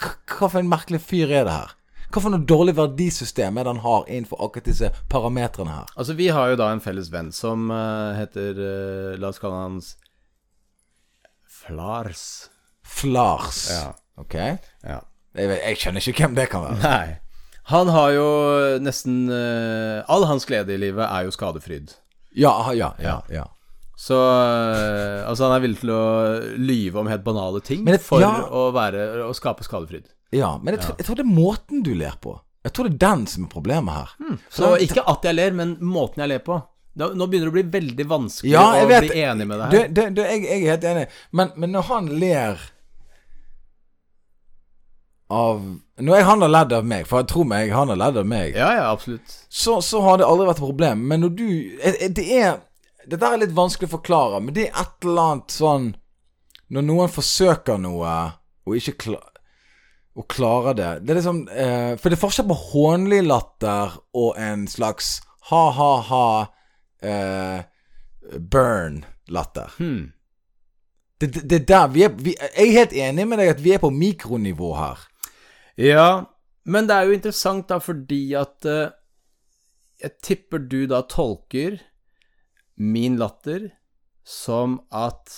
hva 0.00 0.48
for 0.48 0.58
en 0.62 0.70
merkelig 0.72 1.02
fyr 1.04 1.28
er 1.28 1.44
det 1.44 1.52
her? 1.58 1.74
Hva 2.08 2.22
for 2.24 2.32
noe 2.32 2.48
dårlig 2.48 2.72
verdisystem 2.80 3.60
er 3.60 3.68
det 3.68 3.74
han 3.74 3.84
har 3.84 4.08
innenfor 4.08 4.40
akkurat 4.48 4.70
disse 4.72 4.88
parametrene 5.12 5.76
her? 5.76 5.92
Altså, 6.00 6.16
vi 6.16 6.30
har 6.32 6.48
jo 6.54 6.56
da 6.64 6.70
en 6.72 6.80
felles 6.84 7.12
venn 7.12 7.28
som 7.36 7.68
uh, 7.70 8.16
heter 8.16 8.56
uh, 8.56 9.20
La 9.20 9.28
oss 9.28 9.40
kalle 9.44 9.60
han 9.60 9.76
s- 9.84 9.92
Flars. 11.66 12.22
Flars. 12.84 13.62
Ja. 13.70 13.92
Ok? 14.20 14.34
Ja. 14.34 15.00
Jeg, 15.32 15.48
vet, 15.48 15.60
jeg 15.64 15.78
skjønner 15.80 16.04
ikke 16.12 16.26
hvem 16.26 16.34
det 16.36 16.48
kan 16.52 16.64
være. 16.66 16.78
Nei. 16.82 17.18
Han 17.70 17.88
har 17.94 18.10
jo 18.16 18.26
nesten 18.82 19.20
uh, 19.30 20.02
All 20.10 20.24
hans 20.26 20.44
glede 20.48 20.74
i 20.74 20.80
livet 20.82 21.04
er 21.06 21.28
jo 21.28 21.32
skadefryd. 21.34 21.92
Ja, 22.34 22.50
ja, 22.74 22.90
ja. 23.00 23.20
ja. 23.30 23.44
Så 23.96 24.16
uh, 24.18 25.22
Altså, 25.28 25.46
han 25.46 25.54
er 25.56 25.62
villig 25.62 25.78
til 25.84 25.92
å 25.94 26.02
lyve 26.58 27.00
om 27.04 27.10
helt 27.12 27.22
banale 27.24 27.62
ting 27.64 27.84
det- 27.86 28.00
for 28.02 28.20
ja. 28.24 28.32
å, 28.50 28.66
være, 28.74 29.06
å 29.28 29.32
skape 29.36 29.64
skadefryd. 29.66 30.10
ja 30.34 30.56
men 30.58 30.74
jeg, 30.74 30.82
tror- 30.84 30.98
jeg 30.98 31.06
tror 31.06 31.20
det 31.20 31.26
er 31.28 31.32
måten 31.36 31.84
du 31.86 31.92
ler 31.94 32.18
på. 32.20 32.34
Jeg 32.66 32.72
tror 32.76 32.86
det 32.88 32.94
er 32.94 33.02
den 33.06 33.24
som 33.26 33.44
er 33.46 33.50
problemet 33.50 33.94
her. 33.94 34.10
Hmm. 34.22 34.36
Så 34.50 34.74
ikke 34.82 35.02
at 35.10 35.24
jeg 35.26 35.34
ler, 35.34 35.54
men 35.58 35.76
måten 35.82 36.22
jeg 36.22 36.30
ler 36.30 36.42
på. 36.46 36.60
Nå 37.00 37.26
begynner 37.26 37.48
det 37.48 37.52
å 37.52 37.56
bli 37.56 37.62
veldig 37.80 38.04
vanskelig 38.10 38.50
Ja, 38.52 38.66
å 38.82 38.88
vet 38.90 39.06
bli 39.08 39.22
enig 39.24 39.46
med 39.48 39.60
det 39.62 39.68
Du, 39.72 39.76
her. 39.78 39.88
du, 39.88 40.02
du, 40.18 40.22
jeg, 40.26 40.42
jeg 40.44 40.58
er 40.66 40.70
helt 40.74 40.84
enig, 40.90 41.04
men, 41.32 41.52
men 41.56 41.72
når 41.72 41.86
han 41.88 42.10
ler 42.20 42.60
av 45.32 45.62
Når 46.02 46.16
jeg, 46.18 46.24
han 46.28 46.42
har 46.44 46.50
ledd 46.52 46.72
av 46.76 46.84
meg, 46.88 47.06
for 47.08 47.22
jeg 47.22 47.30
tror 47.32 47.46
meg, 47.48 47.70
han 47.72 47.88
har 47.92 48.00
ledd 48.00 48.18
av 48.20 48.28
meg, 48.28 48.52
Ja, 48.58 48.68
ja, 48.76 48.84
absolutt. 48.92 49.38
så, 49.48 49.78
så 49.84 50.02
har 50.04 50.20
det 50.20 50.26
aldri 50.28 50.48
vært 50.50 50.60
et 50.60 50.66
problem. 50.66 51.06
Men 51.08 51.24
når 51.24 51.34
du 51.38 51.48
Det 52.18 52.26
er 52.36 52.60
Dette 53.08 53.26
er 53.32 53.40
litt 53.42 53.54
vanskelig 53.56 53.88
å 53.90 53.96
forklare, 53.96 54.38
men 54.44 54.54
det 54.54 54.68
er 54.68 54.76
et 54.84 55.06
eller 55.08 55.22
annet 55.32 55.54
sånn 55.56 55.88
Når 56.72 56.84
noen 56.86 57.10
forsøker 57.10 57.80
noe, 57.82 58.12
og 58.68 58.76
ikke 58.78 58.94
klar, 59.08 59.28
og 60.14 60.28
klarer 60.30 60.76
det 60.78 60.90
Det 61.06 61.14
er 61.14 61.18
liksom 61.22 61.40
eh, 61.48 61.92
For 61.98 62.12
det 62.12 62.18
er 62.18 62.24
forskjell 62.26 62.50
på 62.52 62.60
hånlig 62.68 63.22
latter 63.26 63.96
og 64.12 64.36
en 64.38 64.66
slags 64.70 65.16
ha-ha-ha 65.48 66.26
eh, 67.02 67.62
burn-latter. 68.38 69.72
Hmm. 69.78 70.12
Det, 71.20 71.26
det, 71.26 71.42
det 71.50 71.60
er 71.60 71.66
der 71.70 71.88
vi 71.94 72.02
er 72.02 72.14
vi, 72.18 72.34
Jeg 72.34 72.66
er 72.66 72.78
helt 72.78 72.94
enig 72.98 73.26
med 73.28 73.38
deg 73.38 73.52
at 73.52 73.62
vi 73.62 73.74
er 73.76 73.82
på 73.82 73.92
mikronivå 73.94 74.72
her. 74.74 75.04
Ja, 75.78 76.08
men 76.64 76.88
det 76.88 76.96
er 76.96 77.06
jo 77.06 77.14
interessant 77.16 77.68
da, 77.70 77.78
fordi 77.82 78.34
at 78.38 78.66
uh, 78.68 78.90
Jeg 80.02 80.18
tipper 80.22 80.58
du 80.58 80.84
da 80.90 81.02
tolker 81.06 81.78
min 82.76 83.16
latter 83.20 83.70
som 84.26 84.80
at 84.90 85.30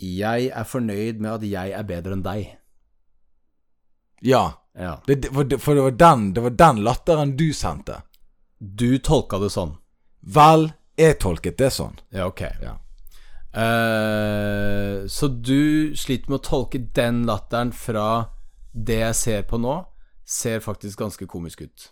jeg 0.00 0.50
er 0.50 0.66
fornøyd 0.66 1.20
med 1.22 1.36
at 1.36 1.46
jeg 1.46 1.74
er 1.78 1.86
bedre 1.86 2.16
enn 2.16 2.24
deg. 2.24 2.48
Ja. 4.24 4.44
Ja. 4.74 4.96
Det, 5.06 5.28
for, 5.30 5.46
for 5.62 5.78
det 5.78 5.82
var 5.84 5.94
den 6.02 6.22
Det 6.34 6.42
var 6.42 6.54
den 6.58 6.80
latteren 6.82 7.36
du 7.38 7.52
sendte. 7.54 8.00
Du 8.58 8.98
tolka 8.98 9.38
det 9.38 9.52
sånn. 9.54 9.76
Vel, 10.24 10.70
jeg 10.96 11.18
tolket 11.20 11.58
det 11.60 11.70
sånn. 11.74 11.98
Ja, 12.14 12.26
ok. 12.30 12.40
Ja. 12.62 12.78
Uh, 13.54 15.06
så 15.06 15.28
du 15.28 15.94
sliter 15.96 16.30
med 16.32 16.40
å 16.40 16.46
tolke 16.48 16.80
den 16.96 17.22
latteren 17.28 17.70
fra 17.76 18.30
det 18.74 19.00
jeg 19.02 19.14
ser 19.18 19.42
på 19.46 19.60
nå, 19.62 19.76
ser 20.26 20.64
faktisk 20.64 20.98
ganske 20.98 21.26
komisk 21.30 21.62
ut. 21.66 21.90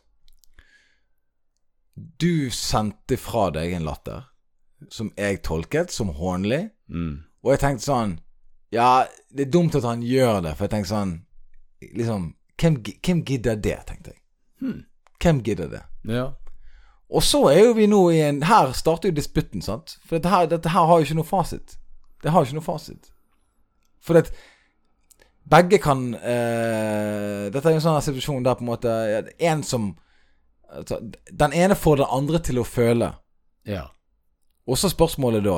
Du 1.95 2.51
sendte 2.51 3.18
fra 3.20 3.51
deg 3.55 3.74
en 3.76 3.85
latter 3.87 4.24
som 4.91 5.12
jeg 5.16 5.43
tolket 5.47 5.93
som 5.93 6.09
hånlig, 6.16 6.70
Mm. 6.93 7.22
og 7.45 7.51
jeg 7.53 7.61
tenkte 7.61 7.85
sånn 7.87 8.18
Ja, 8.72 9.07
det 9.30 9.47
er 9.47 9.51
dumt 9.51 9.74
at 9.78 9.85
han 9.85 10.03
gjør 10.03 10.43
det, 10.43 10.57
for 10.57 10.64
jeg 10.66 10.70
tenkte 10.74 10.91
sånn 10.91 11.12
Liksom 11.97 12.35
Hvem, 12.59 12.76
hvem 13.03 13.22
gidder 13.24 13.57
det, 13.57 13.78
tenkte 13.87 14.11
jeg. 14.12 14.20
Hmm. 14.61 14.85
Hvem 15.22 15.41
gidder 15.43 15.68
det? 15.70 15.80
Ja. 16.05 16.26
Og 17.13 17.23
så 17.23 17.43
er 17.51 17.67
jo 17.67 17.75
vi 17.77 17.87
nå 17.91 18.01
i 18.15 18.23
en 18.25 18.41
Her 18.49 18.73
starter 18.77 19.11
jo 19.11 19.17
disputten, 19.17 19.63
sant? 19.65 19.99
For 20.07 20.17
dette 20.17 20.33
her, 20.33 20.47
dette 20.49 20.73
her 20.73 20.87
har 20.89 21.01
jo 21.01 21.09
ikke 21.09 21.19
noe 21.19 21.29
fasit. 21.29 21.77
Det 22.25 22.33
har 22.33 22.41
jo 22.41 22.51
ikke 22.51 22.61
noe 22.61 22.65
fasit. 22.65 23.11
For 24.03 24.19
at 24.19 24.33
begge 25.53 25.79
kan 25.83 26.13
eh, 26.15 27.51
Dette 27.53 27.67
er 27.69 27.75
jo 27.75 27.81
en 27.81 27.85
sånn 27.85 28.05
situasjon 28.07 28.47
der 28.47 28.57
på 28.59 28.65
en 28.65 28.71
måte 28.71 28.93
En 29.43 29.65
som 29.67 29.89
altså, 30.71 31.01
Den 31.29 31.55
ene 31.59 31.77
får 31.79 32.01
den 32.01 32.15
andre 32.19 32.41
til 32.43 32.63
å 32.63 32.67
føle. 32.69 33.13
ja. 33.69 33.89
Og 34.63 34.79
så 34.79 34.87
spørsmålet 34.87 35.43
da 35.43 35.57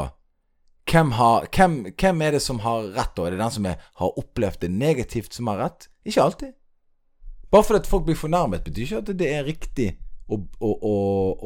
hvem, 0.89 1.11
har, 1.17 1.45
hvem, 1.53 1.75
hvem 1.93 2.23
er 2.25 2.37
det 2.37 2.41
som 2.41 2.63
har 2.65 2.87
rett, 2.97 3.11
da? 3.17 3.27
Er 3.27 3.35
det 3.35 3.41
den 3.41 3.53
som 3.53 3.67
er, 3.69 3.83
har 4.01 4.19
opplevd 4.21 4.63
det 4.63 4.71
negativt, 4.73 5.35
som 5.37 5.49
har 5.53 5.61
rett? 5.61 5.87
Ikke 6.09 6.23
alltid. 6.23 6.55
Bare 7.53 7.65
fordi 7.65 7.89
folk 7.89 8.07
blir 8.09 8.17
fornærmet, 8.17 8.65
betyr 8.65 8.87
ikke 8.87 9.03
at 9.03 9.13
det 9.21 9.29
er 9.29 9.45
riktig 9.45 9.91
å, 10.29 10.39
å, 10.61 10.71
å, 10.89 10.93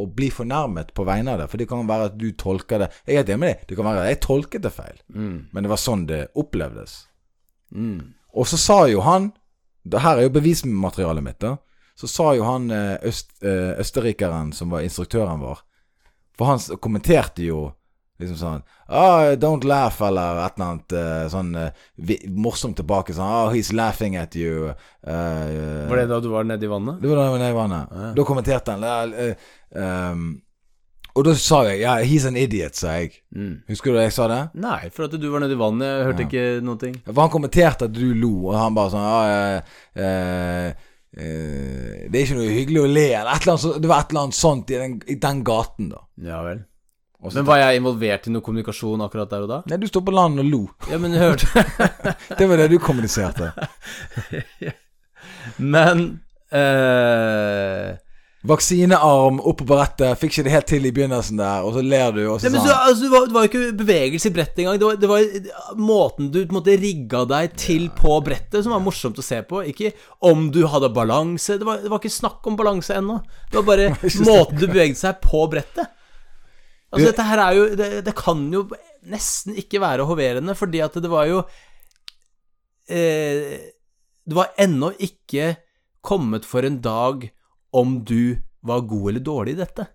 å 0.02 0.06
bli 0.14 0.28
fornærmet 0.30 0.92
på 0.94 1.04
vegne 1.08 1.32
av 1.34 1.40
det. 1.42 1.48
For 1.50 1.58
det 1.58 1.66
kan 1.70 1.86
være 1.88 2.10
at 2.12 2.18
du 2.18 2.28
tolker 2.38 2.78
det 2.84 2.88
Jeg 3.06 3.14
er 3.14 3.18
helt 3.22 3.32
enig 3.34 3.40
med 3.42 3.48
deg. 3.52 3.64
Det 3.68 3.76
kan 3.78 3.88
være 3.88 4.02
at 4.04 4.10
jeg 4.12 4.20
tolket 4.26 4.62
det 4.62 4.72
feil, 4.74 5.00
Mm. 5.14 5.38
men 5.52 5.62
det 5.66 5.70
var 5.72 5.80
sånn 5.82 6.06
det 6.06 6.20
opplevdes. 6.38 6.98
Mm. 7.74 8.14
Og 8.34 8.46
så 8.46 8.56
sa 8.60 8.78
jo 8.88 9.00
han 9.04 9.32
det 9.88 10.00
Her 10.04 10.18
er 10.18 10.22
jo 10.26 10.34
bevismaterialet 10.34 11.24
mitt, 11.24 11.38
da. 11.40 11.56
Så 11.96 12.06
sa 12.10 12.32
jo 12.36 12.44
han 12.44 12.70
eh, 12.70 12.98
øst, 13.08 13.30
eh, 13.42 13.74
østerrikeren 13.80 14.52
som 14.52 14.70
var 14.70 14.84
instruktøren 14.86 15.40
vår 15.40 15.62
For 16.38 16.46
han 16.46 16.60
kommenterte 16.78 17.42
jo 17.42 17.72
liksom 18.18 18.36
sånn 18.40 18.62
ah, 18.88 19.34
'Don't 19.36 19.64
laugh', 19.64 20.00
eller 20.06 20.40
et 20.46 20.56
eller 20.58 20.66
annet 20.72 20.92
uh, 20.92 21.28
sånn 21.30 21.54
uh, 21.54 21.70
morsomt 22.34 22.76
tilbake. 22.80 23.14
Sånn 23.14 23.28
'Oh, 23.28 23.52
he's 23.54 23.72
laughing 23.72 24.16
at 24.16 24.34
you'. 24.34 24.74
Uh, 25.06 25.86
Var 25.88 25.96
det 26.02 26.08
da 26.10 26.20
du 26.20 26.28
var 26.32 26.44
nede 26.44 26.64
i 26.66 26.68
vannet? 26.72 27.00
det 27.00 27.08
var 27.08 27.16
da 27.16 27.24
jeg 27.28 27.32
var 27.36 27.38
nede 27.44 27.54
i 27.54 27.58
vannet. 27.62 27.88
Ja. 27.94 28.12
Da 28.16 28.24
kommenterte 28.24 28.74
han 28.74 28.84
ehm, 29.74 30.40
Og 31.18 31.24
da 31.24 31.32
sa 31.34 31.62
jeg 31.66 31.80
ja, 31.80 31.96
'he's 32.02 32.26
an 32.26 32.36
idiot', 32.36 32.76
sa 32.76 32.88
jeg. 32.98 33.12
Mm. 33.34 33.62
Husker 33.68 33.90
du 33.92 33.96
da 33.98 34.02
jeg 34.06 34.12
sa 34.12 34.28
det? 34.28 34.50
Nei, 34.54 34.88
for 34.90 35.04
at 35.04 35.10
du 35.20 35.30
var 35.30 35.40
nede 35.40 35.52
i 35.56 35.58
vannet. 35.58 35.86
Jeg 35.86 36.06
hørte 36.06 36.22
Ja. 36.22 36.28
ikke 36.28 36.64
noen 36.64 36.78
ting. 36.78 36.94
For 37.06 37.20
han 37.22 37.30
kommenterte 37.30 37.84
at 37.88 37.92
du 37.92 38.14
lo, 38.14 38.48
og 38.50 38.54
han 38.58 38.74
bare 38.74 38.90
sånn 38.90 39.06
ah, 39.06 39.62
Det 41.18 42.14
er 42.14 42.24
ikke 42.24 42.36
noe 42.38 42.52
hyggelig 42.52 42.80
å 42.84 42.86
le, 42.92 43.06
eller 43.16 43.32
et 43.34 43.42
eller 43.42 43.54
annet, 43.56 43.82
Det 43.82 43.88
var 43.88 44.00
et 44.04 44.10
eller 44.12 44.22
annet 44.22 44.34
sånt 44.38 44.70
i 44.70 44.74
den, 44.78 45.00
i 45.08 45.14
den 45.14 45.42
gaten, 45.44 45.88
da. 45.90 46.02
Ja 46.22 46.42
vel. 46.44 46.64
Og 47.22 47.32
så- 47.32 47.36
Men 47.40 47.46
var 47.48 47.58
jeg 47.58 47.80
involvert 47.80 48.26
i 48.28 48.30
noe 48.30 48.42
kommunikasjon 48.46 49.00
akkurat 49.02 49.30
der 49.30 49.42
og 49.42 49.48
da? 49.50 49.56
Nei, 49.66 49.76
du 49.82 49.86
står 49.90 50.04
på 50.06 50.14
land 50.14 50.38
og 50.38 50.46
lo. 50.46 50.60
Ja, 50.90 50.98
men 51.02 51.12
hørte 51.18 51.64
Det 52.38 52.46
var 52.48 52.56
det 52.62 52.68
du 52.70 52.78
kommuniserte. 52.78 53.50
Men 55.56 56.20
eh, 56.54 57.96
Vaksinearm 58.48 59.40
oppå 59.40 59.64
på 59.66 59.74
brettet, 59.74 60.14
fikk 60.20 60.30
ikke 60.36 60.44
det 60.46 60.52
helt 60.54 60.68
til 60.70 60.86
i 60.86 60.92
begynnelsen 60.94 61.40
der, 61.40 61.64
og 61.66 61.74
så 61.74 61.82
ler 61.82 62.12
du, 62.14 62.20
og 62.30 62.38
så 62.38 62.46
Nei, 62.46 62.52
men 62.54 62.62
sa 62.62 62.68
så, 62.68 62.76
han 62.76 62.92
altså, 62.92 63.02
det, 63.02 63.10
var, 63.10 63.24
det 63.26 63.34
var 63.34 63.46
jo 63.46 63.50
ikke 63.50 63.72
bevegelse 63.80 64.30
i 64.30 64.34
brettet 64.36 64.60
engang. 64.62 64.78
Det 64.78 64.86
var, 64.86 65.00
det 65.02 65.10
var 65.10 65.74
måten 65.90 66.30
du 66.30 66.38
på 66.44 66.52
en 66.54 66.58
måte 66.60 66.76
rigga 66.78 67.24
deg 67.34 67.56
til 67.58 67.88
på 67.98 68.20
brettet 68.24 68.62
som 68.62 68.76
var 68.76 68.84
morsomt 68.84 69.18
å 69.18 69.26
se 69.26 69.40
på. 69.48 69.64
Ikke 69.72 69.90
om 70.30 70.52
du 70.54 70.60
hadde 70.70 70.92
balanse. 70.94 71.58
Det 71.58 71.66
var, 71.66 71.82
det 71.82 71.90
var 71.90 71.98
ikke 71.98 72.14
snakk 72.14 72.46
om 72.46 72.56
balanse 72.60 72.94
ennå. 72.94 73.18
Det 73.50 73.58
var 73.58 73.66
bare 73.72 73.90
måten 74.30 74.62
du 74.62 74.68
beveget 74.68 75.00
seg 75.02 75.18
på 75.24 75.42
brettet. 75.50 75.90
Altså, 76.88 77.10
dette 77.10 77.24
her 77.28 77.40
er 77.44 77.56
jo 77.58 77.64
det, 77.76 77.88
det 78.06 78.14
kan 78.16 78.46
jo 78.52 78.62
nesten 79.12 79.56
ikke 79.60 79.80
være 79.82 80.06
hoverende, 80.08 80.54
fordi 80.56 80.80
at 80.84 80.94
det 81.04 81.10
var 81.12 81.26
jo 81.28 81.42
eh, 82.88 83.58
Det 84.28 84.36
var 84.36 84.54
ennå 84.60 84.92
ikke 84.98 85.56
kommet 86.04 86.46
for 86.48 86.64
en 86.64 86.80
dag 86.84 87.28
om 87.76 87.98
du 88.04 88.38
var 88.64 88.86
god 88.88 89.10
eller 89.10 89.24
dårlig 89.24 89.54
i 89.56 89.60
dette. 89.60 89.86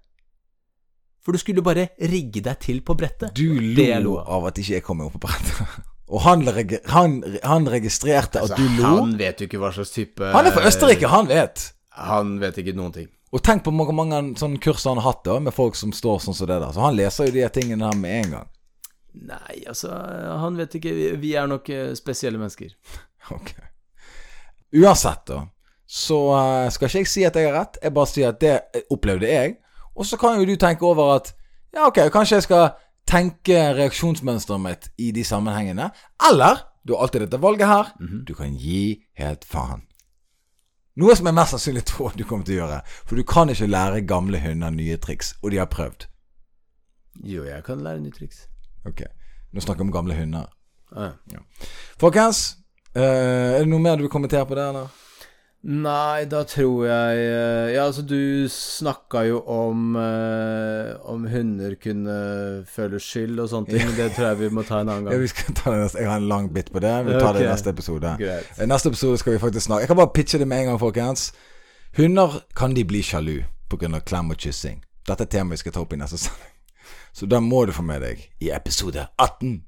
For 1.23 1.33
du 1.33 1.39
skulle 1.39 1.63
bare 1.63 1.87
rigge 2.11 2.41
deg 2.43 2.59
til 2.61 2.81
på 2.85 2.95
brettet. 2.99 3.33
Du 3.37 3.55
lo 4.03 4.17
av. 4.19 4.49
at 4.49 4.59
ikke 4.59 4.75
jeg 4.75 4.85
kom 4.85 5.01
opp 5.05 5.15
på 5.17 5.23
brettet. 5.27 5.81
Og 6.13 6.19
han, 6.25 6.43
han, 6.91 7.13
han 7.47 7.67
registrerte 7.71 8.41
at 8.43 8.57
du 8.57 8.63
lo. 8.75 8.83
Altså, 8.83 8.89
Han 8.99 9.13
vet 9.17 9.39
jo 9.39 9.47
ikke 9.47 9.61
hva 9.61 9.69
slags 9.73 9.93
type 9.95 10.27
Han 10.35 10.45
er 10.45 10.53
fra 10.53 10.65
Østerrike, 10.67 11.07
han 11.09 11.29
vet. 11.31 11.63
Han 11.95 12.35
vet 12.41 12.59
ikke 12.59 12.75
noen 12.77 12.91
ting. 12.93 13.07
Og 13.33 13.41
tenk 13.41 13.63
på 13.65 13.71
hvor 13.73 13.95
mange 13.97 14.19
sånne 14.37 14.59
kurs 14.61 14.83
han 14.85 14.99
har 15.01 15.07
hatt 15.11 15.23
da 15.25 15.39
med 15.41 15.53
folk 15.55 15.75
som 15.75 15.91
står 15.95 16.19
sånn 16.21 16.35
som 16.37 16.47
det 16.47 16.59
der. 16.61 16.71
Så 16.75 16.83
han 16.85 16.95
leser 16.95 17.25
jo 17.27 17.33
de 17.33 17.47
tingene 17.49 17.87
her 17.89 17.97
med 17.97 18.19
en 18.25 18.31
gang. 18.35 18.49
Nei, 19.13 19.63
altså, 19.69 19.89
han 20.41 20.55
vet 20.57 20.73
ikke 20.79 20.93
Vi- 20.93 21.15
Vi 21.21 21.33
er 21.37 21.47
nok 21.47 21.69
eh, 21.69 21.93
spesielle 21.97 22.37
mennesker. 22.41 22.73
Ok. 23.31 23.53
Uansett, 24.75 25.25
da, 25.27 25.47
så 25.87 26.17
eh, 26.37 26.69
skal 26.73 26.87
ikke 26.89 26.99
jeg 27.03 27.07
si 27.11 27.23
at 27.27 27.35
jeg 27.37 27.47
har 27.49 27.57
rett. 27.59 27.77
Jeg 27.83 27.93
bare 27.93 28.09
sier 28.09 28.29
at 28.33 28.39
det 28.41 28.53
eh, 28.73 28.85
opplevde 28.93 29.29
jeg. 29.29 29.57
Og 29.95 30.05
så 30.09 30.17
kan 30.17 30.39
jo 30.39 30.45
du 30.49 30.55
tenke 30.57 30.85
over 30.87 31.15
at 31.19 31.33
ja, 31.73 31.85
ok, 31.87 31.99
kanskje 32.13 32.39
jeg 32.39 32.47
skal 32.47 32.71
tenke 33.09 33.57
reaksjonsmønsteret 33.77 34.61
mitt 34.63 34.89
i 35.01 35.11
de 35.13 35.23
sammenhengene. 35.25 35.89
Eller 36.29 36.63
du 36.85 36.93
har 36.95 37.05
alltid 37.05 37.25
dette 37.27 37.41
valget 37.41 37.67
her. 37.69 37.93
Mhm. 38.01 38.23
Du 38.25 38.33
kan 38.37 38.53
gi 38.57 39.03
helt 39.19 39.45
faen. 39.45 39.85
Noe 41.01 41.15
som 41.17 41.25
jeg 41.25 41.37
mest 41.37 41.55
sannsynlig 41.55 41.85
tror 41.91 42.17
du 42.17 42.25
kommer 42.27 42.45
til 42.47 42.57
å 42.57 42.63
gjøre. 42.63 42.81
For 43.09 43.19
du 43.19 43.25
kan 43.27 43.49
ikke 43.49 43.69
lære 43.69 44.03
gamle 44.09 44.41
hunder 44.43 44.73
nye 44.73 44.97
triks, 45.01 45.33
og 45.41 45.53
de 45.53 45.61
har 45.61 45.69
prøvd. 45.71 46.07
Jo, 47.29 47.45
jeg 47.45 47.63
kan 47.65 47.81
lære 47.85 48.01
nye 48.03 48.13
triks. 48.13 48.47
Ok, 48.89 49.05
nå 49.53 49.63
snakker 49.63 49.83
vi 49.83 49.89
om 49.89 49.95
gamle 49.95 50.17
hunder. 50.17 50.49
Ah, 50.93 51.15
ja. 51.31 51.41
Folkens, 52.01 52.43
eh, 52.93 53.01
er 53.01 53.63
det 53.63 53.69
noe 53.71 53.81
mer 53.81 53.97
du 53.97 54.05
vil 54.05 54.13
kommentere 54.13 54.45
på 54.49 54.57
det, 54.57 54.65
eller? 54.69 55.02
Nei, 55.63 56.25
da 56.27 56.41
tror 56.43 56.81
jeg 56.89 57.19
eh, 57.23 57.69
Ja, 57.71 57.85
altså, 57.87 58.01
du 58.03 58.49
snakka 58.51 59.21
jo 59.29 59.37
om 59.47 59.95
eh, 59.95 60.89
Om 61.07 61.23
hunder 61.31 61.77
kunne 61.79 62.17
føle 62.67 62.99
skyld 62.99 63.39
og 63.39 63.47
sånne 63.47 63.71
ting. 63.71 63.93
Det 63.95 64.09
tror 64.17 64.27
jeg 64.33 64.41
vi 64.41 64.49
må 64.51 64.65
ta 64.67 64.81
en 64.83 64.91
annen 64.91 65.07
Ja, 65.07 65.13
gang. 65.15 65.23
vi 65.23 65.31
skal 65.31 65.55
ta 65.55 65.71
det. 65.77 65.87
Jeg 65.95 66.09
har 66.11 66.19
en 66.19 66.27
lang 66.27 66.49
bit 66.53 66.71
på 66.73 66.83
det. 66.83 66.91
Vi 67.07 67.15
tar 67.15 67.33
det 67.37 67.45
i 67.45 67.47
neste 67.47 67.71
episode. 67.71 68.15
Greit. 68.19 68.51
Neste 68.67 68.91
episode 68.91 69.17
skal 69.23 69.37
vi 69.37 69.39
faktisk 69.39 69.69
snakke 69.69 69.85
Jeg 69.87 69.93
kan 69.93 70.01
bare 70.03 70.11
pitche 70.19 70.39
det 70.43 70.47
med 70.51 70.65
en 70.65 70.73
gang, 70.73 70.79
folkens. 70.83 71.29
Hunder 71.95 72.41
kan 72.59 72.75
de 72.75 72.83
bli 72.83 72.99
sjalu 73.05 73.37
pga. 73.71 73.99
klem 74.03 74.35
og 74.35 74.37
kyssing. 74.37 74.83
Dette 75.07 75.23
er 75.23 75.31
temaet 75.31 75.57
vi 75.61 75.63
skal 75.63 75.71
ta 75.77 75.85
opp 75.87 75.93
i 75.95 75.99
neste 76.03 76.17
sending. 76.17 76.49
Så 77.13 77.25
da 77.29 77.39
må 77.39 77.63
du 77.65 77.71
få 77.71 77.83
med 77.87 78.01
deg 78.03 78.19
i 78.41 78.51
episode 78.51 79.07
18. 79.21 79.61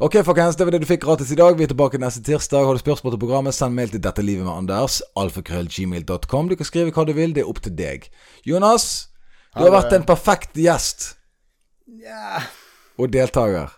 Ok, 0.00 0.14
folkens, 0.24 0.54
det 0.56 0.62
var 0.66 0.70
det 0.76 0.78
du 0.84 0.86
fikk 0.86 1.02
gratis 1.02 1.32
i 1.34 1.36
dag. 1.38 1.56
Vi 1.58 1.64
er 1.66 1.70
tilbake 1.72 1.98
neste 1.98 2.20
tirsdag. 2.22 2.62
Har 2.68 2.76
du 2.76 2.78
spørsmål 2.78 3.16
til 3.16 3.22
programmet, 3.24 3.54
send 3.56 3.74
mail 3.74 3.90
til 3.90 4.02
Dette 4.04 4.22
livet 4.22 4.44
med 4.46 4.52
Anders. 4.54 5.00
Alfakrøllgmail.com. 5.18 6.48
Du 6.48 6.54
kan 6.60 6.68
skrive 6.68 6.92
hva 6.94 7.04
du 7.08 7.12
vil, 7.16 7.34
det 7.34 7.42
er 7.42 7.50
opp 7.50 7.58
til 7.64 7.74
deg. 7.78 8.06
Jonas, 8.46 9.08
du 9.56 9.64
har 9.64 9.74
vært 9.74 9.96
en 9.98 10.06
perfekt 10.06 10.54
gjest 10.60 11.08
Ja, 12.04 12.44
og 12.98 13.10
deltaker. 13.10 13.74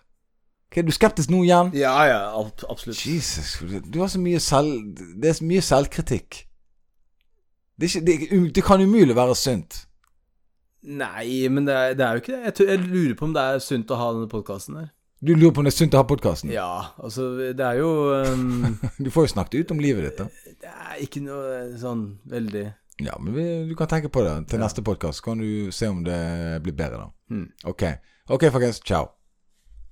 Ok, 0.69 0.77
Er 0.83 0.87
du 0.87 0.93
skeptisk 0.95 1.33
nå 1.33 1.41
igjen? 1.47 1.73
ja, 1.75 1.95
ja 2.07 2.19
ab- 2.37 2.67
absolutt. 2.69 3.01
Jesus, 3.07 3.57
du 3.91 4.01
har 4.03 4.09
så 4.13 4.21
mye 4.21 4.39
selv... 4.45 4.77
Det 5.23 5.31
er 5.33 5.39
så 5.41 5.45
mye 5.49 5.65
selvkritikk. 5.65 6.43
Det, 7.81 7.89
er 7.89 7.89
ikke, 7.89 8.05
det, 8.07 8.15
er 8.15 8.37
um- 8.37 8.53
det 8.55 8.65
kan 8.65 8.83
umulig 8.85 9.17
være 9.17 9.35
sunt. 9.35 9.87
Nei, 10.85 11.49
men 11.49 11.65
det 11.67 11.75
er, 11.75 11.95
det 11.97 12.05
er 12.07 12.13
jo 12.13 12.23
ikke 12.23 12.33
det. 12.37 12.45
Jeg, 12.61 12.69
jeg 12.69 12.79
lurer 12.93 13.15
på 13.19 13.25
om 13.25 13.33
det 13.35 13.43
er 13.43 13.59
sunt 13.65 13.91
å 13.91 13.97
ha 13.99 14.13
denne 14.13 14.29
podkasten 14.31 14.77
her. 14.83 14.91
Du 15.21 15.35
lurer 15.37 15.53
på 15.53 15.61
om 15.61 15.67
det 15.69 15.75
er 15.75 15.77
sunt 15.77 15.95
å 15.95 16.01
ha 16.01 16.07
podkasten? 16.09 16.49
Ja, 16.55 16.95
altså, 16.97 17.27
det 17.37 17.61
er 17.61 17.77
jo 17.83 17.91
um, 18.25 18.79
Du 19.05 19.11
får 19.13 19.27
jo 19.27 19.33
snakket 19.35 19.61
ut 19.61 19.75
om 19.75 19.83
livet 19.85 20.07
ditt, 20.09 20.23
da. 20.23 20.55
Det 20.65 20.73
er 20.73 21.03
ikke 21.05 21.21
noe 21.21 21.77
sånn 21.81 22.07
veldig 22.31 22.65
Ja, 23.05 23.19
men 23.21 23.37
vi, 23.37 23.45
du 23.69 23.77
kan 23.77 23.91
tenke 23.93 24.09
på 24.13 24.25
det 24.25 24.33
til 24.49 24.65
neste 24.65 24.85
podkast. 24.85 25.21
Kan 25.25 25.45
du 25.45 25.69
se 25.77 25.93
om 25.93 26.01
det 26.09 26.21
blir 26.65 26.77
bedre, 26.77 27.05
da. 27.05 27.37
Mm. 27.37 27.47
Ok. 27.69 27.85
Ok, 28.33 28.49
folkens. 28.49 28.81
Ciao. 28.81 29.20